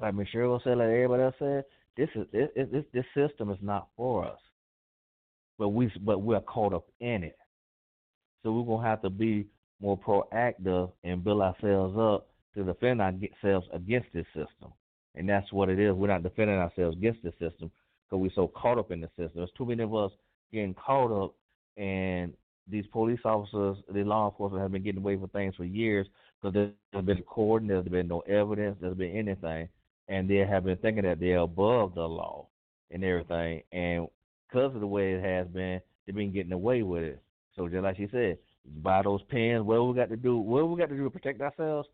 like 0.00 0.14
Michelle 0.14 0.60
said, 0.64 0.78
like 0.78 0.86
everybody 0.86 1.22
else 1.22 1.34
said, 1.38 1.64
this 1.96 2.08
is 2.14 2.26
this 2.32 2.84
this 2.92 3.04
system 3.14 3.50
is 3.50 3.58
not 3.60 3.88
for 3.96 4.24
us. 4.24 4.38
But 5.58 5.68
we 5.70 5.92
but 6.00 6.22
we're 6.22 6.40
caught 6.40 6.72
up 6.72 6.86
in 7.00 7.22
it, 7.22 7.36
so 8.42 8.52
we're 8.52 8.64
gonna 8.64 8.88
have 8.88 9.02
to 9.02 9.10
be 9.10 9.46
more 9.80 9.98
proactive 9.98 10.92
and 11.04 11.24
build 11.24 11.42
ourselves 11.42 11.96
up 11.98 12.28
to 12.54 12.64
defend 12.64 13.00
ourselves 13.00 13.66
against 13.72 14.08
this 14.12 14.26
system. 14.26 14.72
And 15.14 15.28
that's 15.28 15.52
what 15.52 15.68
it 15.68 15.78
is. 15.78 15.94
We're 15.94 16.08
not 16.08 16.22
defending 16.22 16.56
ourselves 16.56 16.96
against 16.96 17.22
the 17.22 17.32
system 17.32 17.70
because 18.08 18.22
we're 18.22 18.30
so 18.34 18.48
caught 18.48 18.78
up 18.78 18.90
in 18.90 19.00
the 19.00 19.08
system. 19.08 19.32
There's 19.36 19.50
too 19.56 19.66
many 19.66 19.82
of 19.82 19.94
us 19.94 20.12
getting 20.52 20.74
caught 20.74 21.12
up, 21.12 21.34
and 21.76 22.32
these 22.68 22.86
police 22.92 23.20
officers, 23.24 23.78
the 23.92 24.04
law 24.04 24.30
enforcement, 24.30 24.62
have 24.62 24.72
been 24.72 24.82
getting 24.82 25.00
away 25.00 25.16
with 25.16 25.32
things 25.32 25.56
for 25.56 25.64
years 25.64 26.06
because 26.40 26.54
there's 26.54 27.04
been 27.04 27.16
recording, 27.16 27.68
there's 27.68 27.86
been 27.86 28.08
no 28.08 28.20
evidence, 28.20 28.76
there's 28.80 28.96
been 28.96 29.16
anything, 29.16 29.68
and 30.10 30.28
they 30.28 30.38
have 30.38 30.64
been 30.64 30.76
thinking 30.78 31.04
that 31.04 31.20
they're 31.20 31.38
above 31.38 31.94
the 31.94 32.02
law 32.02 32.48
and 32.90 33.04
everything. 33.04 33.62
And 33.72 34.08
because 34.48 34.74
of 34.74 34.80
the 34.80 34.86
way 34.86 35.12
it 35.12 35.22
has 35.22 35.46
been, 35.46 35.80
they've 36.04 36.14
been 36.14 36.32
getting 36.32 36.52
away 36.52 36.82
with 36.82 37.04
it. 37.04 37.22
So 37.56 37.68
just 37.68 37.84
like 37.84 37.96
she 37.96 38.08
said, 38.10 38.38
buy 38.82 39.02
those 39.02 39.22
pens. 39.30 39.62
What 39.62 39.86
we 39.86 39.94
got 39.94 40.10
to 40.10 40.16
do? 40.16 40.36
What 40.36 40.68
we 40.68 40.78
got 40.78 40.88
to 40.88 40.96
do 40.96 41.04
to 41.04 41.10
protect 41.10 41.40
ourselves? 41.40 41.88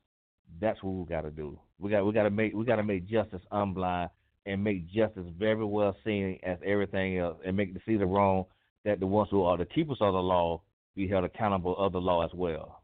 That's 0.61 0.83
what 0.83 0.93
we 0.93 1.05
got 1.05 1.23
to 1.23 1.31
do. 1.31 1.59
We 1.79 1.91
got 1.91 2.07
we 2.07 2.12
got 2.12 2.23
to 2.23 2.31
make 2.31 2.55
we 2.55 2.64
got 2.64 2.77
to 2.77 2.83
make 2.83 3.07
justice 3.07 3.43
unblind 3.53 4.09
and 4.47 4.64
make 4.64 4.87
justice 4.87 5.27
very 5.39 5.64
well 5.64 5.95
seen 6.05 6.39
as 6.43 6.57
everything 6.64 7.19
else, 7.19 7.37
and 7.45 7.57
make 7.57 7.75
the 7.75 7.81
see 7.85 7.97
the 7.97 8.07
wrong 8.07 8.47
that 8.85 9.01
the 9.01 9.07
ones 9.07 9.29
who 9.31 9.43
are 9.43 9.59
the 9.59 9.67
keepers 9.67 9.99
of 10.01 10.14
the 10.14 10.21
law 10.21 10.62
be 10.95 11.09
held 11.09 11.25
accountable 11.25 11.77
of 11.77 11.93
the 11.93 12.01
law 12.01 12.25
as 12.25 12.31
well. 12.33 12.81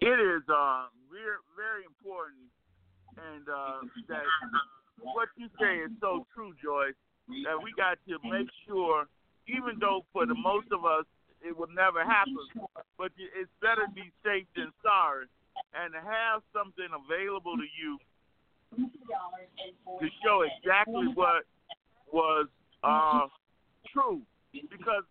It 0.00 0.06
is 0.06 0.42
uh, 0.48 0.86
very, 1.10 1.38
very 1.56 1.84
important, 1.84 2.46
and 3.16 3.44
uh, 3.48 3.80
that 4.08 4.24
what 5.00 5.28
you 5.36 5.48
say 5.60 5.84
is 5.84 5.90
so 6.00 6.26
true, 6.34 6.52
Joyce. 6.62 6.94
That 7.48 7.56
we 7.56 7.72
got 7.72 7.96
to 8.04 8.20
make 8.28 8.52
sure, 8.68 9.08
even 9.48 9.80
though 9.80 10.04
for 10.12 10.26
the 10.26 10.36
most 10.36 10.68
of 10.72 10.84
us 10.84 11.08
it 11.40 11.56
will 11.56 11.72
never 11.72 12.04
happen, 12.04 12.36
but 12.96 13.12
it's 13.16 13.52
better 13.60 13.88
to 13.88 13.92
be 13.92 14.12
safe 14.24 14.44
than 14.56 14.72
sorry, 14.84 15.24
and 15.72 15.92
have 15.96 16.44
something 16.52 16.88
available 16.92 17.56
to 17.56 17.68
you 17.80 17.96
to 18.76 20.06
show 20.24 20.44
exactly 20.44 21.08
what 21.14 21.44
was 22.12 22.48
uh, 22.82 23.28
true, 23.92 24.20
because 24.52 25.04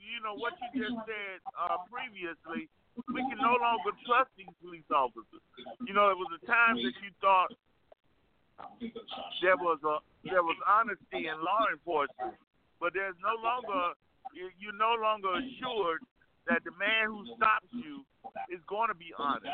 you 0.00 0.20
know 0.24 0.32
what 0.34 0.52
you 0.72 0.80
just 0.80 0.96
said 1.04 1.40
uh, 1.52 1.76
previously. 1.92 2.68
We 3.06 3.22
can 3.22 3.38
no 3.38 3.54
longer 3.62 3.94
trust 4.06 4.30
these 4.36 4.50
police 4.60 4.88
officers. 4.90 5.42
You 5.86 5.94
know, 5.94 6.10
it 6.10 6.18
was 6.18 6.28
a 6.42 6.46
time 6.46 6.76
that 6.76 6.94
you 6.98 7.10
thought 7.20 7.52
there 9.40 9.56
was 9.56 9.78
a 9.84 10.02
there 10.28 10.42
was 10.42 10.56
honesty 10.66 11.28
in 11.28 11.38
law 11.44 11.64
enforcement, 11.70 12.34
but 12.80 12.92
there's 12.92 13.14
no 13.22 13.34
longer 13.42 13.94
you- 14.34 14.50
you're 14.58 14.72
no 14.72 14.94
longer 15.00 15.32
assured 15.34 16.02
that 16.46 16.64
the 16.64 16.72
man 16.72 17.06
who 17.06 17.24
stops 17.36 17.72
you 17.72 18.04
is 18.50 18.60
going 18.66 18.88
to 18.88 18.94
be 18.94 19.14
honest. 19.14 19.46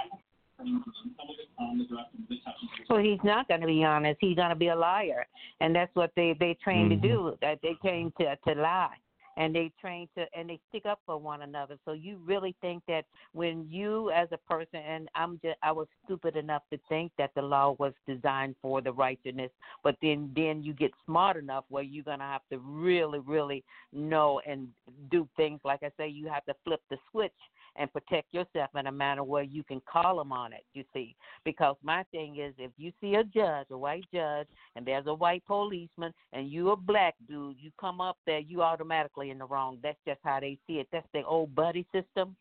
So 2.87 2.99
he's 2.99 3.23
not 3.25 3.49
going 3.49 3.61
to 3.61 3.67
be 3.67 3.85
honest. 3.85 4.19
He's 4.21 4.37
going 4.37 4.51
to 4.51 4.55
be 4.57 4.69
a 4.69 4.77
liar, 4.77 5.27
and 5.61 5.75
that's 5.75 5.95
what 5.95 6.15
they 6.15 6.33
they 6.35 6.55
train 6.55 6.87
Mhm. 6.87 6.91
to 6.91 6.97
do. 6.97 7.39
That 7.41 7.61
they 7.61 7.75
train 7.75 8.13
to 8.19 8.37
to 8.37 8.55
lie, 8.55 8.97
and 9.37 9.55
they 9.55 9.73
train 9.81 10.09
to 10.17 10.27
and 10.37 10.49
they 10.49 10.61
stick 10.69 10.87
up 10.87 11.01
for 11.07 11.19
one 11.19 11.43
another. 11.43 11.77
So 11.85 11.93
you 11.93 12.19
really 12.25 12.55
think 12.61 12.83
that 12.89 13.05
when 13.33 13.67
you 13.69 14.11
as 14.11 14.29
a 14.33 14.39
person, 14.51 14.81
and 14.87 15.09
I'm 15.15 15.39
just 15.43 15.57
I 15.63 15.73
was 15.73 15.87
stupid 16.05 16.37
enough 16.37 16.63
to 16.73 16.79
think 16.89 17.13
that 17.19 17.31
the 17.35 17.43
law 17.43 17.77
was 17.79 17.93
designed 18.07 18.57
for 18.63 18.81
the 18.81 18.93
righteousness, 18.93 19.51
but 19.83 19.97
then 20.03 20.31
then 20.35 20.63
you 20.63 20.73
get 20.73 20.93
smart 21.07 21.37
enough 21.37 21.65
where 21.69 21.83
you're 21.83 22.05
to 22.05 22.19
have 22.19 22.43
to 22.53 22.59
really 22.59 23.19
really 23.21 23.65
know 23.93 24.41
and 24.47 24.69
do 25.11 25.29
things 25.37 25.61
like 25.65 25.83
I 25.83 25.91
say. 25.97 26.09
You 26.09 26.29
have 26.29 26.45
to 26.47 26.55
flip 26.65 26.81
the 26.91 26.99
switch 27.11 27.33
and 27.77 27.93
protect 27.93 28.33
yourself 28.33 28.71
in 28.79 28.87
a 28.87 28.93
manner 28.93 29.25
where 29.25 29.43
you 29.43 29.63
can 29.65 29.81
call 29.91 30.19
them 30.19 30.33
on 30.33 30.53
it. 30.53 30.65
You 30.75 30.85
see, 30.93 31.17
because 31.45 31.77
my 31.83 32.05
thing 32.13 32.39
is, 32.39 32.55
if 32.59 32.71
you 32.77 32.93
see 33.01 33.15
a 33.15 33.25
judge, 33.25 33.67
a 33.71 33.79
white 33.79 34.05
judge, 34.13 34.47
and 34.77 34.87
there's 34.87 35.07
a 35.07 35.15
white 35.15 35.45
policeman, 35.47 36.13
and 36.33 36.51
you 36.51 36.71
a 36.71 36.77
black 36.77 37.15
dude, 37.29 37.57
you 37.59 37.71
come 37.81 38.01
up 38.01 38.17
there, 38.27 38.39
you 38.41 38.63
automatically 38.63 39.31
in 39.31 39.39
the 39.39 39.47
wrong. 39.47 39.79
That's 39.83 39.99
just 40.07 40.21
how 40.25 40.41
they 40.41 40.59
see 40.67 40.75
it. 40.75 40.89
That's 40.93 41.07
the 41.13 41.25
old 41.25 41.55
buddy 41.55 41.87
system. 41.93 42.37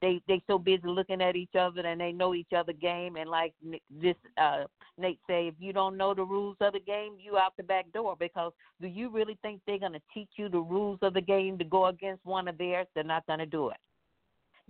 They 0.00 0.22
they 0.26 0.42
so 0.46 0.58
busy 0.58 0.80
looking 0.86 1.20
at 1.20 1.36
each 1.36 1.54
other 1.58 1.82
and 1.86 2.00
they 2.00 2.10
know 2.10 2.34
each 2.34 2.54
other 2.56 2.72
game 2.72 3.16
and 3.16 3.28
like 3.28 3.52
this 3.90 4.16
uh 4.40 4.64
Nate 4.96 5.18
say 5.26 5.48
if 5.48 5.54
you 5.58 5.74
don't 5.74 5.98
know 5.98 6.14
the 6.14 6.24
rules 6.24 6.56
of 6.62 6.72
the 6.72 6.80
game 6.80 7.16
you 7.18 7.36
out 7.36 7.54
the 7.58 7.62
back 7.62 7.92
door 7.92 8.16
because 8.18 8.52
do 8.80 8.88
you 8.88 9.10
really 9.10 9.38
think 9.42 9.60
they're 9.66 9.78
to 9.78 10.00
teach 10.14 10.30
you 10.36 10.48
the 10.48 10.58
rules 10.58 10.98
of 11.02 11.12
the 11.12 11.20
game 11.20 11.58
to 11.58 11.64
go 11.64 11.86
against 11.86 12.24
one 12.24 12.48
of 12.48 12.56
theirs 12.56 12.86
they're 12.94 13.04
not 13.04 13.26
to 13.26 13.44
do 13.44 13.68
it 13.68 13.76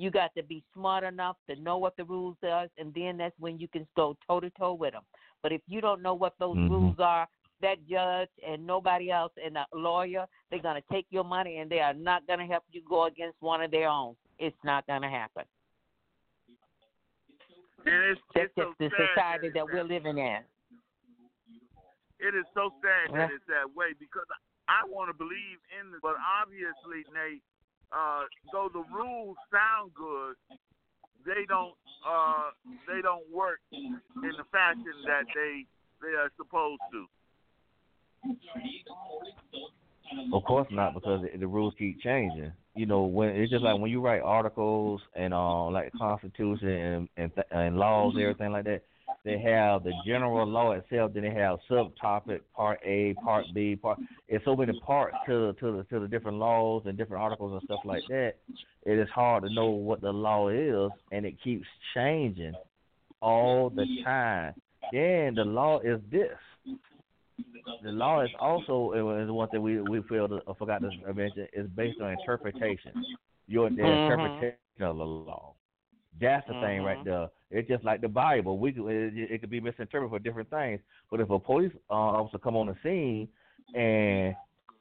you 0.01 0.11
got 0.11 0.35
to 0.35 0.43
be 0.43 0.65
smart 0.73 1.05
enough 1.05 1.37
to 1.49 1.57
know 1.61 1.77
what 1.77 1.97
the 1.97 2.05
rules 2.05 2.37
are, 2.43 2.67
and 2.79 2.93
then 2.95 3.19
that's 3.19 3.39
when 3.39 3.59
you 3.59 3.69
can 3.69 3.87
go 3.97 4.17
toe 4.27 4.41
to 4.41 4.51
toe 4.51 4.73
with 4.73 4.93
them. 4.93 5.03
But 5.43 5.53
if 5.53 5.61
you 5.67 5.81
don't 5.81 6.01
know 6.01 6.15
what 6.15 6.39
those 6.39 6.57
Mhm. 6.57 6.71
rules 6.71 6.99
are, 6.99 7.29
that 7.61 7.85
judge 7.87 8.31
and 8.43 8.67
nobody 8.67 9.11
else 9.11 9.33
and 9.37 9.59
a 9.59 9.67
lawyer, 9.75 10.27
they're 10.49 10.61
gonna 10.63 10.81
take 10.91 11.07
your 11.11 11.25
money 11.25 11.59
and 11.59 11.71
they 11.71 11.81
are 11.81 11.93
not 11.93 12.27
gonna 12.27 12.47
help 12.47 12.65
you 12.71 12.81
go 12.83 13.05
against 13.05 13.41
one 13.43 13.61
of 13.63 13.71
their 13.71 13.89
own. 13.89 14.17
It's 14.39 14.57
not 14.65 14.87
gonna 14.87 15.11
happen. 15.11 15.45
And 17.85 18.05
it's, 18.05 18.21
That's 18.35 18.47
it's 18.47 18.55
so 18.55 18.75
just 18.79 18.79
the 18.79 19.09
society 19.09 19.49
that, 19.49 19.55
that 19.67 19.73
we're 19.73 19.85
living 19.85 20.19
in. 20.19 20.43
It 22.19 22.35
is 22.35 22.47
so 22.55 22.73
sad 22.81 23.13
that 23.13 23.31
it's 23.31 23.47
that 23.47 23.75
way 23.75 23.93
because 23.99 24.27
I 24.69 24.85
want 24.85 25.09
to 25.09 25.15
believe 25.15 25.59
in 25.79 25.91
this, 25.91 26.01
but 26.01 26.17
obviously, 26.21 27.05
Nate, 27.13 27.43
uh, 27.93 28.23
though 28.53 28.69
the 28.73 28.85
rules 28.93 29.37
sound 29.51 29.93
good, 29.95 30.37
they 31.27 31.45
don't 31.49 31.75
uh, 32.07 32.51
they 32.87 33.03
don't 33.03 33.25
work 33.33 33.61
in 33.73 34.33
the 34.37 34.45
fashion 34.51 34.95
that 35.07 35.25
they 35.35 35.65
they 36.01 36.15
are 36.15 36.31
supposed 36.37 36.83
to. 36.93 37.07
Of 40.33 40.45
course 40.45 40.69
not, 40.71 40.95
because 40.95 41.23
the, 41.23 41.39
the 41.39 41.47
rules 41.47 41.75
keep 41.79 42.01
changing. 42.01 42.53
You 42.75 42.87
know, 42.87 43.03
when 43.03 43.31
it's 43.31 43.51
just 43.51 43.63
like 43.65 43.79
when 43.79 43.91
you 43.91 44.01
write 44.01 44.23
articles 44.23 45.01
and 45.15 45.35
uh, 45.35 45.69
like 45.71 45.93
Constitution 45.93 46.69
and 46.69 47.09
and, 47.17 47.35
th- 47.35 47.47
and 47.51 47.77
laws, 47.77 48.15
everything 48.19 48.53
like 48.53 48.65
that. 48.65 48.83
They 49.25 49.39
have 49.39 49.85
the 49.85 49.93
general 50.05 50.47
law 50.47 50.73
itself. 50.73 51.13
Then 51.13 51.25
they 51.25 51.35
have 51.35 51.59
subtopic 51.71 52.41
part 52.55 52.81
A, 52.85 53.15
part 53.15 53.47
B, 53.53 53.77
part. 53.77 53.99
It's 54.29 54.45
so 54.45 54.57
many 54.57 54.73
parts 54.73 55.17
to 55.27 55.53
to 55.55 55.73
the 55.79 55.85
to 55.85 56.01
the 56.01 56.09
different 56.09 56.39
laws 56.39 56.83
and 56.87 56.97
different 56.97 57.23
articles 57.23 57.53
and 57.53 57.63
stuff 57.65 57.81
like 57.85 58.07
that. 58.09 58.35
It 58.87 58.99
is 58.99 59.09
hard 59.11 59.43
to 59.45 59.51
know 59.51 59.67
what 59.69 60.01
the 60.01 60.13
law 60.13 60.49
is, 60.49 60.91
and 61.13 61.27
it 61.27 61.41
keeps 61.43 61.67
changing 61.95 62.57
all 63.21 63.69
the 63.69 63.87
time. 64.03 64.55
Then 64.91 65.35
the 65.35 65.45
law 65.45 65.81
is 65.81 66.01
this 66.11 66.31
the 67.83 67.93
law 67.93 68.23
is 68.23 68.31
also 68.39 68.93
it 68.93 69.03
was 69.03 69.31
one 69.31 69.49
thing 69.49 69.63
we 69.63 69.81
we 69.81 70.03
feel 70.03 70.29
to, 70.29 70.41
forgot 70.59 70.81
to 70.83 70.91
mention 71.13 71.47
is 71.53 71.67
based 71.77 72.01
on 72.01 72.13
interpretation. 72.13 72.93
Your 73.47 73.71
the 73.71 73.83
Mhm. 73.83 74.03
interpretation 74.03 74.57
of 74.81 74.97
the 74.97 75.05
law. 75.05 75.55
That's 76.21 76.47
the 76.47 76.55
thing 76.55 76.83
right 76.83 76.99
Mhm. 76.99 77.05
there. 77.05 77.29
It's 77.51 77.69
just 77.69 77.83
like 77.85 78.01
the 78.01 78.09
Bible. 78.09 78.59
We 78.59 78.73
could- 78.73 78.89
it, 78.89 79.31
it 79.31 79.39
could 79.41 79.51
be 79.51 79.61
misinterpreted 79.61 80.11
for 80.11 80.19
different 80.19 80.51
things. 80.51 80.81
But 81.11 81.21
if 81.21 81.31
a 81.31 81.39
police 81.39 81.73
uh, 81.91 81.95
officer 81.95 82.39
come 82.39 82.57
on 82.57 82.67
the 82.67 82.77
scene 82.83 83.29
and 83.75 84.35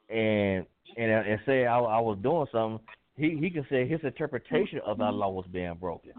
and 0.08 0.66
and 0.96 1.10
and 1.10 1.40
say 1.46 1.66
I, 1.66 1.78
I 1.78 2.00
was 2.00 2.18
doing 2.22 2.46
something, 2.52 2.84
he 3.16 3.36
he 3.38 3.50
can 3.50 3.66
say 3.70 3.86
his 3.86 4.00
interpretation 4.04 4.80
of 4.80 4.98
the 4.98 5.10
law 5.10 5.30
was 5.30 5.46
being 5.46 5.74
broken 5.74 6.12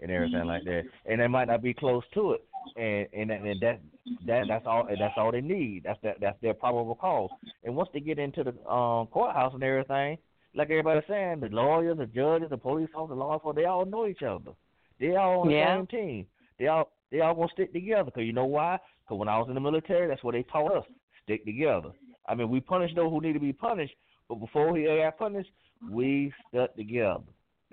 and 0.00 0.10
everything 0.10 0.44
like 0.46 0.64
that, 0.64 0.84
and 1.06 1.20
they 1.20 1.26
might 1.28 1.48
not 1.48 1.62
be 1.62 1.72
close 1.74 2.02
to 2.14 2.32
it, 2.32 2.44
and 2.76 3.06
and 3.12 3.30
that 3.30 3.40
and 3.40 3.60
that, 3.60 3.80
that 4.26 4.48
that's 4.48 4.66
all 4.66 4.86
that's 4.98 5.16
all 5.16 5.30
they 5.30 5.40
need. 5.40 5.84
That's 5.84 6.00
that 6.02 6.20
that's 6.20 6.40
their 6.40 6.54
probable 6.54 6.94
cause. 6.94 7.30
And 7.64 7.76
once 7.76 7.90
they 7.92 8.00
get 8.00 8.18
into 8.18 8.44
the 8.44 8.50
um 8.68 9.06
courthouse 9.08 9.54
and 9.54 9.62
everything, 9.62 10.18
like 10.54 10.70
everybody's 10.70 11.04
saying, 11.08 11.40
the 11.40 11.48
lawyers, 11.48 11.98
the 11.98 12.06
judges, 12.06 12.50
the 12.50 12.56
police 12.58 12.88
officers, 12.94 13.16
the 13.16 13.20
law 13.24 13.34
enforcement, 13.34 13.56
they 13.56 13.64
all 13.64 13.84
know 13.84 14.06
each 14.06 14.22
other. 14.22 14.52
They 15.00 15.16
all 15.16 15.40
on 15.42 15.48
the 15.48 15.54
Yeah. 15.54 15.76
same 15.76 15.86
team. 15.86 16.26
They 16.58 16.66
all 16.68 16.90
they 17.10 17.20
all 17.20 17.34
gonna 17.34 17.48
stick 17.52 17.72
together. 17.72 18.10
Cause 18.10 18.24
you 18.24 18.32
know 18.32 18.46
why? 18.46 18.78
Cause 19.08 19.18
when 19.18 19.28
I 19.28 19.38
was 19.38 19.48
in 19.48 19.54
the 19.54 19.60
military, 19.60 20.08
that's 20.08 20.22
what 20.24 20.32
they 20.32 20.42
taught 20.44 20.74
us: 20.74 20.84
stick 21.22 21.44
together. 21.44 21.90
I 22.26 22.34
mean, 22.34 22.48
we 22.48 22.60
punish 22.60 22.94
those 22.94 23.10
who 23.10 23.20
need 23.20 23.34
to 23.34 23.40
be 23.40 23.52
punished, 23.52 23.94
but 24.28 24.36
before 24.36 24.76
he 24.76 24.84
got 24.84 25.18
punished, 25.18 25.50
we 25.90 26.32
stuck 26.48 26.74
together 26.74 27.22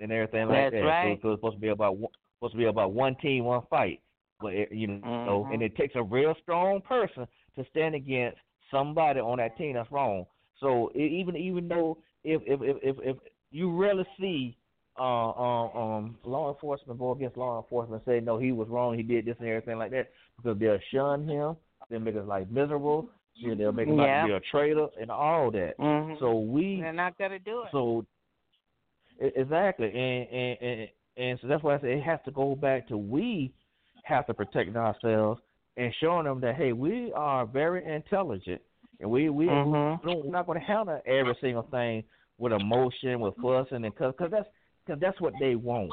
and 0.00 0.12
everything 0.12 0.48
like 0.48 0.72
That's 0.72 0.82
that. 0.82 0.86
right. 0.86 1.18
So, 1.22 1.28
so 1.28 1.32
it's 1.32 1.38
supposed 1.38 1.56
to 1.56 1.60
be 1.60 1.68
about 1.68 1.96
one, 1.96 2.12
supposed 2.38 2.52
to 2.52 2.58
be 2.58 2.66
about 2.66 2.92
one 2.92 3.14
team, 3.16 3.44
one 3.44 3.62
fight. 3.70 4.00
But 4.40 4.54
it, 4.54 4.72
you 4.72 4.88
know, 4.88 5.46
Mhm. 5.48 5.54
and 5.54 5.62
it 5.62 5.76
takes 5.76 5.94
a 5.94 6.02
real 6.02 6.34
strong 6.42 6.80
person 6.80 7.26
to 7.56 7.64
stand 7.70 7.94
against 7.94 8.38
somebody 8.70 9.20
on 9.20 9.38
that 9.38 9.56
team 9.56 9.74
that's 9.74 9.90
wrong. 9.90 10.26
So 10.60 10.88
it, 10.94 11.10
even 11.10 11.36
even 11.36 11.68
though 11.68 11.98
if 12.24 12.42
if 12.46 12.60
if 12.62 12.76
if, 12.82 12.96
if 13.02 13.16
you 13.50 13.70
rarely 13.70 14.06
see 14.18 14.56
uh, 14.98 15.30
um, 15.30 15.76
um, 15.76 16.18
law 16.24 16.52
enforcement 16.52 16.98
go 16.98 17.12
against 17.12 17.36
law 17.36 17.58
enforcement 17.62 18.02
say 18.04 18.20
no 18.20 18.38
he 18.38 18.52
was 18.52 18.68
wrong 18.68 18.94
he 18.94 19.02
did 19.02 19.24
this 19.24 19.36
and 19.38 19.48
everything 19.48 19.78
like 19.78 19.90
that 19.90 20.10
because 20.36 20.58
they'll 20.58 20.78
shun 20.92 21.26
him 21.26 21.56
they'll 21.88 22.00
make 22.00 22.14
his 22.14 22.26
life 22.26 22.46
miserable 22.50 23.08
they'll 23.56 23.72
make 23.72 23.88
him 23.88 23.98
out 24.00 24.22
to 24.22 24.28
be 24.28 24.34
a 24.34 24.40
traitor 24.50 24.86
and 25.00 25.10
all 25.10 25.50
that. 25.50 25.76
Mhm. 25.78 26.18
So 26.18 26.38
we 26.38 26.80
They're 26.80 26.92
not 26.92 27.16
gonna 27.18 27.38
do 27.38 27.62
it. 27.62 27.68
so 27.72 28.04
exactly, 29.18 29.86
and 29.86 30.28
and 30.28 30.58
and, 30.62 30.88
and 31.16 31.40
so 31.40 31.46
that's 31.48 31.62
why 31.62 31.74
I 31.74 31.80
say 31.80 31.92
it 31.94 32.02
has 32.02 32.20
to 32.24 32.30
go 32.30 32.54
back 32.54 32.88
to 32.88 32.96
we 32.96 33.52
have 34.04 34.26
to 34.26 34.34
protect 34.34 34.76
ourselves 34.76 35.40
and 35.76 35.92
showing 36.00 36.24
them 36.24 36.40
that 36.40 36.56
hey, 36.56 36.72
we 36.72 37.12
are 37.14 37.46
very 37.46 37.84
intelligent, 37.84 38.60
and 39.00 39.10
we 39.10 39.28
we, 39.28 39.46
Mhm. 39.46 40.00
we 40.04 40.12
don't, 40.12 40.24
we're 40.24 40.30
not 40.30 40.46
going 40.46 40.60
to 40.60 40.66
handle 40.66 41.00
every 41.06 41.34
single 41.40 41.62
thing 41.64 42.04
with 42.38 42.52
emotion, 42.52 43.20
with 43.20 43.36
fussing, 43.36 43.84
and 43.84 43.94
cause, 43.94 44.14
cause 44.18 44.30
that's 44.30 44.48
cause 44.86 44.98
that's 45.00 45.20
what 45.20 45.34
they 45.40 45.54
want. 45.54 45.92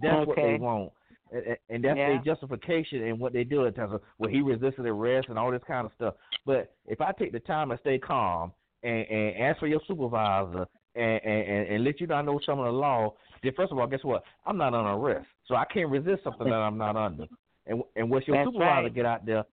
That's 0.00 0.26
what 0.26 0.36
they 0.36 0.56
want. 0.56 0.92
And- 1.32 1.46
and- 1.46 1.56
And 1.70 1.84
that's 1.84 1.96
Yeah. 1.96 2.08
their 2.08 2.18
justification 2.18 3.02
in 3.04 3.18
what 3.18 3.32
they 3.32 3.44
do 3.44 3.64
in 3.64 3.72
terms 3.72 3.94
of 3.94 4.02
well 4.18 4.30
he 4.30 4.42
resisted 4.42 4.84
arrest 4.86 5.28
and 5.28 5.38
all 5.38 5.50
this 5.50 5.62
kind 5.64 5.86
of 5.86 5.92
stuff. 5.94 6.14
But 6.44 6.74
if 6.86 7.00
I 7.00 7.12
take 7.12 7.32
the 7.32 7.40
time 7.40 7.70
to 7.70 7.78
stay 7.78 7.98
calm 7.98 8.52
and, 8.82 9.06
and 9.08 9.36
ask 9.38 9.58
for 9.58 9.66
your 9.66 9.80
supervisor 9.86 10.66
and, 10.94 11.20
and, 11.24 11.48
and, 11.48 11.68
and 11.68 11.84
let 11.84 12.00
you 12.00 12.06
not 12.06 12.26
know 12.26 12.38
some 12.44 12.58
of 12.58 12.66
the 12.66 12.72
law, 12.72 13.14
then 13.42 13.52
first 13.54 13.72
of 13.72 13.78
all, 13.78 13.86
guess 13.86 14.04
what? 14.04 14.24
I'm 14.44 14.58
not 14.58 14.74
under 14.74 14.90
arrest, 14.90 15.26
so 15.46 15.54
I 15.54 15.64
can't 15.64 15.88
resist 15.88 16.22
something 16.24 16.48
that 16.48 16.54
I'm 16.54 16.76
not 16.76 16.96
under. 16.96 17.26
And 17.66 17.82
and 17.96 18.10
what's 18.10 18.26
your 18.26 18.36
That's 18.36 18.48
supervisor 18.48 18.82
right. 18.84 18.94
get 18.94 19.06
out 19.06 19.24
there 19.24 19.44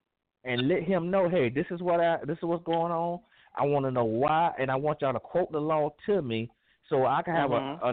and 0.44 0.68
let 0.68 0.84
him 0.84 1.10
know, 1.12 1.30
hey, 1.30 1.50
this 1.50 1.68
is 1.72 1.82
what 1.82 2.02
I 2.02 2.18
this 2.26 2.38
is 2.38 2.44
what's 2.44 2.64
going 2.66 2.92
on. 2.92 3.20
I 3.56 3.66
want 3.66 3.86
to 3.86 3.92
know 3.92 4.06
why, 4.06 4.52
and 4.60 4.70
I 4.70 4.76
want 4.76 5.02
y'all 5.02 5.14
to 5.14 5.20
quote 5.20 5.52
the 5.52 5.62
law 5.62 5.94
to 6.08 6.22
me 6.22 6.50
so 6.90 7.06
I 7.06 7.22
can 7.22 7.36
have 7.36 7.52
Mhm. 7.52 7.80
a 7.82 7.86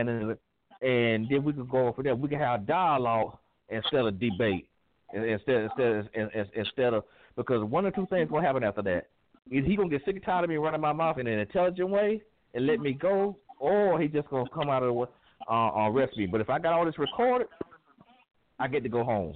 understanding 0.00 0.36
and 0.80 1.28
then 1.30 1.44
we 1.44 1.52
can 1.52 1.66
go 1.66 1.92
from 1.92 2.04
there. 2.04 2.14
We 2.16 2.28
can 2.28 2.38
have 2.38 2.66
dialogue 2.66 3.38
instead 3.68 4.04
of 4.04 4.18
debate, 4.18 4.68
in- 5.14 5.24
instead 5.24 5.64
instead 5.64 6.08
in- 6.14 6.30
in- 6.30 6.50
instead 6.54 6.94
of 6.94 7.04
because 7.36 7.62
one 7.64 7.86
or 7.86 7.90
two 7.90 8.06
things 8.06 8.28
gonna 8.30 8.46
happen 8.46 8.64
after 8.64 8.82
that. 8.82 9.08
Either 9.50 9.66
he 9.66 9.76
gonna 9.76 9.88
get 9.88 10.04
sick 10.04 10.16
and 10.16 10.24
tired 10.24 10.44
of 10.44 10.50
me 10.50 10.56
running 10.56 10.80
my 10.80 10.92
mouth 10.92 11.18
in 11.18 11.26
an 11.26 11.38
intelligent 11.38 11.88
way 11.88 12.20
and 12.54 12.66
let 12.66 12.80
me 12.80 12.92
go, 12.92 13.36
or 13.58 14.00
he 14.00 14.08
just 14.08 14.28
gonna 14.28 14.48
come 14.50 14.68
out 14.70 14.82
of 14.82 14.94
the 14.94 15.52
uh, 15.52 15.88
arrest 15.88 16.16
me. 16.16 16.26
But 16.26 16.40
if 16.40 16.50
I 16.50 16.58
got 16.58 16.72
all 16.74 16.84
this 16.84 16.98
recorded, 16.98 17.48
I 18.58 18.68
get 18.68 18.82
to 18.84 18.88
go 18.88 19.02
home. 19.04 19.34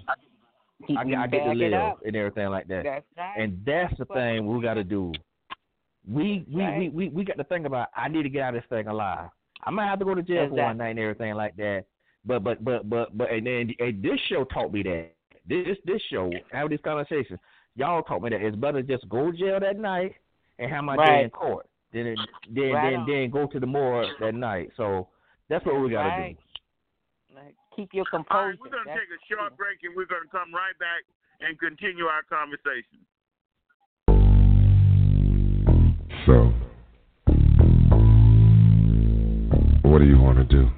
I, 0.97 1.05
get- 1.05 1.19
I 1.19 1.27
get 1.27 1.45
to 1.45 1.53
live 1.55 1.73
and 2.05 2.15
everything 2.17 2.49
like 2.49 2.69
that. 2.69 2.85
That's. 2.85 3.05
And 3.39 3.63
that's 3.65 3.97
the 3.99 4.05
thing 4.05 4.47
we 4.47 4.61
got 4.63 4.75
to 4.75 4.85
do. 4.85 5.13
We 6.09 6.45
we, 6.53 6.63
Right. 6.63 6.79
we 6.79 6.89
we 6.91 7.09
we 7.09 7.25
got 7.25 7.37
to 7.39 7.45
think 7.45 7.67
about. 7.67 7.89
I 7.97 8.09
need 8.09 8.23
to 8.25 8.29
get 8.29 8.43
out 8.43 8.55
of 8.55 8.63
this 8.63 8.69
thing 8.69 8.87
alive. 8.87 9.31
I 9.65 9.71
might 9.71 9.87
have 9.87 9.99
to 9.99 10.05
go 10.05 10.15
to 10.15 10.23
jail 10.23 10.49
for 10.49 10.55
one 10.55 10.79
night 10.79 10.91
and 10.91 10.99
everything 10.99 11.35
like 11.35 11.57
that. 11.57 11.85
But 12.25 12.43
but 12.45 12.65
but 12.65 12.89
but 12.89 13.17
but 13.17 13.31
and 13.31 13.47
then 13.47 13.73
and 13.79 14.03
this 14.03 14.19
show 14.29 14.45
taught 14.45 14.73
me 14.73 14.83
that. 14.85 15.13
This 15.49 15.79
this 15.85 16.03
show 16.11 16.33
have 16.53 16.71
these 16.71 16.81
conversations. 16.83 17.39
Y'all 17.77 18.03
taught 18.03 18.23
me 18.23 18.31
that 18.31 18.41
it's 18.41 18.57
better 18.57 18.83
to 18.83 18.97
just 18.97 19.09
go 19.09 19.31
to 19.31 19.37
jail 19.37 19.61
that 19.61 19.79
night 19.79 20.15
and 20.59 20.71
have 20.71 20.83
my 20.85 20.97
day 20.97 21.25
in 21.25 21.31
court. 21.31 21.67
Then 21.93 22.07
it, 22.07 22.19
then 22.51 22.73
Right 22.73 22.91
then 22.91 23.01
on. 23.01 23.07
then 23.07 23.31
go 23.31 23.47
to 23.47 23.61
the 23.61 23.67
morgue 23.67 24.11
that 24.21 24.35
night. 24.35 24.73
So 24.77 25.09
that's 25.49 25.65
what 25.65 25.81
we 25.81 25.91
got 25.91 26.03
to 26.03 26.09
Right. 26.09 26.37
do. 26.37 27.37
Like, 27.37 27.55
keep 27.77 27.93
your 27.93 28.07
composure. 28.07 28.35
All 28.35 28.47
right, 28.49 28.59
we're 28.59 28.71
going 28.71 28.85
to 28.85 28.95
take 28.97 29.13
a 29.13 29.21
short 29.29 29.57
break 29.57 29.79
and 29.85 29.95
we're 29.95 30.09
going 30.09 30.25
to 30.25 30.33
come 30.33 30.53
right 30.55 30.77
back 30.81 31.05
and 31.41 31.59
continue 31.61 32.07
our 32.07 32.23
conversation. 32.25 33.05
What 39.97 40.03
do 40.03 40.09
you 40.09 40.21
want 40.21 40.37
to 40.37 40.45
do? 40.45 40.69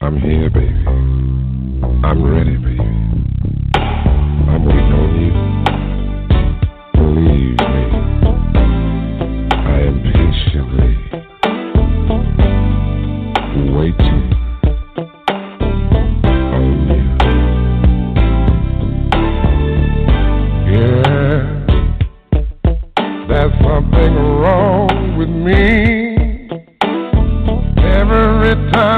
I'm 0.00 0.18
here, 0.18 0.50
baby. 0.50 0.84
I'm 2.02 2.24
ready, 2.24 2.56
baby. 2.56 2.91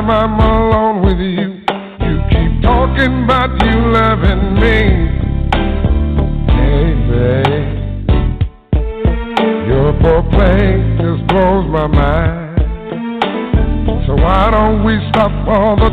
Time 0.05 0.11
I'm 0.11 0.41
alone 0.41 1.03
with 1.03 1.19
you, 1.19 1.63
you 2.05 2.17
keep 2.29 2.63
talking 2.63 3.25
about 3.25 3.51
you 3.65 3.75
loving 3.93 4.55
me. 4.61 4.79
Hey, 6.53 6.95
babe, 7.09 7.69
your 9.69 9.93
foreplay 10.03 10.99
just 10.99 11.27
blows 11.29 11.67
my 11.71 11.87
mind. 11.87 12.59
So 14.07 14.15
why 14.15 14.51
don't 14.51 14.85
we 14.85 14.99
stop 15.11 15.33
all 15.49 15.77
the 15.77 15.84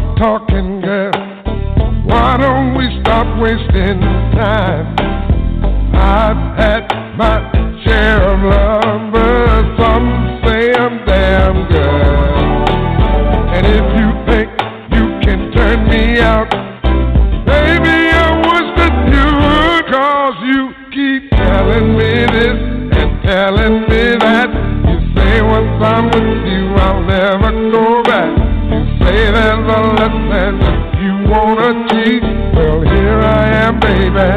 telling 23.51 23.81
me 23.81 24.15
that. 24.19 24.49
You 24.87 24.97
say 25.15 25.41
once 25.41 25.83
I'm 25.83 26.05
with 26.07 26.47
you, 26.47 26.63
I'll 26.75 27.03
never 27.03 27.51
go 27.71 28.03
back. 28.03 28.31
You 28.71 28.79
say 29.03 29.31
there's 29.31 29.67
a 29.67 29.81
lesson 29.99 30.55
you 31.03 31.13
wanna 31.29 31.71
teach. 31.89 32.23
Well, 32.55 32.81
here 32.81 33.19
I 33.19 33.67
am, 33.67 33.79
baby. 33.79 34.31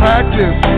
Practice 0.00 0.69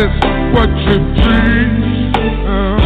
Practice 0.00 0.54
what 0.54 0.70
you. 0.86 0.96
Oh. 2.46 2.76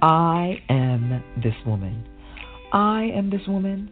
I 0.00 0.62
am, 0.70 1.22
this 1.42 1.52
woman. 1.66 2.08
I 2.72 3.10
am 3.14 3.28
this 3.28 3.46
woman 3.46 3.90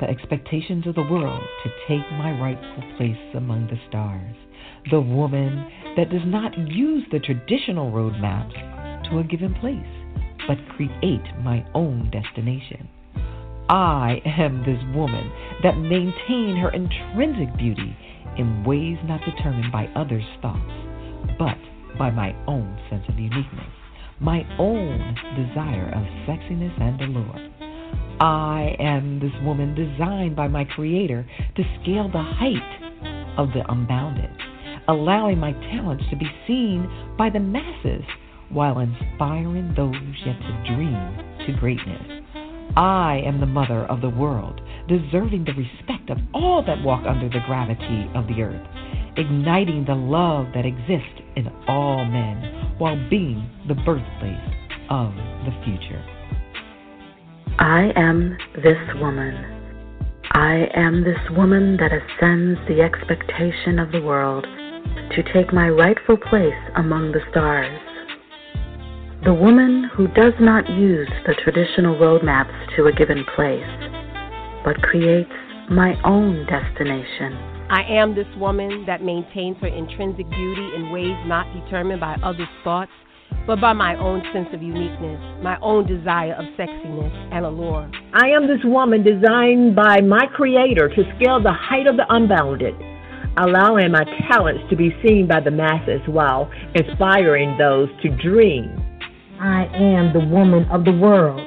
the 0.00 0.08
expectations 0.08 0.86
of 0.86 0.94
the 0.94 1.02
world 1.02 1.42
to 1.64 1.70
take 1.86 2.10
my 2.12 2.38
rightful 2.40 2.84
place 2.96 3.34
among 3.34 3.66
the 3.66 3.78
stars. 3.88 4.36
The 4.90 5.00
woman 5.00 5.70
that 5.96 6.10
does 6.10 6.24
not 6.24 6.56
use 6.56 7.04
the 7.10 7.18
traditional 7.18 7.90
roadmaps 7.90 9.10
to 9.10 9.18
a 9.18 9.24
given 9.24 9.54
place, 9.54 9.78
but 10.46 10.58
create 10.76 11.24
my 11.42 11.64
own 11.74 12.10
destination. 12.10 12.88
I 13.68 14.22
am 14.24 14.60
this 14.64 14.82
woman 14.96 15.30
that 15.62 15.76
maintain 15.76 16.56
her 16.56 16.70
intrinsic 16.70 17.56
beauty 17.58 17.96
in 18.38 18.64
ways 18.64 18.96
not 19.04 19.20
determined 19.24 19.70
by 19.72 19.86
others' 19.94 20.24
thoughts, 20.40 20.72
but 21.38 21.58
by 21.98 22.10
my 22.10 22.34
own 22.46 22.78
sense 22.88 23.04
of 23.08 23.18
uniqueness, 23.18 23.72
my 24.20 24.46
own 24.58 25.16
desire 25.36 25.92
of 25.94 26.04
sexiness 26.26 26.80
and 26.80 27.00
allure. 27.00 27.57
I 28.20 28.76
am 28.80 29.20
this 29.20 29.32
woman 29.44 29.74
designed 29.74 30.34
by 30.34 30.48
my 30.48 30.64
Creator 30.64 31.24
to 31.54 31.62
scale 31.80 32.08
the 32.08 32.22
height 32.22 33.36
of 33.38 33.52
the 33.52 33.62
unbounded, 33.70 34.30
allowing 34.88 35.38
my 35.38 35.52
talents 35.52 36.04
to 36.10 36.16
be 36.16 36.28
seen 36.46 36.90
by 37.16 37.30
the 37.30 37.38
masses 37.38 38.02
while 38.48 38.80
inspiring 38.80 39.72
those 39.76 39.94
yet 40.26 40.36
to 40.40 40.74
dream 40.74 41.46
to 41.46 41.52
greatness. 41.60 42.24
I 42.76 43.22
am 43.24 43.38
the 43.38 43.46
mother 43.46 43.84
of 43.84 44.00
the 44.00 44.10
world, 44.10 44.60
deserving 44.88 45.44
the 45.44 45.52
respect 45.52 46.10
of 46.10 46.18
all 46.34 46.62
that 46.66 46.82
walk 46.82 47.04
under 47.06 47.28
the 47.28 47.44
gravity 47.46 48.10
of 48.14 48.26
the 48.26 48.42
earth. 48.42 48.66
igniting 49.18 49.84
the 49.84 49.94
love 49.94 50.46
that 50.54 50.64
exists 50.64 51.20
in 51.34 51.48
all 51.66 52.04
men 52.04 52.74
while 52.78 52.96
being 53.10 53.50
the 53.66 53.74
birthplace 53.74 54.38
of 54.90 55.12
the 55.44 55.52
future. 55.64 56.17
I 57.60 57.90
am 57.96 58.38
this 58.62 58.78
woman. 59.00 59.34
I 60.30 60.68
am 60.76 61.02
this 61.02 61.18
woman 61.36 61.76
that 61.78 61.90
ascends 61.90 62.60
the 62.68 62.82
expectation 62.82 63.80
of 63.80 63.90
the 63.90 64.00
world 64.00 64.44
to 64.44 65.22
take 65.34 65.52
my 65.52 65.68
rightful 65.68 66.16
place 66.16 66.54
among 66.76 67.10
the 67.10 67.20
stars. 67.30 67.76
The 69.24 69.34
woman 69.34 69.90
who 69.92 70.06
does 70.06 70.34
not 70.38 70.70
use 70.70 71.10
the 71.26 71.34
traditional 71.42 71.96
roadmaps 71.96 72.76
to 72.76 72.86
a 72.86 72.92
given 72.92 73.24
place, 73.34 73.66
but 74.64 74.80
creates 74.80 75.28
my 75.68 76.00
own 76.04 76.46
destination. 76.46 77.34
I 77.70 77.82
am 77.90 78.14
this 78.14 78.30
woman 78.36 78.84
that 78.86 79.02
maintains 79.02 79.56
her 79.58 79.66
intrinsic 79.66 80.30
beauty 80.30 80.70
in 80.76 80.92
ways 80.92 81.18
not 81.26 81.52
determined 81.52 82.00
by 82.00 82.14
others' 82.22 82.46
thoughts, 82.62 82.92
but 83.48 83.62
by 83.62 83.72
my 83.72 83.96
own 83.98 84.22
sense 84.32 84.48
of 84.52 84.62
uniqueness, 84.62 85.18
my 85.42 85.58
own 85.62 85.86
desire 85.86 86.34
of 86.34 86.44
sexiness 86.58 87.12
and 87.32 87.46
allure. 87.46 87.90
I 88.12 88.28
am 88.28 88.46
this 88.46 88.60
woman 88.62 89.02
designed 89.02 89.74
by 89.74 90.02
my 90.02 90.26
Creator 90.36 90.90
to 90.90 91.02
scale 91.16 91.42
the 91.42 91.52
height 91.52 91.86
of 91.86 91.96
the 91.96 92.04
unbounded, 92.10 92.74
allowing 93.38 93.90
my 93.92 94.04
talents 94.30 94.64
to 94.68 94.76
be 94.76 94.94
seen 95.02 95.26
by 95.26 95.40
the 95.40 95.50
masses 95.50 96.02
while 96.06 96.50
inspiring 96.74 97.56
those 97.56 97.88
to 98.02 98.10
dream. 98.20 98.68
I 99.40 99.64
am 99.74 100.12
the 100.12 100.28
woman 100.28 100.68
of 100.70 100.84
the 100.84 100.92
world, 100.92 101.40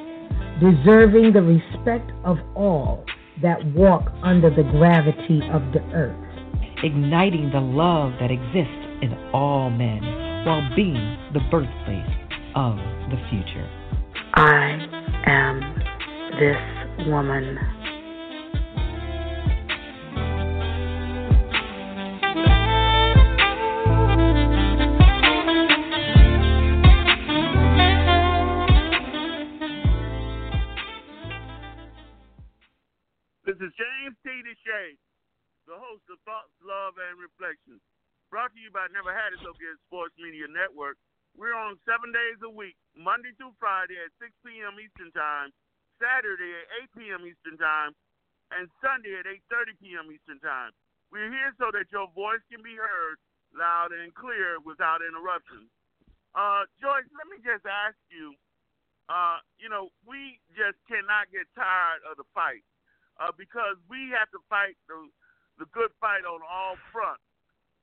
deserving 0.59 1.33
the 1.33 1.43
respect 1.43 2.09
of 2.25 2.37
all 2.55 3.05
that 3.43 3.63
walk 3.75 4.11
under 4.23 4.49
the 4.49 4.63
gravity 4.63 5.41
of 5.53 5.61
the 5.71 5.81
earth. 5.93 6.17
Igniting 6.83 7.51
the 7.53 7.61
love 7.61 8.13
that 8.19 8.31
exists 8.31 9.03
in 9.03 9.13
all 9.33 9.69
men 9.69 10.30
while 10.45 10.67
being 10.75 11.17
the 11.33 11.39
birthplace 11.51 12.09
of 12.55 12.75
the 13.09 13.17
future. 13.29 13.69
I 14.33 14.77
am 15.25 15.59
this 16.39 17.07
woman. 17.07 17.57
By 38.91 38.99
Never 38.99 39.15
Had 39.15 39.31
It 39.31 39.39
So 39.39 39.55
Good 39.55 39.79
Sports 39.87 40.11
Media 40.19 40.51
Network. 40.51 40.99
We're 41.39 41.55
on 41.55 41.79
seven 41.87 42.11
days 42.11 42.43
a 42.43 42.51
week, 42.51 42.75
Monday 42.91 43.31
through 43.39 43.55
Friday 43.55 43.95
at 43.95 44.11
6 44.19 44.27
p.m. 44.43 44.75
Eastern 44.83 45.15
Time, 45.15 45.55
Saturday 45.95 46.51
at 46.59 46.91
8 46.91 46.99
p.m. 46.99 47.23
Eastern 47.23 47.55
Time, 47.55 47.95
and 48.51 48.67
Sunday 48.83 49.15
at 49.15 49.23
8.30 49.47 49.79
p.m. 49.79 50.11
Eastern 50.11 50.43
Time. 50.43 50.75
We're 51.07 51.31
here 51.31 51.55
so 51.55 51.71
that 51.71 51.87
your 51.95 52.11
voice 52.11 52.43
can 52.51 52.59
be 52.59 52.75
heard 52.75 53.15
loud 53.55 53.95
and 53.95 54.11
clear 54.11 54.59
without 54.59 54.99
interruption. 54.99 55.71
Uh, 56.35 56.67
Joyce, 56.83 57.07
let 57.15 57.31
me 57.31 57.39
just 57.39 57.63
ask 57.63 57.95
you, 58.11 58.35
uh, 59.07 59.39
you 59.55 59.71
know, 59.71 59.87
we 60.03 60.35
just 60.51 60.75
cannot 60.91 61.31
get 61.31 61.47
tired 61.55 62.03
of 62.11 62.19
the 62.19 62.27
fight 62.35 62.67
uh, 63.23 63.31
because 63.39 63.79
we 63.87 64.11
have 64.11 64.27
to 64.35 64.43
fight 64.51 64.75
the, 64.91 64.99
the 65.63 65.67
good 65.71 65.95
fight 66.03 66.27
on 66.27 66.43
all 66.43 66.75
fronts 66.91 67.23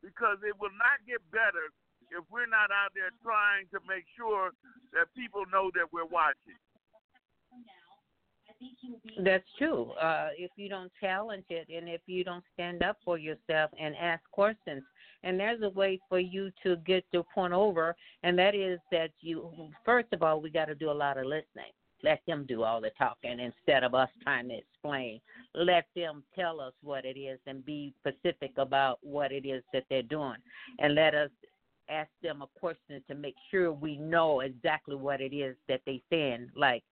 because 0.03 0.39
it 0.47 0.55
will 0.61 0.75
not 0.79 1.03
get 1.07 1.23
better 1.31 1.71
if 2.11 2.25
we're 2.31 2.49
not 2.49 2.71
out 2.73 2.95
there 2.95 3.13
trying 3.23 3.69
to 3.73 3.79
make 3.85 4.05
sure 4.17 4.51
that 4.93 5.13
people 5.15 5.45
know 5.53 5.71
that 5.75 5.93
we're 5.93 6.09
watching. 6.09 6.57
That's 9.23 9.45
true. 9.57 9.93
Uh, 9.93 10.31
if 10.37 10.51
you 10.57 10.69
don't 10.69 10.91
challenge 11.01 11.45
it 11.49 11.69
and 11.75 11.89
if 11.89 12.01
you 12.07 12.25
don't 12.25 12.45
stand 12.55 12.83
up 12.83 12.99
for 13.05 13.19
yourself 13.19 13.71
and 13.79 13.95
ask 13.97 14.23
questions, 14.33 14.83
and 15.23 15.39
there's 15.39 15.63
a 15.63 15.71
way 15.71 16.01
for 16.09 16.19
you 16.19 16.51
to 16.63 16.77
get 16.77 17.05
your 17.13 17.25
point 17.35 17.53
over, 17.53 17.95
and 18.23 18.39
that 18.39 18.55
is 18.55 18.79
that 18.91 19.11
you, 19.21 19.51
first 19.85 20.09
of 20.13 20.23
all, 20.23 20.41
we 20.41 20.51
got 20.51 20.67
to 20.67 20.75
do 20.75 20.91
a 20.91 20.93
lot 20.93 21.19
of 21.19 21.25
listening. 21.27 21.73
Let 22.03 22.21
them 22.27 22.45
do 22.47 22.63
all 22.63 22.81
the 22.81 22.91
talking 22.99 23.41
instead 23.41 23.85
of 23.85 23.95
us 23.95 24.09
trying 24.23 24.49
to 24.49 24.57
explain. 24.57 25.21
Let 25.55 25.87
them 25.97 26.23
tell 26.35 26.61
us 26.61 26.73
what 26.83 27.05
it 27.05 27.19
is 27.19 27.39
and 27.47 27.65
be 27.65 27.93
specific 28.01 28.53
about 28.57 28.99
what 29.03 29.33
it 29.33 29.47
is 29.47 29.63
that 29.73 29.85
they're 29.91 30.03
doing. 30.03 30.37
And 30.79 30.95
let 30.95 31.15
us 31.15 31.31
ask 31.89 32.11
them 32.23 32.43
a 32.43 32.59
question 32.59 33.03
to 33.09 33.15
make 33.15 33.35
sure 33.51 33.73
we 33.73 33.97
know 33.97 34.41
exactly 34.41 34.95
what 34.95 35.21
it 35.21 35.35
is 35.35 35.57
that 35.69 35.81
they're 35.87 35.97
saying. 36.11 36.51
Like, 36.55 36.85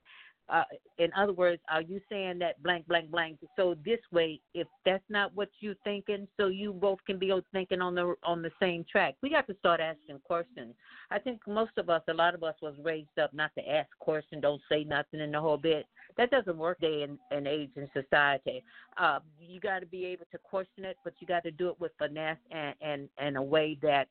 uh, 0.49 0.62
in 0.99 1.11
other 1.14 1.32
words, 1.32 1.61
are 1.68 1.82
you 1.82 2.01
saying 2.09 2.38
that 2.38 2.62
blank, 2.62 2.86
blank, 2.86 3.11
blank? 3.11 3.38
So 3.57 3.76
this 3.84 3.99
way, 4.12 4.40
if 4.55 4.68
that's 4.84 5.05
not 5.09 5.34
what 5.34 5.49
you're 5.61 5.74
thinking, 5.82 6.28
so 6.36 6.47
you 6.47 6.72
both 6.72 6.99
can 7.07 7.18
be 7.18 7.32
thinking 7.53 7.80
on 7.80 7.94
the 7.94 8.14
on 8.22 8.42
the 8.42 8.53
same 8.61 8.84
track. 8.90 9.14
We 9.22 9.30
got 9.30 9.47
to 9.49 9.57
start 9.59 9.80
asking 9.80 10.20
questions. 10.24 10.74
I 11.11 11.18
think 11.18 11.40
most 11.47 11.72
of 11.76 11.90
us, 11.90 12.03
a 12.09 12.14
lot 12.14 12.34
of 12.34 12.44
us, 12.44 12.55
was 12.62 12.74
raised 12.82 13.18
up 13.20 13.34
not 13.34 13.51
to 13.59 13.68
ask 13.68 13.88
questions, 13.99 14.42
don't 14.42 14.62
say 14.70 14.84
nothing 14.84 15.20
in 15.20 15.32
the 15.32 15.40
whole 15.40 15.57
bit. 15.57 15.86
That 16.16 16.30
doesn't 16.30 16.57
work 16.57 16.80
day 16.80 17.07
and, 17.30 17.47
age 17.47 17.70
in 17.76 17.88
society. 17.92 18.62
Uh, 18.97 19.18
you 19.38 19.61
got 19.61 19.80
to 19.80 19.86
be 19.86 20.07
able 20.07 20.24
to 20.32 20.38
question 20.38 20.84
it, 20.84 20.97
but 21.05 21.12
you 21.18 21.26
got 21.26 21.44
to 21.44 21.51
do 21.51 21.68
it 21.68 21.80
with 21.80 21.92
finesse 21.99 22.38
and 22.51 22.74
and 22.80 23.09
and 23.18 23.36
a 23.36 23.42
way 23.42 23.78
that 23.82 24.09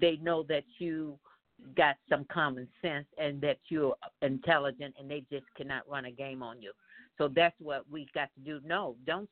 they 0.00 0.16
know 0.22 0.44
that 0.44 0.64
you 0.78 1.18
got 1.76 1.96
some 2.08 2.26
common 2.32 2.68
sense 2.80 3.06
and 3.18 3.40
that 3.40 3.58
you're 3.68 3.96
intelligent 4.22 4.94
and 4.98 5.10
they 5.10 5.24
just 5.30 5.46
cannot 5.56 5.88
run 5.88 6.06
a 6.06 6.10
game 6.10 6.42
on 6.42 6.60
you. 6.60 6.72
So 7.18 7.28
that's 7.28 7.54
what 7.60 7.84
we 7.90 8.06
got 8.14 8.30
to 8.34 8.40
do. 8.40 8.60
No, 8.66 8.96
don't 9.06 9.28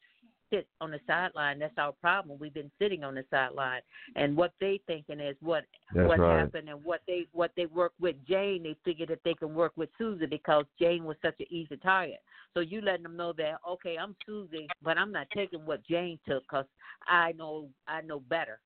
sit 0.51 0.66
on 0.81 0.91
the 0.91 1.01
sideline. 1.07 1.59
That's 1.59 1.76
our 1.78 1.93
problem. 1.93 2.39
We've 2.39 2.53
been 2.53 2.70
sitting 2.78 3.05
on 3.05 3.14
the 3.14 3.24
sideline, 3.31 3.81
and 4.16 4.37
what 4.37 4.53
they 4.61 4.81
thinking 4.87 5.20
is 5.20 5.37
what 5.41 5.64
That's 5.95 6.09
what 6.09 6.18
right. 6.18 6.41
happened 6.41 6.68
and 6.68 6.83
what 6.85 7.01
they 7.07 7.26
what 7.33 7.53
they 7.57 7.66
work 7.66 7.93
with 8.01 8.16
Jane. 8.28 8.62
They 8.64 8.76
figured 8.85 9.09
that 9.11 9.20
they 9.24 9.35
can 9.35 9.55
work 9.55 9.72
with 9.76 9.89
Susie 9.97 10.26
because 10.26 10.64
Jane 10.78 11.05
was 11.05 11.16
such 11.22 11.39
an 11.41 11.47
easy 11.51 11.76
target. 11.76 12.20
So 12.55 12.61
you 12.61 12.81
letting 12.81 13.05
them 13.05 13.16
know 13.16 13.33
that 13.35 13.61
okay, 13.68 13.97
I'm 13.97 14.16
Susie, 14.26 14.68
but 14.83 14.99
I'm 14.99 15.12
not 15.12 15.28
taking 15.35 15.64
what 15.64 15.85
Jane 15.87 16.18
took 16.28 16.43
because 16.43 16.66
I 17.07 17.33
know 17.33 17.68
I 17.87 18.03
know 18.03 18.20
better 18.20 18.61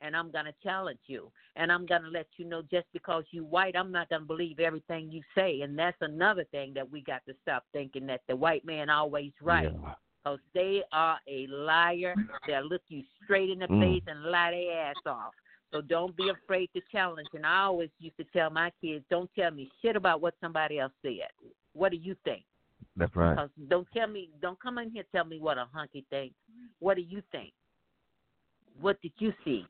and 0.00 0.16
I'm 0.16 0.30
going 0.30 0.46
to 0.46 0.54
challenge 0.62 1.00
you. 1.06 1.30
And 1.56 1.70
I'm 1.70 1.86
going 1.86 2.02
to 2.02 2.08
let 2.08 2.26
you 2.36 2.44
know 2.44 2.62
just 2.70 2.86
because 2.92 3.24
you 3.30 3.44
white, 3.44 3.76
I'm 3.76 3.92
not 3.92 4.08
going 4.08 4.22
to 4.22 4.26
believe 4.26 4.60
everything 4.60 5.10
you 5.10 5.22
say. 5.34 5.60
And 5.62 5.78
that's 5.78 5.96
another 6.00 6.44
thing 6.44 6.72
that 6.74 6.90
we 6.90 7.02
got 7.02 7.22
to 7.26 7.34
stop 7.42 7.64
thinking 7.72 8.06
that 8.06 8.22
the 8.28 8.36
white 8.36 8.64
man 8.64 8.88
always 8.90 9.32
right. 9.42 9.70
Yeah. 9.72 9.94
Because 10.22 10.40
they 10.54 10.82
are 10.92 11.18
a 11.28 11.46
liar. 11.48 12.14
They'll 12.46 12.66
look 12.66 12.82
you 12.88 13.02
straight 13.24 13.50
in 13.50 13.60
the 13.60 13.66
Mm. 13.66 13.80
face 13.80 14.02
and 14.06 14.24
lie 14.24 14.50
their 14.50 14.88
ass 14.88 14.96
off. 15.06 15.34
So 15.72 15.80
don't 15.80 16.16
be 16.16 16.28
afraid 16.28 16.68
to 16.74 16.80
challenge. 16.92 17.28
And 17.32 17.46
I 17.46 17.62
always 17.62 17.90
used 17.98 18.16
to 18.18 18.24
tell 18.24 18.50
my 18.50 18.70
kids, 18.80 19.04
don't 19.08 19.30
tell 19.34 19.50
me 19.50 19.70
shit 19.80 19.96
about 19.96 20.20
what 20.20 20.34
somebody 20.40 20.78
else 20.78 20.92
said. 21.00 21.30
What 21.72 21.90
do 21.90 21.96
you 21.96 22.16
think? 22.24 22.44
That's 22.96 23.14
right. 23.14 23.34
Because 23.34 23.50
don't 23.68 23.86
tell 23.92 24.08
me, 24.08 24.30
don't 24.42 24.60
come 24.60 24.78
in 24.78 24.90
here 24.90 25.04
tell 25.12 25.24
me 25.24 25.38
what 25.38 25.58
a 25.58 25.66
hunky 25.72 26.04
thinks. 26.10 26.34
What 26.80 26.96
do 26.96 27.02
you 27.02 27.22
think? 27.30 27.52
What 28.80 29.00
did 29.00 29.12
you 29.18 29.32
see? 29.44 29.66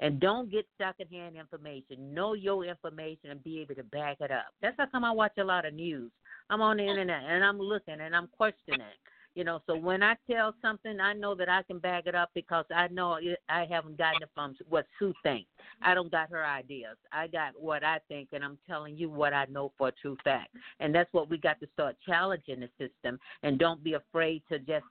And 0.00 0.18
don't 0.18 0.50
get 0.50 0.66
secondhand 0.78 1.36
information. 1.36 2.14
Know 2.14 2.32
your 2.32 2.64
information 2.64 3.30
and 3.30 3.44
be 3.44 3.60
able 3.60 3.74
to 3.74 3.84
back 3.84 4.16
it 4.20 4.30
up. 4.30 4.46
That's 4.62 4.76
how 4.78 4.86
come 4.86 5.04
I 5.04 5.12
watch 5.12 5.32
a 5.38 5.44
lot 5.44 5.66
of 5.66 5.74
news. 5.74 6.10
I'm 6.48 6.62
on 6.62 6.78
the 6.78 6.86
oh. 6.86 6.90
internet 6.90 7.22
and 7.28 7.44
I'm 7.44 7.58
looking 7.58 8.00
and 8.00 8.16
I'm 8.16 8.28
questioning. 8.28 8.80
You 9.36 9.44
know, 9.44 9.60
so 9.66 9.76
when 9.76 10.02
I 10.02 10.16
tell 10.28 10.54
something, 10.60 10.98
I 10.98 11.12
know 11.12 11.36
that 11.36 11.48
I 11.48 11.62
can 11.62 11.78
back 11.78 12.04
it 12.06 12.16
up 12.16 12.30
because 12.34 12.64
I 12.74 12.88
know 12.88 13.14
it, 13.14 13.38
I 13.48 13.64
haven't 13.70 13.96
gotten 13.96 14.22
it 14.22 14.30
from 14.34 14.56
what 14.68 14.86
Sue 14.98 15.14
thinks. 15.22 15.48
I 15.82 15.94
don't 15.94 16.10
got 16.10 16.30
her 16.30 16.44
ideas. 16.44 16.96
I 17.12 17.28
got 17.28 17.52
what 17.56 17.84
I 17.84 18.00
think, 18.08 18.30
and 18.32 18.42
I'm 18.42 18.58
telling 18.68 18.96
you 18.96 19.08
what 19.08 19.32
I 19.32 19.46
know 19.48 19.70
for 19.78 19.88
a 19.88 19.92
true 19.92 20.16
fact. 20.24 20.48
And 20.80 20.92
that's 20.92 21.12
what 21.12 21.30
we 21.30 21.38
got 21.38 21.60
to 21.60 21.68
start 21.74 21.94
challenging 22.04 22.58
the 22.58 22.68
system. 22.76 23.20
And 23.44 23.56
don't 23.56 23.84
be 23.84 23.92
afraid 23.92 24.42
to 24.50 24.58
just 24.58 24.84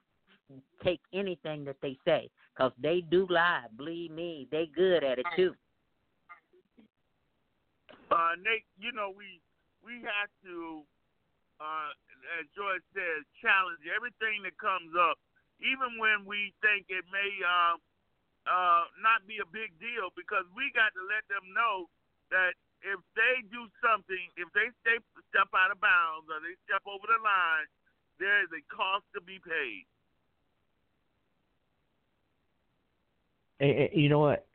take 0.82 1.00
anything 1.12 1.64
that 1.66 1.76
they 1.82 1.98
say 2.06 2.30
because 2.60 2.76
they 2.76 3.00
do 3.00 3.24
lie. 3.32 3.64
Believe 3.72 4.12
me, 4.12 4.44
they 4.52 4.68
good 4.68 5.00
at 5.00 5.16
it 5.16 5.24
too. 5.32 5.56
Uh, 8.12 8.36
Nate, 8.36 8.68
you 8.76 8.92
know 8.92 9.08
we 9.08 9.40
we 9.80 10.04
have 10.04 10.28
to, 10.44 10.84
uh, 11.56 11.90
as 12.36 12.44
Joyce 12.52 12.84
says, 12.92 13.24
challenge 13.40 13.80
everything 13.88 14.44
that 14.44 14.52
comes 14.60 14.92
up, 14.92 15.16
even 15.64 15.96
when 15.96 16.28
we 16.28 16.52
think 16.60 16.84
it 16.92 17.08
may 17.08 17.32
uh, 17.40 17.80
uh, 18.44 18.84
not 19.00 19.24
be 19.24 19.40
a 19.40 19.48
big 19.48 19.72
deal, 19.80 20.12
because 20.12 20.44
we 20.52 20.68
got 20.76 20.92
to 20.92 21.02
let 21.08 21.24
them 21.32 21.48
know 21.56 21.88
that 22.28 22.52
if 22.84 23.00
they 23.16 23.40
do 23.48 23.72
something, 23.80 24.28
if 24.36 24.52
they 24.52 24.68
stay, 24.84 25.00
step 25.32 25.48
out 25.56 25.72
of 25.72 25.80
bounds 25.80 26.28
or 26.28 26.44
they 26.44 26.52
step 26.68 26.84
over 26.84 27.08
the 27.08 27.20
line, 27.24 27.64
there 28.20 28.44
is 28.44 28.52
a 28.52 28.60
cost 28.68 29.08
to 29.16 29.24
be 29.24 29.40
paid. 29.40 29.88
And, 33.60 33.70
and 33.70 33.90
you 33.94 34.08
know 34.08 34.20
what? 34.20 34.46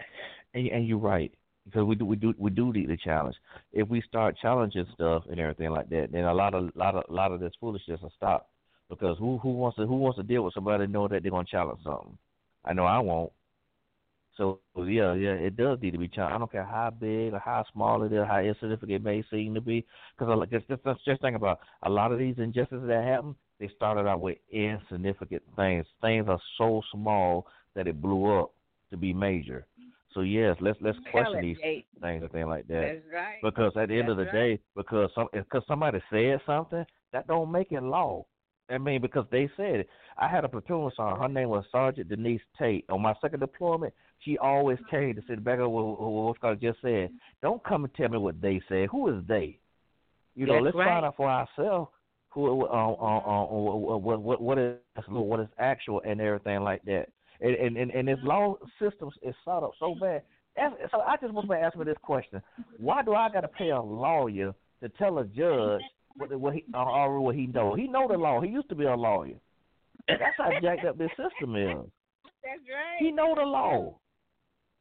and 0.56 0.68
and 0.70 0.88
you're 0.88 0.98
right 0.98 1.32
because 1.66 1.84
we 1.84 1.96
do 1.96 2.06
we 2.06 2.16
do 2.16 2.34
we 2.38 2.50
do 2.50 2.74
need 2.74 2.90
the 2.90 2.98
challenge. 2.98 3.36
If 3.74 3.90
we 3.90 4.02
start 4.02 4.38
challenging 4.42 4.88
stuff 4.94 5.24
and 5.30 5.40
everything 5.40 5.70
like 5.70 5.90
that, 5.90 6.08
then 6.12 6.24
a 6.24 6.34
lot 6.34 6.54
of 6.54 6.72
lot 6.76 6.96
of 6.96 7.04
lot 7.10 7.32
of 7.32 7.40
this 7.40 7.54
foolishness 7.60 8.02
will 8.02 8.14
stop. 8.16 8.50
Because 8.90 9.18
who 9.20 9.38
who 9.40 9.50
wants 9.50 9.78
to 9.78 9.86
who 9.86 9.96
wants 9.96 10.18
to 10.18 10.24
deal 10.24 10.44
with 10.44 10.54
somebody 10.54 10.88
know 10.88 11.08
that 11.08 11.22
they're 11.22 11.32
gonna 11.32 11.46
challenge 11.46 11.80
something? 11.84 12.18
I 12.64 12.74
know 12.74 12.86
I 12.86 13.00
won't. 13.00 13.32
So 14.38 14.60
yeah, 14.76 15.14
yeah, 15.14 15.32
it 15.32 15.56
does 15.56 15.80
need 15.82 15.92
to 15.92 15.98
be 15.98 16.08
challenged. 16.08 16.36
I 16.36 16.40
don't 16.40 16.52
care 16.52 16.66
how 16.66 16.92
big 16.92 17.34
or 17.34 17.40
how 17.40 17.64
small 17.72 18.04
it 18.04 18.12
is, 18.14 18.26
how 18.28 18.40
insignificant 18.40 18.92
it 18.92 19.04
may 19.04 19.24
seem 19.32 19.54
to 19.56 19.62
be. 19.62 19.86
Because 20.18 20.48
just, 20.50 20.68
just 20.68 20.84
just 21.06 21.22
think 21.22 21.36
about 21.36 21.60
a 21.84 21.90
lot 21.90 22.12
of 22.12 22.20
these 22.20 22.36
injustices 22.38 22.88
that 22.88 23.04
happen. 23.04 23.36
They 23.60 23.70
started 23.76 24.08
out 24.08 24.20
with 24.20 24.38
insignificant 24.52 25.42
things. 25.56 25.86
Things 26.02 26.26
are 26.28 26.42
so 26.58 26.82
small 26.92 27.48
that 27.76 27.88
it 27.88 28.02
blew 28.02 28.40
up 28.40 28.55
to 28.96 29.00
be 29.00 29.14
major. 29.14 29.68
So 30.14 30.22
yes, 30.22 30.56
let's 30.62 30.78
let's 30.82 30.98
question 31.12 31.42
these 31.42 31.58
things 31.62 31.84
and 32.22 32.32
things 32.32 32.48
like 32.48 32.68
that. 32.68 33.02
Right. 33.14 33.40
Because 33.44 33.74
at 33.76 33.90
the 33.90 34.00
end 34.00 34.08
That's 34.08 34.12
of 34.12 34.18
the 34.18 34.24
right. 34.26 34.34
day, 34.34 34.60
because 34.76 35.10
some 35.14 35.28
because 35.34 35.64
somebody 35.68 36.02
said 36.10 36.40
something, 36.46 36.86
that 37.12 37.28
don't 37.28 37.52
make 37.52 37.72
it 37.72 37.84
law. 37.84 38.26
I 38.70 38.78
mean, 38.78 39.02
because 39.02 39.26
they 39.32 39.50
said 39.58 39.82
it. 39.82 39.90
I 40.18 40.28
had 40.28 40.46
a 40.46 40.50
platoon 40.50 40.90
sergeant. 40.96 41.22
Her 41.22 41.28
name 41.28 41.50
was 41.50 41.66
Sergeant 41.72 42.10
Denise 42.10 42.42
Tate. 42.58 42.86
On 42.90 43.02
my 43.02 43.14
second 43.22 43.42
deployment, 43.42 43.94
she 44.20 44.38
always 44.38 44.80
came 44.90 45.16
to 45.16 45.22
sit 45.28 45.44
back 45.44 45.60
over 45.60 45.84
what 45.84 46.00
what 46.00 46.36
Scott 46.38 46.62
just 46.62 46.82
said. 46.82 47.10
Don't 47.42 47.64
come 47.64 47.84
and 47.84 47.94
tell 47.94 48.10
me 48.10 48.18
what 48.18 48.42
they 48.42 48.62
said. 48.70 48.88
Who 48.92 49.10
is 49.10 49.22
they? 49.28 49.60
You 50.36 50.46
know, 50.46 50.54
That's 50.54 50.66
let's 50.66 50.78
right. 50.78 50.88
find 50.88 51.06
out 51.06 51.18
for 51.18 51.30
ourselves 51.30 51.90
who 52.30 52.66
uh, 52.66 52.68
uh, 52.68 52.92
uh, 52.92 53.44
uh, 53.44 53.98
what 53.98 54.22
what 54.22 54.42
what 54.42 54.58
is 54.58 54.78
what 55.08 55.40
is 55.42 55.48
actual 55.60 56.02
and 56.06 56.20
everything 56.22 56.62
like 56.62 56.84
that. 56.84 57.08
And 57.42 57.56
and 57.56 57.78
and, 57.78 57.92
and 57.92 58.08
this 58.08 58.20
law 58.24 58.56
system 58.80 59.10
is 59.22 59.36
set 59.44 59.64
up 59.64 59.72
so 59.80 59.96
bad. 60.00 60.24
So 60.92 61.02
I 61.02 61.18
just 61.22 61.34
want 61.34 61.50
to 61.50 61.56
ask 61.56 61.76
me 61.76 61.84
this 61.84 61.98
question: 62.02 62.42
Why 62.78 63.04
do 63.04 63.14
I 63.14 63.30
got 63.30 63.42
to 63.42 63.48
pay 63.48 63.70
a 63.70 63.82
lawyer 63.82 64.54
to 64.82 64.90
tell 64.90 65.20
a 65.20 65.26
judge 65.26 65.82
what 66.16 66.40
what 66.40 66.54
he 66.54 66.64
uh, 66.74 66.84
or 66.84 67.20
what 67.20 67.36
he 67.36 67.48
know? 67.48 67.76
He 67.76 67.88
know 67.88 68.08
the 68.08 68.18
law. 68.18 68.40
He 68.42 68.50
used 68.50 68.70
to 68.70 68.76
be 68.76 68.86
a 68.86 68.96
lawyer. 68.96 69.36
That's 70.08 70.22
how 70.38 70.52
jacked 70.62 70.86
up 70.86 70.98
this 70.98 71.10
system 71.10 71.56
is. 71.56 71.78
That's 72.44 72.62
right. 72.70 73.00
He 73.00 73.12
know 73.12 73.34
the 73.36 73.42
law. 73.42 74.00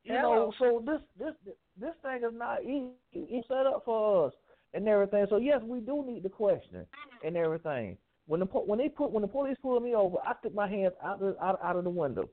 You 0.04 0.12
know, 0.12 0.52
so 0.58 0.82
this 0.86 1.00
this 1.18 1.54
this 1.80 1.94
thing 2.02 2.18
is 2.28 2.34
not 2.34 2.62
easy. 2.62 2.92
It's 3.12 3.48
set 3.48 3.66
up 3.66 3.82
for 3.84 4.26
us 4.26 4.34
and 4.74 4.86
everything. 4.86 5.26
So 5.30 5.38
yes, 5.38 5.60
we 5.64 5.80
do 5.80 6.04
need 6.06 6.22
the 6.22 6.28
question 6.28 6.86
and 7.24 7.36
everything. 7.36 7.96
When 8.26 8.40
the 8.40 8.46
when 8.46 8.78
they 8.78 8.88
put 8.88 9.10
when 9.10 9.22
the 9.22 9.28
police 9.28 9.56
pulled 9.62 9.82
me 9.82 9.94
over, 9.94 10.18
I 10.24 10.34
stick 10.40 10.54
my 10.54 10.68
hands 10.68 10.92
out 11.02 11.22
of, 11.22 11.36
out 11.42 11.58
out 11.62 11.76
of 11.76 11.84
the 11.84 11.90
window 11.90 12.28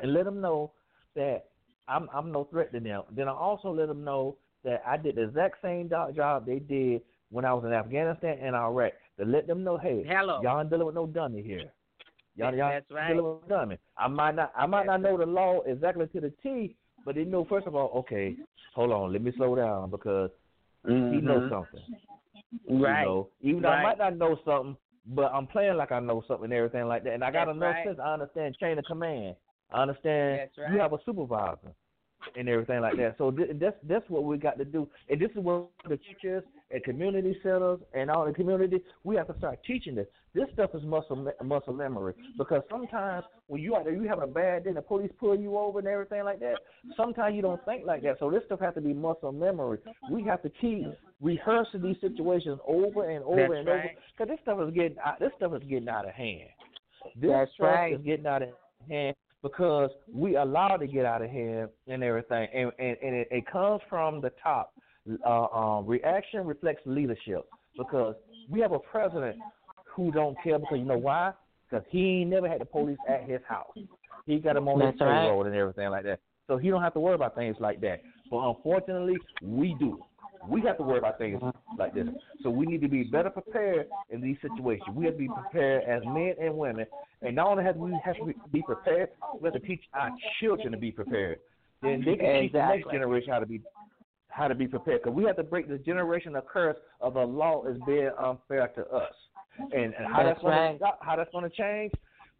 and 0.00 0.12
let 0.12 0.24
them 0.24 0.40
know 0.40 0.72
that 1.14 1.46
I'm 1.88 2.08
I'm 2.12 2.32
no 2.32 2.44
threat 2.44 2.72
to 2.72 2.80
them. 2.80 3.02
Then 3.10 3.28
I 3.28 3.32
also 3.32 3.70
let 3.72 3.88
them 3.88 4.04
know 4.04 4.36
that 4.64 4.82
I 4.86 4.96
did 4.96 5.16
the 5.16 5.22
exact 5.24 5.56
same 5.62 5.88
job 5.88 6.46
they 6.46 6.58
did 6.58 7.02
when 7.30 7.44
I 7.44 7.52
was 7.52 7.64
in 7.64 7.72
Afghanistan 7.72 8.38
and 8.42 8.56
Iraq. 8.56 8.92
To 9.18 9.24
let 9.24 9.46
them 9.46 9.62
know, 9.62 9.76
hey, 9.76 10.04
Hello. 10.08 10.40
y'all 10.42 10.60
ain't 10.60 10.70
dealing 10.70 10.86
with 10.86 10.94
no 10.94 11.06
dummy 11.06 11.42
here. 11.42 11.72
Y'all, 12.36 12.54
y'all 12.54 12.70
That's 12.70 12.90
right. 12.90 13.08
dealing 13.08 13.24
with 13.24 13.48
dummy. 13.48 13.78
I 13.96 14.08
might 14.08 14.34
not 14.34 14.52
I 14.56 14.66
might 14.66 14.86
not 14.86 15.02
know 15.02 15.16
the 15.16 15.26
law 15.26 15.60
exactly 15.66 16.06
to 16.08 16.20
the 16.20 16.32
T, 16.42 16.74
but 17.04 17.14
they 17.14 17.24
know 17.24 17.44
first 17.44 17.66
of 17.66 17.76
all, 17.76 17.90
okay, 17.98 18.36
hold 18.74 18.90
on, 18.90 19.12
let 19.12 19.22
me 19.22 19.32
slow 19.36 19.54
down 19.54 19.90
because 19.90 20.30
he 20.84 20.90
knows 20.90 21.42
Mhm. 21.44 21.48
something. 21.50 21.80
Right. 22.68 23.00
You 23.02 23.06
know, 23.06 23.28
even 23.40 23.62
though 23.62 23.70
I 23.70 23.82
might 23.82 23.98
not 23.98 24.16
know 24.16 24.36
something, 24.44 24.76
but 25.06 25.32
I'm 25.32 25.46
playing 25.46 25.76
like 25.76 25.92
I 25.92 26.00
know 26.00 26.22
something 26.26 26.46
and 26.46 26.52
everything 26.52 26.86
like 26.88 27.04
that. 27.04 27.12
And 27.12 27.22
I 27.24 27.30
got 27.30 27.46
That's 27.46 27.56
enough 27.56 27.74
right. 27.76 27.86
sense. 27.86 27.98
I 27.98 28.12
understand 28.14 28.56
chain 28.58 28.78
of 28.78 28.84
command. 28.84 29.36
I 29.72 29.82
understand 29.82 30.50
right. 30.58 30.72
you 30.72 30.78
have 30.78 30.92
a 30.92 30.98
supervisor 31.04 31.74
and 32.36 32.48
everything 32.48 32.80
like 32.80 32.96
that. 32.96 33.16
So 33.18 33.30
th- 33.30 33.50
that's 33.60 33.76
that's 33.84 34.08
what 34.08 34.24
we 34.24 34.36
got 34.38 34.58
to 34.58 34.64
do. 34.64 34.88
And 35.08 35.20
this 35.20 35.30
is 35.30 35.38
what 35.38 35.70
the 35.88 35.96
teachers 35.96 36.42
and 36.70 36.82
community 36.82 37.36
centers 37.42 37.80
and 37.92 38.10
all 38.10 38.26
the 38.26 38.32
community 38.32 38.82
we 39.04 39.16
have 39.16 39.28
to 39.28 39.38
start 39.38 39.60
teaching 39.66 39.94
this. 39.94 40.06
This 40.34 40.46
stuff 40.52 40.70
is 40.74 40.82
muscle 40.82 41.32
muscle 41.44 41.72
memory 41.72 42.14
because 42.38 42.62
sometimes 42.70 43.24
when 43.46 43.60
you 43.60 43.74
are 43.74 43.84
there 43.84 43.94
you 43.94 44.08
having 44.08 44.24
a 44.24 44.28
bad 44.28 44.64
day 44.64 44.70
and 44.70 44.76
the 44.76 44.82
police 44.82 45.10
pull 45.18 45.38
you 45.38 45.56
over 45.56 45.78
and 45.78 45.88
everything 45.88 46.24
like 46.24 46.40
that, 46.40 46.56
sometimes 46.96 47.36
you 47.36 47.42
don't 47.42 47.64
think 47.64 47.86
like 47.86 48.02
that. 48.02 48.16
So 48.18 48.30
this 48.30 48.42
stuff 48.46 48.60
has 48.60 48.74
to 48.74 48.80
be 48.80 48.92
muscle 48.92 49.32
memory. 49.32 49.78
We 50.10 50.24
have 50.24 50.42
to 50.42 50.50
keep 50.60 50.86
rehearsing 51.20 51.82
these 51.82 51.96
situations 52.00 52.58
over 52.66 53.10
and 53.10 53.24
over 53.24 53.36
That's 53.36 53.52
and 53.58 53.68
over 53.68 53.90
because 54.16 54.28
this 54.28 54.38
stuff 54.42 54.58
is 54.66 54.74
getting 54.74 54.96
out, 55.04 55.20
this 55.20 55.30
stuff 55.36 55.52
is 55.54 55.62
getting 55.68 55.88
out 55.88 56.06
of 56.06 56.14
hand. 56.14 56.48
This 57.16 57.30
That's 57.30 57.50
stuff 57.54 57.66
right. 57.66 57.92
is 57.92 58.00
getting 58.00 58.26
out 58.26 58.42
of 58.42 58.48
hand 58.88 59.14
because 59.44 59.90
we 60.10 60.36
allow 60.36 60.74
it 60.74 60.78
to 60.78 60.86
get 60.86 61.04
out 61.04 61.20
of 61.20 61.28
hand 61.28 61.68
and 61.86 62.02
everything, 62.02 62.48
and 62.52 62.72
and, 62.78 62.96
and 63.02 63.14
it, 63.14 63.28
it 63.30 63.46
comes 63.46 63.80
from 63.88 64.20
the 64.20 64.32
top. 64.42 64.72
Uh, 65.24 65.46
um, 65.54 65.86
reaction 65.86 66.46
reflects 66.46 66.80
leadership 66.86 67.44
because 67.76 68.14
we 68.48 68.58
have 68.58 68.72
a 68.72 68.78
president 68.78 69.36
who 69.84 70.10
don't 70.10 70.34
care 70.42 70.58
because 70.58 70.78
you 70.78 70.86
know 70.86 70.96
why? 70.96 71.30
Because 71.68 71.84
he 71.90 72.24
never 72.24 72.48
had 72.48 72.62
the 72.62 72.64
police 72.64 72.96
at 73.06 73.28
his 73.28 73.40
house. 73.46 73.76
He 74.24 74.38
got 74.38 74.54
them 74.54 74.66
on 74.66 74.80
his 74.80 74.94
That's 74.98 75.02
right. 75.02 75.20
payroll 75.20 75.44
and 75.44 75.54
everything 75.54 75.90
like 75.90 76.04
that. 76.04 76.20
So 76.46 76.56
he 76.56 76.70
don't 76.70 76.80
have 76.80 76.94
to 76.94 77.00
worry 77.00 77.14
about 77.14 77.34
things 77.34 77.56
like 77.60 77.82
that. 77.82 78.00
But 78.30 78.48
unfortunately, 78.48 79.18
we 79.42 79.76
do. 79.78 80.02
We 80.48 80.60
have 80.62 80.76
to 80.78 80.82
worry 80.82 80.98
about 80.98 81.18
things 81.18 81.40
like 81.78 81.94
this. 81.94 82.06
So 82.42 82.50
we 82.50 82.66
need 82.66 82.80
to 82.82 82.88
be 82.88 83.04
better 83.04 83.30
prepared 83.30 83.86
in 84.10 84.20
these 84.20 84.36
situations. 84.42 84.88
We 84.94 85.06
have 85.06 85.14
to 85.14 85.18
be 85.18 85.28
prepared 85.28 85.84
as 85.84 86.02
men 86.04 86.34
and 86.40 86.56
women. 86.56 86.86
And 87.22 87.36
not 87.36 87.48
only 87.48 87.64
have 87.64 87.76
we 87.76 87.98
have 88.04 88.16
to 88.16 88.32
be 88.52 88.62
prepared, 88.62 89.10
we 89.40 89.46
have 89.46 89.54
to 89.54 89.66
teach 89.66 89.82
our 89.94 90.10
children 90.40 90.72
to 90.72 90.78
be 90.78 90.90
prepared. 90.90 91.38
Then 91.82 92.02
they 92.04 92.16
can 92.16 92.42
teach 92.42 92.52
the 92.52 92.58
next 92.58 92.90
generation 92.90 93.30
how 93.32 93.38
to 93.40 93.46
be 93.46 93.60
how 94.28 94.48
to 94.48 94.54
be 94.54 94.66
prepared. 94.66 95.02
Because 95.02 95.16
we 95.16 95.24
have 95.24 95.36
to 95.36 95.44
break 95.44 95.68
the 95.68 95.76
generational 95.76 96.44
curse 96.46 96.76
of 97.00 97.14
the 97.14 97.20
law 97.20 97.64
is 97.64 97.78
being 97.86 98.10
unfair 98.18 98.68
to 98.68 98.86
us. 98.88 99.12
And, 99.58 99.94
and 99.94 100.06
how 100.12 100.24
That's 100.24 100.40
that's, 100.42 100.42
gonna 100.42 100.78
how 101.00 101.16
that's 101.16 101.30
going 101.30 101.48
to 101.48 101.56
change, 101.56 101.92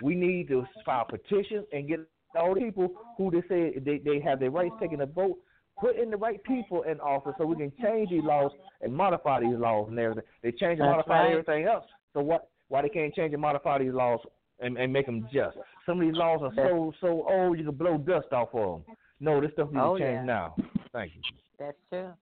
we 0.02 0.14
need 0.14 0.48
to 0.48 0.66
file 0.84 1.04
petitions 1.04 1.64
and 1.72 1.86
get 1.86 2.00
all 2.36 2.54
the 2.54 2.60
people 2.60 2.88
who 3.16 3.30
they 3.30 3.42
say 3.48 3.78
they, 3.78 3.98
they 3.98 4.20
have 4.20 4.40
their 4.40 4.50
rights 4.50 4.74
taken 4.80 4.98
to 4.98 5.06
vote, 5.06 5.36
put 5.78 5.96
in 5.96 6.10
the 6.10 6.16
right 6.16 6.42
people 6.44 6.82
in 6.82 7.00
office 7.00 7.34
so 7.38 7.46
we 7.46 7.56
can 7.56 7.72
change 7.82 8.10
these 8.10 8.22
laws 8.22 8.52
and 8.80 8.94
modify 8.94 9.40
these 9.40 9.56
laws 9.56 9.88
and 9.88 9.98
everything. 9.98 10.24
They 10.42 10.52
change 10.52 10.80
and 10.80 10.88
modify 10.90 11.24
right. 11.24 11.30
everything 11.32 11.66
else. 11.66 11.84
So 12.12 12.20
what? 12.20 12.48
Why 12.68 12.82
they 12.82 12.88
can't 12.88 13.14
change 13.14 13.32
and 13.32 13.42
modify 13.42 13.78
these 13.78 13.92
laws 13.92 14.20
and, 14.60 14.78
and 14.78 14.92
make 14.92 15.06
them 15.06 15.28
just? 15.32 15.56
Some 15.86 16.00
of 16.00 16.06
these 16.06 16.16
laws 16.16 16.40
are 16.42 16.52
so 16.56 16.92
so 17.00 17.26
old 17.28 17.58
you 17.58 17.64
can 17.64 17.74
blow 17.74 17.98
dust 17.98 18.32
off 18.32 18.48
of 18.54 18.84
them. 18.84 18.96
No, 19.20 19.40
this 19.40 19.52
stuff 19.52 19.70
needs 19.70 19.84
Oh, 19.84 19.98
to 19.98 20.02
change 20.02 20.20
yeah. 20.20 20.24
now. 20.24 20.56
Thank 20.92 21.12
you. 21.14 21.22
That's 21.58 21.76
true. 21.90 22.12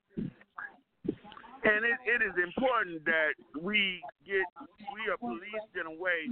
And 1.63 1.87
it, 1.87 1.95
it 2.11 2.21
is 2.27 2.35
important 2.43 3.05
that 3.07 3.39
we 3.63 4.03
get 4.27 4.43
we 4.91 5.07
are 5.07 5.17
policed 5.17 5.71
in 5.79 5.87
a 5.87 5.95
way 5.95 6.27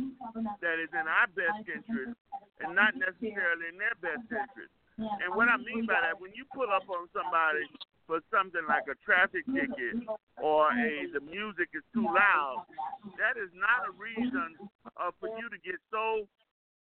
that 0.59 0.83
is 0.83 0.91
in 0.91 1.07
our 1.07 1.31
best 1.39 1.63
interest 1.71 2.19
and 2.59 2.75
not 2.75 2.99
necessarily 2.99 3.71
in 3.71 3.79
their 3.79 3.95
best 4.03 4.27
interest. 4.27 4.75
And 5.01 5.33
what 5.33 5.49
I 5.49 5.57
mean 5.57 5.89
by 5.89 6.05
that, 6.05 6.21
when 6.21 6.33
you 6.37 6.45
pull 6.53 6.69
up 6.69 6.85
on 6.93 7.09
somebody 7.17 7.65
for 8.05 8.21
something 8.29 8.61
like 8.69 8.85
a 8.93 8.97
traffic 9.01 9.49
ticket 9.49 10.05
or 10.37 10.69
a 10.69 11.09
the 11.13 11.25
music 11.25 11.73
is 11.73 11.85
too 11.95 12.05
loud, 12.05 12.69
that 13.17 13.41
is 13.41 13.49
not 13.57 13.89
a 13.89 13.93
reason 13.97 14.61
uh, 15.01 15.09
for 15.17 15.33
you 15.41 15.49
to 15.49 15.59
get 15.65 15.81
so 15.89 16.29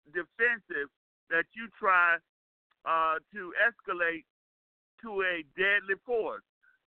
defensive 0.09 0.89
that 1.29 1.45
you 1.53 1.69
try 1.77 2.17
uh, 2.89 3.21
to 3.37 3.53
escalate 3.61 4.25
to 5.05 5.21
a 5.21 5.45
deadly 5.53 6.01
force. 6.07 6.47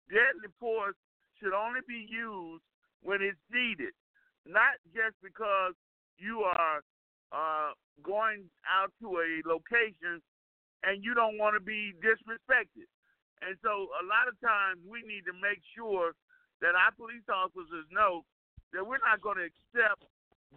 Deadly 0.10 0.54
force 0.60 0.96
should 1.42 1.54
only 1.54 1.82
be 1.88 2.06
used 2.06 2.62
when 3.02 3.22
it's 3.22 3.42
needed, 3.50 3.94
not 4.46 4.78
just 4.94 5.18
because 5.24 5.74
you 6.18 6.46
are 6.46 6.86
uh, 7.34 7.74
going 8.04 8.46
out 8.70 8.94
to 9.02 9.18
a 9.18 9.42
location 9.48 10.22
and 10.84 11.04
you 11.04 11.14
don't 11.14 11.38
want 11.38 11.56
to 11.56 11.64
be 11.64 11.94
disrespected. 12.02 12.90
And 13.42 13.54
so 13.62 13.90
a 14.02 14.04
lot 14.06 14.26
of 14.26 14.38
times 14.42 14.82
we 14.86 15.06
need 15.06 15.26
to 15.30 15.36
make 15.38 15.62
sure 15.78 16.14
that 16.62 16.74
our 16.74 16.94
police 16.98 17.26
officers 17.30 17.86
know 17.94 18.26
that 18.74 18.82
we're 18.82 19.02
not 19.06 19.22
going 19.22 19.38
to 19.38 19.48
accept 19.48 20.06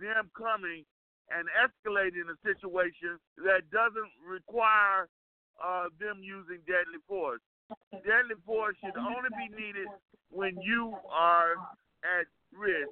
them 0.00 0.32
coming 0.32 0.84
and 1.28 1.46
escalating 1.54 2.26
a 2.26 2.36
situation 2.42 3.20
that 3.44 3.68
doesn't 3.70 4.12
require 4.24 5.06
uh, 5.62 5.92
them 6.00 6.24
using 6.24 6.58
deadly 6.66 6.98
force. 7.06 7.44
Deadly 8.02 8.34
force 8.42 8.74
should 8.82 8.96
only 8.98 9.30
be 9.36 9.46
needed 9.54 9.86
when 10.32 10.58
you 10.58 10.96
are 11.06 11.54
at 12.02 12.26
risk. 12.50 12.90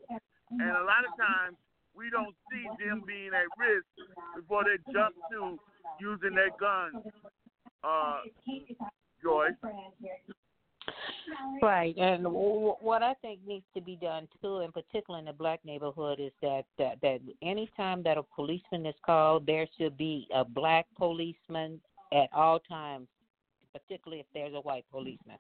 And 0.53 0.71
a 0.71 0.85
lot 0.87 1.03
of 1.03 1.13
times 1.19 1.57
we 1.97 2.11
don't 2.11 2.37
see 2.47 2.63
them 2.79 3.03
being 3.03 3.35
at 3.35 3.51
risk 3.59 3.89
before 4.37 4.63
they 4.63 4.79
jump 4.93 5.17
to 5.33 5.59
using 6.01 6.35
their 6.35 6.51
guns. 6.59 7.05
Uh, 7.85 8.21
Joyce. 9.23 9.53
Right, 11.63 11.95
and 11.99 12.25
w- 12.25 12.75
what 12.81 13.03
I 13.03 13.15
think 13.15 13.41
needs 13.47 13.65
to 13.75 13.81
be 13.83 13.97
done 13.97 14.27
too, 14.41 14.61
in 14.61 14.73
particular 14.73 15.19
in 15.19 15.27
the 15.27 15.33
black 15.33 15.61
neighborhood, 15.65 16.19
is 16.19 16.33
that 16.41 16.65
that 16.79 16.99
that 17.03 17.21
any 17.43 17.71
time 17.77 18.03
that 18.05 18.17
a 18.17 18.23
policeman 18.23 18.87
is 18.87 18.95
called, 19.05 19.45
there 19.47 19.67
should 19.77 19.97
be 19.99 20.27
a 20.35 20.45
black 20.45 20.87
policeman 20.97 21.81
at 22.13 22.29
all 22.33 22.59
times 22.61 23.07
particularly 23.73 24.21
if 24.21 24.27
there's 24.35 24.55
a 24.55 24.61
white 24.61 24.85
policeman. 24.91 25.39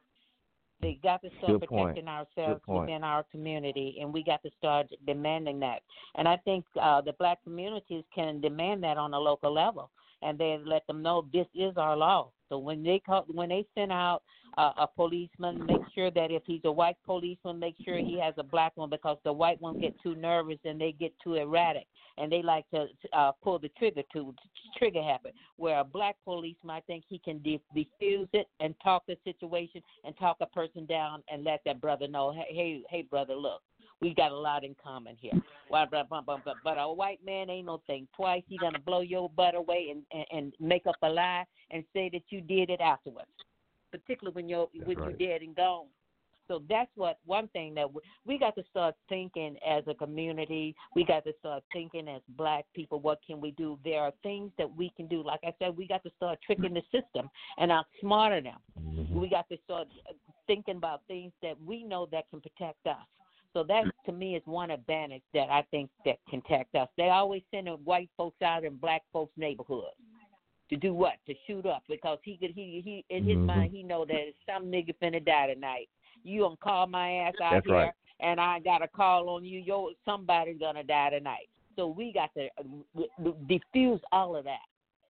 They 0.81 0.99
got 1.03 1.21
to 1.23 1.29
start 1.39 1.61
Good 1.61 1.69
point. 1.69 1.97
protecting 1.97 2.09
ourselves 2.09 2.63
within 2.69 3.03
our 3.03 3.25
community, 3.33 3.99
and 4.01 4.13
we 4.13 4.23
got 4.23 4.43
to 4.45 4.51
start 4.57 4.87
demanding 5.07 5.59
that. 5.61 5.81
And 6.15 6.29
I 6.29 6.37
think 6.37 6.65
uh, 6.81 7.01
the 7.01 7.15
black 7.15 7.43
communities 7.43 8.05
can 8.15 8.41
demand 8.41 8.85
that 8.85 8.97
on 8.97 9.13
a 9.13 9.19
local 9.19 9.53
level, 9.53 9.91
and 10.23 10.39
they 10.39 10.59
let 10.65 10.87
them 10.87 11.03
know 11.03 11.27
this 11.33 11.47
is 11.55 11.77
our 11.77 11.97
law. 11.97 12.31
So 12.49 12.59
when 12.59 12.83
they 12.83 12.99
call, 12.99 13.25
when 13.29 13.51
they 13.51 13.67
send 13.75 13.93
out 13.93 14.23
uh, 14.57 14.73
a 14.79 14.87
policeman, 14.87 15.65
make 15.67 15.81
sure 15.95 16.11
that 16.11 16.31
if 16.31 16.43
he's 16.47 16.63
a 16.65 16.73
white 16.73 16.97
policeman, 17.05 17.59
make 17.59 17.77
sure 17.85 17.99
he 17.99 18.19
has 18.21 18.35
a 18.39 18.43
black 18.43 18.73
one 18.77 18.91
because 18.91 19.19
the 19.25 19.33
white 19.33 19.61
ones 19.61 19.79
get 19.81 19.95
too 20.03 20.15
nervous 20.15 20.59
and 20.65 20.81
they 20.81 20.93
get 20.93 21.13
too 21.23 21.35
erratic, 21.35 21.87
and 22.17 22.33
they 22.33 22.43
like 22.43 22.69
to 22.71 22.87
uh, 23.13 23.33
pull 23.43 23.59
the 23.59 23.69
trigger 23.79 24.03
to 24.13 24.35
trigger 24.79 25.03
happen. 25.03 25.33
Where 25.57 25.79
a 25.81 25.85
black 25.85 26.17
policeman, 26.25 26.71
I 26.71 26.81
think 26.81 27.05
he 27.09 27.19
can 27.19 27.39
de- 27.43 27.61
diffuse 27.75 28.29
it 28.33 28.49
and 28.61 28.75
talk 28.83 29.05
the 29.07 29.17
situation 29.25 29.83
and 30.05 30.17
talk 30.17 30.39
a 30.41 30.47
person 30.47 30.87
down 30.87 31.23
and 31.31 31.45
let 31.45 31.61
that 31.67 31.81
brother 31.81 32.09
know, 32.09 32.33
hey, 32.33 32.55
hey, 32.55 32.83
hey, 32.89 33.03
brother, 33.03 33.35
look, 33.35 33.61
we 34.01 34.15
got 34.15 34.33
a 34.33 34.37
lot 34.37 34.65
in 34.65 34.75
common 34.83 35.17
here. 35.21 35.33
But 35.71 36.79
a 36.79 36.93
white 36.93 37.21
man 37.25 37.51
ain't 37.51 37.67
no 37.67 37.83
thing. 37.87 38.09
Twice 38.15 38.43
he 38.49 38.59
gonna 38.59 38.79
blow 38.79 39.01
your 39.01 39.29
butt 39.31 39.55
away 39.55 39.89
and, 39.91 40.03
and 40.13 40.27
and 40.31 40.55
make 40.61 40.87
up 40.87 40.97
a 41.03 41.09
lie 41.09 41.45
and 41.71 41.85
say 41.93 42.09
that 42.13 42.23
you 42.31 42.41
did 42.41 42.71
it 42.71 42.81
afterwards, 42.81 43.29
particularly 43.91 44.35
when 44.35 44.49
you're 44.49 44.69
when 44.85 44.99
right. 44.99 45.19
you're 45.19 45.31
dead 45.31 45.43
and 45.43 45.55
gone. 45.57 45.87
So 46.49 46.63
that's 46.67 46.91
what 46.97 47.19
one 47.27 47.49
thing 47.49 47.75
that 47.75 47.93
we, 47.93 48.01
we 48.25 48.39
got 48.39 48.55
to 48.55 48.65
start 48.71 48.95
thinking 49.11 49.57
as 49.69 49.85
a 49.87 49.95
community. 49.95 50.75
We 50.97 51.05
got 51.05 51.25
to 51.25 51.33
start 51.39 51.63
thinking 51.75 52.09
as 52.09 52.23
black 52.37 52.65
people. 52.75 53.01
What 53.01 53.19
can 53.27 53.39
we 53.39 53.51
do? 53.53 53.79
There 53.85 54.01
are 54.01 54.13
things 54.23 54.51
that 54.57 54.75
we 54.75 54.91
can 54.97 55.09
do. 55.09 55.23
Like 55.23 55.41
I 55.45 55.53
said, 55.59 55.77
we 55.77 55.87
got 55.87 56.03
to 56.05 56.11
start 56.17 56.39
tricking 56.45 56.73
the 56.73 56.83
system 56.91 57.29
and 57.59 57.71
outsmarting 57.71 58.45
them. 58.45 58.59
Mm-hmm. 58.81 59.21
We 59.21 59.29
got 59.29 59.47
to 59.51 59.59
start 59.65 59.89
thinking 60.47 60.77
about 60.77 61.03
things 61.07 61.33
that 61.43 61.55
we 61.65 61.85
know 61.85 62.09
that 62.13 62.25
can 62.31 62.41
protect 62.41 62.87
us. 62.87 62.97
So 63.59 63.65
that 63.65 63.87
to 64.07 64.13
me 64.13 64.37
is 64.37 64.43
one 64.45 64.71
advantage 64.71 65.25
that 65.35 65.51
I 65.51 65.63
think 65.73 65.91
that 66.05 66.19
can 66.31 66.41
protect 66.43 66.77
us. 66.77 66.89
They 66.97 67.09
always 67.09 67.43
send 67.51 67.69
white 67.85 68.09
folks 68.17 68.41
out 68.41 68.63
in 68.63 68.77
black 68.77 69.03
folks' 69.13 69.33
neighborhoods 69.37 69.97
to 70.71 70.77
do 70.77 70.95
what? 70.95 71.15
To 71.27 71.35
shoot 71.45 71.67
up 71.67 71.83
because 71.89 72.19
he 72.23 72.37
could 72.37 72.53
he 72.53 72.81
he 72.85 73.05
in 73.13 73.25
his 73.25 73.39
Mhm. 73.39 73.47
mind 73.47 73.73
he 73.73 73.83
know 73.83 74.05
that 74.05 74.33
some 74.47 74.71
nigga 74.71 74.95
finna 75.03 75.25
die 75.25 75.53
tonight. 75.53 75.89
You 76.23 76.43
gonna 76.43 76.57
call 76.59 76.87
my 76.87 77.11
ass 77.15 77.35
out 77.41 77.51
That's 77.55 77.67
here 77.67 77.75
right. 77.75 77.93
and 78.21 78.41
I 78.41 78.61
got 78.61 78.81
a 78.81 78.87
call 78.87 79.29
on 79.29 79.45
you. 79.45 79.59
Yo, 79.59 79.91
somebody's 80.05 80.59
gonna 80.59 80.85
die 80.85 81.11
tonight. 81.11 81.49
So 81.75 81.89
we 81.89 82.13
got 82.13 82.33
to 82.35 82.49
uh, 82.59 83.33
diffuse 83.49 84.01
all 84.13 84.37
of 84.37 84.45
that 84.45 84.67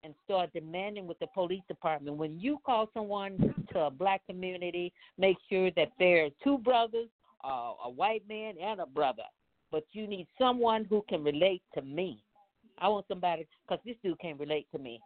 and 0.03 0.17
start 0.25 0.53
demanding 0.53 1.07
with 1.07 1.19
the 1.21 1.29
police 1.29 1.63
department. 1.69 2.17
When 2.17 2.41
you 2.41 2.59
call 2.67 2.91
someone 2.93 3.55
to 3.73 3.83
a 3.83 3.91
black 3.91 4.27
community, 4.27 4.93
make 5.17 5.37
sure 5.49 5.71
that 5.77 5.93
there 6.01 6.25
are 6.25 6.31
two 6.43 6.59
brothers, 6.59 7.09
uh, 7.45 7.73
a 7.85 7.91
white 7.91 8.23
man 8.29 8.55
and 8.63 8.81
a 8.81 8.87
brother. 8.87 9.25
But 9.71 9.85
you 9.93 10.07
need 10.07 10.27
someone 10.39 10.85
who 10.85 11.05
can 11.09 11.25
relate 11.25 11.63
to 11.75 11.83
me. 11.83 12.23
I 12.79 12.89
want 12.89 13.07
somebody 13.09 13.47
because 13.67 13.83
this 13.85 13.97
dude 14.03 14.19
can't 14.21 14.39
relate 14.39 14.67
to 14.73 14.79
me. 14.79 15.01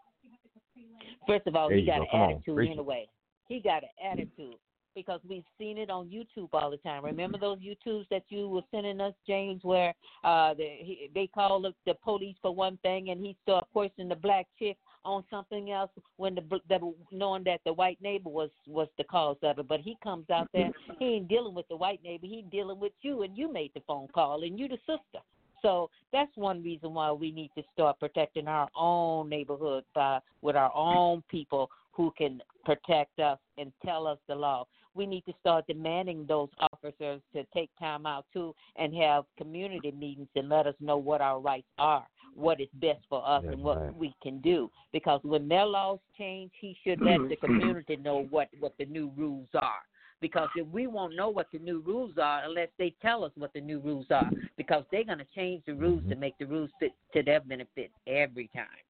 First 1.26 1.46
of 1.46 1.56
all, 1.56 1.68
There 1.68 1.78
he 1.78 1.86
got 1.86 1.98
go. 1.98 2.02
an 2.02 2.08
Come 2.10 2.30
attitude 2.30 2.58
it. 2.58 2.70
anyway. 2.72 3.06
He 3.48 3.60
got 3.60 3.82
an 3.82 4.10
attitude 4.12 4.56
because 4.94 5.20
we've 5.28 5.44
seen 5.58 5.76
it 5.78 5.90
on 5.90 6.08
YouTube 6.08 6.48
all 6.52 6.70
the 6.70 6.78
time. 6.78 7.04
Remember 7.04 7.38
those 7.38 7.58
YouTubes 7.58 8.08
that 8.10 8.22
you 8.28 8.48
were 8.48 8.62
sending 8.70 9.00
us, 9.00 9.14
James, 9.26 9.62
where 9.62 9.94
uh 10.24 10.54
the, 10.54 10.68
he, 10.80 11.10
they 11.14 11.26
call 11.28 11.60
the, 11.60 11.72
the 11.84 11.94
police 12.02 12.36
for 12.42 12.54
one 12.54 12.78
thing 12.78 13.10
and 13.10 13.20
he 13.20 13.36
started 13.42 13.66
questioning 13.72 14.08
the 14.08 14.16
black 14.16 14.46
chick 14.58 14.76
on 15.06 15.24
something 15.30 15.70
else 15.70 15.90
when 16.16 16.34
the, 16.34 16.42
the 16.68 16.92
knowing 17.12 17.44
that 17.44 17.60
the 17.64 17.72
white 17.72 17.98
neighbor 18.02 18.28
was 18.28 18.50
was 18.66 18.88
the 18.98 19.04
cause 19.04 19.36
of 19.42 19.58
it. 19.58 19.68
But 19.68 19.80
he 19.80 19.96
comes 20.02 20.28
out 20.30 20.48
there, 20.52 20.70
he 20.98 21.04
ain't 21.04 21.28
dealing 21.28 21.54
with 21.54 21.68
the 21.68 21.76
white 21.76 22.02
neighbor, 22.02 22.26
he 22.26 22.44
dealing 22.50 22.80
with 22.80 22.92
you, 23.02 23.22
and 23.22 23.36
you 23.38 23.52
made 23.52 23.70
the 23.74 23.82
phone 23.86 24.08
call, 24.08 24.42
and 24.42 24.58
you 24.58 24.68
the 24.68 24.78
sister. 24.78 25.24
So 25.62 25.90
that's 26.12 26.30
one 26.34 26.62
reason 26.62 26.94
why 26.94 27.10
we 27.12 27.32
need 27.32 27.50
to 27.56 27.62
start 27.72 27.98
protecting 27.98 28.46
our 28.46 28.68
own 28.76 29.28
neighborhood 29.28 29.84
by 29.94 30.20
with 30.42 30.56
our 30.56 30.74
own 30.74 31.22
people 31.30 31.70
who 31.92 32.12
can 32.16 32.42
protect 32.64 33.18
us 33.18 33.38
and 33.56 33.72
tell 33.84 34.06
us 34.06 34.18
the 34.28 34.34
law. 34.34 34.66
We 34.94 35.06
need 35.06 35.24
to 35.26 35.32
start 35.40 35.66
demanding 35.66 36.26
those 36.26 36.48
officers 36.60 37.20
to 37.34 37.44
take 37.54 37.70
time 37.78 38.06
out 38.06 38.26
too 38.32 38.54
and 38.76 38.94
have 38.94 39.24
community 39.36 39.92
meetings 39.92 40.28
and 40.36 40.48
let 40.48 40.66
us 40.66 40.74
know 40.80 40.96
what 40.98 41.20
our 41.20 41.40
rights 41.40 41.68
are, 41.78 42.06
what 42.36 42.60
is 42.60 42.68
best 42.74 43.00
for 43.08 43.26
us, 43.26 43.42
That's 43.42 43.54
and 43.54 43.64
what 43.64 43.80
right. 43.80 43.96
we 43.96 44.14
can 44.22 44.40
do. 44.40 44.70
Because 44.92 45.20
when 45.24 45.48
their 45.48 45.64
laws 45.64 45.98
change, 46.16 46.52
he 46.60 46.76
should 46.84 47.00
let 47.00 47.18
mm-hmm. 47.18 47.28
the 47.28 47.36
community 47.36 47.96
know 47.96 48.26
what 48.30 48.48
what 48.60 48.74
the 48.78 48.86
new 48.86 49.10
rules 49.16 49.48
are. 49.54 49.80
Because 50.20 50.48
if 50.56 50.66
we 50.68 50.86
won't 50.86 51.14
know 51.14 51.28
what 51.28 51.48
the 51.52 51.58
new 51.58 51.80
rules 51.80 52.14
are 52.16 52.44
unless 52.44 52.68
they 52.78 52.94
tell 53.02 53.24
us 53.24 53.32
what 53.36 53.52
the 53.52 53.60
new 53.60 53.80
rules 53.80 54.06
are, 54.10 54.30
because 54.56 54.84
they're 54.90 55.04
going 55.04 55.18
to 55.18 55.28
change 55.34 55.62
the 55.66 55.74
rules 55.74 56.02
to 56.04 56.10
mm-hmm. 56.10 56.20
make 56.20 56.38
the 56.38 56.46
rules 56.46 56.70
fit 56.80 56.92
to 57.12 57.22
their 57.22 57.40
benefit 57.40 57.90
every 58.06 58.48
time. 58.54 58.80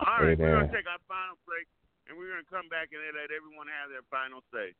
All 0.00 0.24
right, 0.24 0.38
we're 0.38 0.58
going 0.58 0.66
to 0.66 0.74
take 0.74 0.88
our 0.90 0.98
final 1.06 1.38
break, 1.46 1.68
and 2.08 2.18
we're 2.18 2.32
going 2.32 2.42
to 2.42 2.50
come 2.50 2.66
back 2.66 2.90
and 2.90 2.98
let 3.14 3.30
everyone 3.30 3.70
have 3.70 3.92
their 3.92 4.02
final 4.10 4.42
say. 4.50 4.74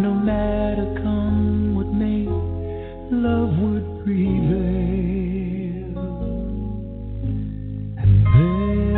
No 0.00 0.14
matter 0.14 0.86
come 1.02 1.74
what 1.74 1.88
may, 1.88 2.24
love 3.10 3.58
would 3.58 4.04
prevail. 4.04 4.78
And 7.98 8.26
then, 8.32 8.94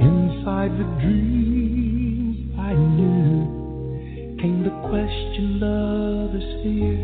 inside 0.00 0.72
the 0.72 0.88
dreams 1.02 2.56
I 2.58 2.72
knew, 2.72 4.36
came 4.40 4.62
the 4.64 4.70
question 4.88 5.60
lovers 5.60 6.48
fear, 6.62 6.96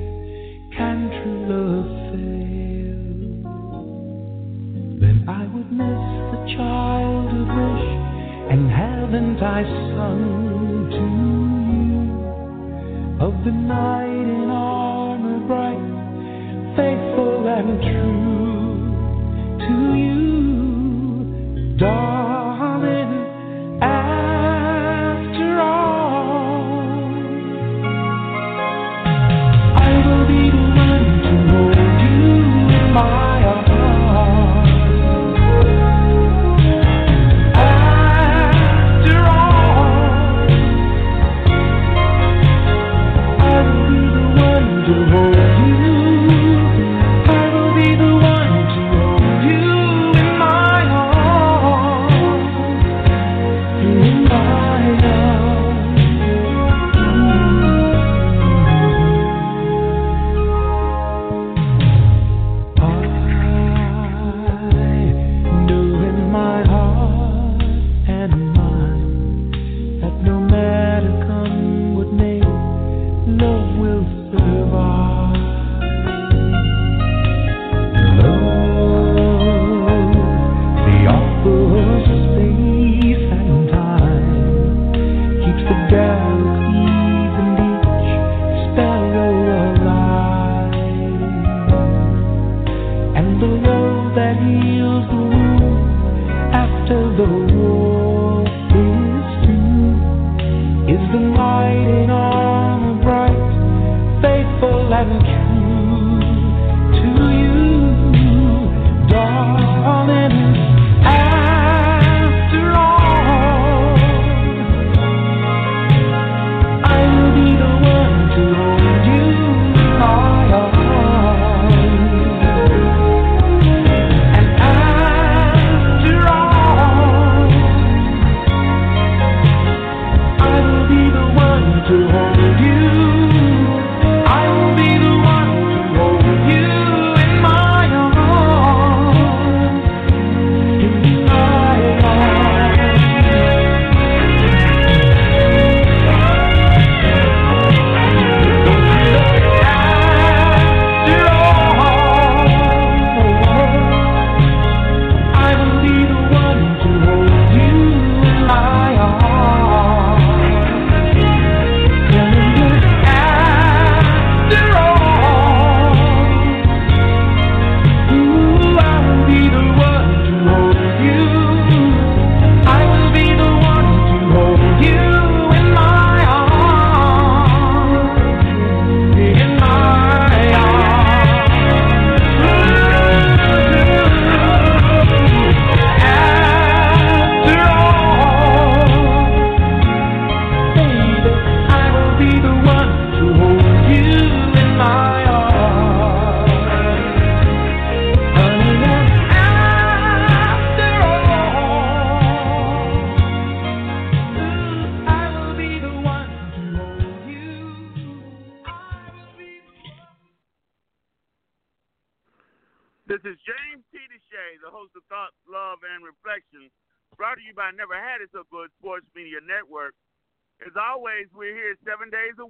can 0.75 1.11
true 1.21 1.41
love 1.53 1.89
fail? 2.13 3.05
Then 5.01 5.17
I 5.29 5.45
would 5.53 5.71
miss 5.71 6.03
the 6.33 6.41
childhood 6.57 7.49
wish, 7.49 7.87
and 8.53 8.71
haven't 8.71 9.43
I 9.43 9.63
sung 9.95 10.89
to 10.91 11.24
the 13.45 13.51
knight 13.53 14.44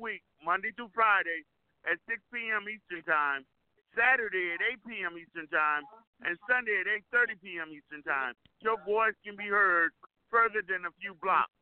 week, 0.04 0.20
Monday 0.44 0.68
through 0.76 0.92
Friday 0.92 1.48
at 1.88 1.96
6 2.04 2.20
p.m. 2.28 2.68
Eastern 2.68 3.00
Time, 3.08 3.48
Saturday 3.96 4.52
at 4.52 4.60
8 4.84 4.84
p.m. 4.84 5.16
Eastern 5.16 5.48
Time, 5.48 5.88
and 6.20 6.36
Sunday 6.44 6.76
at 6.84 6.88
8.30 7.08 7.40
p.m. 7.40 7.72
Eastern 7.72 8.04
Time. 8.04 8.36
Your 8.60 8.76
voice 8.84 9.16
can 9.24 9.32
be 9.32 9.48
heard 9.48 9.96
further 10.28 10.60
than 10.60 10.84
a 10.84 10.92
few 11.00 11.16
blocks. 11.24 11.56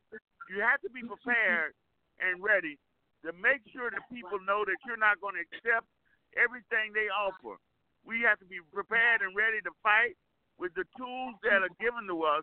You 0.50 0.58
have 0.58 0.82
to 0.82 0.90
be 0.90 1.06
prepared 1.06 1.78
and 2.18 2.42
ready 2.42 2.82
to 3.22 3.30
make 3.38 3.62
sure 3.70 3.94
that 3.94 4.02
people 4.10 4.42
know 4.42 4.66
that 4.66 4.78
you're 4.82 4.98
not 4.98 5.22
going 5.22 5.38
to 5.38 5.46
accept 5.46 5.86
everything 6.34 6.90
they 6.90 7.06
offer. 7.14 7.62
We 8.02 8.26
have 8.26 8.42
to 8.42 8.48
be 8.50 8.58
prepared 8.74 9.22
and 9.22 9.38
ready 9.38 9.62
to 9.62 9.70
fight 9.86 10.18
with 10.58 10.74
the 10.74 10.82
tools 10.98 11.38
that 11.46 11.62
are 11.62 11.74
given 11.78 12.10
to 12.10 12.26
us 12.26 12.42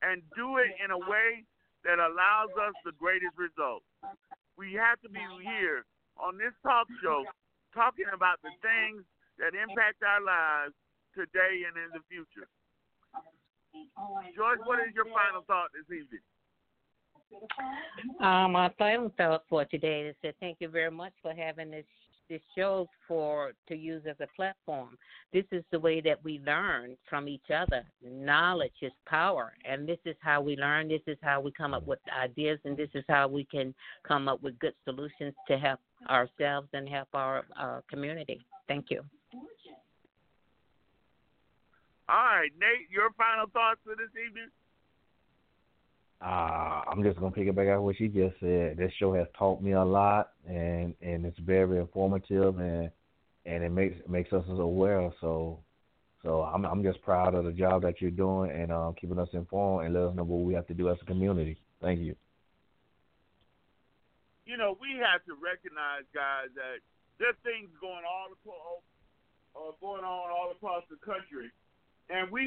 and 0.00 0.24
do 0.32 0.56
it 0.56 0.72
in 0.80 0.88
a 0.88 0.96
way 0.96 1.44
that 1.84 2.00
allows 2.00 2.52
us 2.56 2.72
the 2.88 2.96
greatest 2.96 3.36
results. 3.36 3.84
We 4.60 4.76
have 4.76 5.00
to 5.00 5.08
be 5.08 5.24
here 5.40 5.88
on 6.20 6.36
this 6.36 6.52
talk 6.60 6.84
show 7.00 7.24
talking 7.72 8.12
about 8.12 8.44
the 8.44 8.52
things 8.60 9.08
that 9.40 9.56
impact 9.56 10.04
our 10.04 10.20
lives 10.20 10.76
today 11.16 11.64
and 11.64 11.72
in 11.80 11.88
the 11.96 12.04
future. 12.12 12.44
George, 14.36 14.60
what 14.68 14.76
is 14.84 14.92
your 14.92 15.08
final 15.08 15.48
thought 15.48 15.72
this 15.72 15.88
evening? 15.88 16.20
Um, 18.20 18.52
my 18.52 18.68
final 18.76 19.10
thought 19.16 19.48
for 19.48 19.64
today 19.64 20.12
is 20.12 20.16
to 20.20 20.34
thank 20.40 20.58
you 20.60 20.68
very 20.68 20.90
much 20.90 21.14
for 21.22 21.32
having 21.32 21.70
this 21.70 21.88
this 22.30 22.40
show 22.56 22.88
for 23.06 23.52
to 23.68 23.74
use 23.74 24.02
as 24.08 24.16
a 24.20 24.26
platform. 24.36 24.96
This 25.32 25.44
is 25.50 25.64
the 25.72 25.80
way 25.80 26.00
that 26.00 26.24
we 26.24 26.40
learn 26.46 26.96
from 27.10 27.28
each 27.28 27.50
other. 27.54 27.84
Knowledge 28.02 28.72
is 28.80 28.92
power, 29.04 29.52
and 29.68 29.86
this 29.86 29.98
is 30.06 30.16
how 30.20 30.40
we 30.40 30.56
learn. 30.56 30.88
This 30.88 31.02
is 31.06 31.18
how 31.22 31.40
we 31.40 31.50
come 31.50 31.74
up 31.74 31.86
with 31.86 31.98
ideas, 32.18 32.58
and 32.64 32.76
this 32.76 32.88
is 32.94 33.04
how 33.08 33.26
we 33.28 33.44
can 33.44 33.74
come 34.06 34.28
up 34.28 34.42
with 34.42 34.58
good 34.60 34.74
solutions 34.84 35.34
to 35.48 35.58
help 35.58 35.80
ourselves 36.08 36.68
and 36.72 36.88
help 36.88 37.08
our 37.12 37.44
uh, 37.60 37.80
community. 37.90 38.40
Thank 38.68 38.86
you. 38.90 39.02
All 42.08 42.16
right, 42.16 42.50
Nate, 42.58 42.90
your 42.90 43.10
final 43.16 43.46
thoughts 43.52 43.80
for 43.84 43.94
this 43.94 44.10
evening? 44.16 44.48
Uh, 46.22 46.82
I'm 46.86 47.02
just 47.02 47.18
gonna 47.18 47.32
pick 47.32 47.48
it 47.48 47.56
back 47.56 47.68
up 47.68 47.80
what 47.80 47.96
she 47.96 48.08
just 48.08 48.38
said. 48.40 48.76
This 48.76 48.92
show 48.98 49.14
has 49.14 49.26
taught 49.38 49.62
me 49.62 49.72
a 49.72 49.84
lot, 49.84 50.32
and 50.46 50.94
and 51.00 51.24
it's 51.24 51.38
very 51.38 51.78
informative, 51.78 52.58
and 52.58 52.90
and 53.46 53.64
it 53.64 53.70
makes 53.70 53.96
makes 54.06 54.32
us 54.32 54.44
aware. 54.48 55.10
So, 55.22 55.60
so 56.22 56.42
I'm 56.42 56.66
I'm 56.66 56.82
just 56.82 57.00
proud 57.02 57.34
of 57.34 57.46
the 57.46 57.52
job 57.52 57.82
that 57.82 58.02
you're 58.02 58.10
doing 58.10 58.50
and 58.50 58.70
um, 58.70 58.94
keeping 59.00 59.18
us 59.18 59.30
informed 59.32 59.86
and 59.86 59.94
let 59.94 60.10
us 60.10 60.16
know 60.16 60.24
what 60.24 60.44
we 60.44 60.52
have 60.52 60.66
to 60.66 60.74
do 60.74 60.90
as 60.90 60.98
a 61.00 61.06
community. 61.06 61.58
Thank 61.80 62.00
you. 62.00 62.14
You 64.44 64.58
know, 64.58 64.76
we 64.80 64.98
have 65.00 65.24
to 65.24 65.32
recognize, 65.40 66.04
guys, 66.12 66.50
that 66.56 66.82
there's 67.18 67.36
things 67.44 67.70
going 67.80 68.04
all 68.04 68.28
across, 68.34 68.82
uh, 69.56 69.72
going 69.80 70.04
on 70.04 70.28
all 70.28 70.52
across 70.52 70.82
the 70.90 70.96
country, 70.96 71.48
and 72.10 72.30
we 72.30 72.46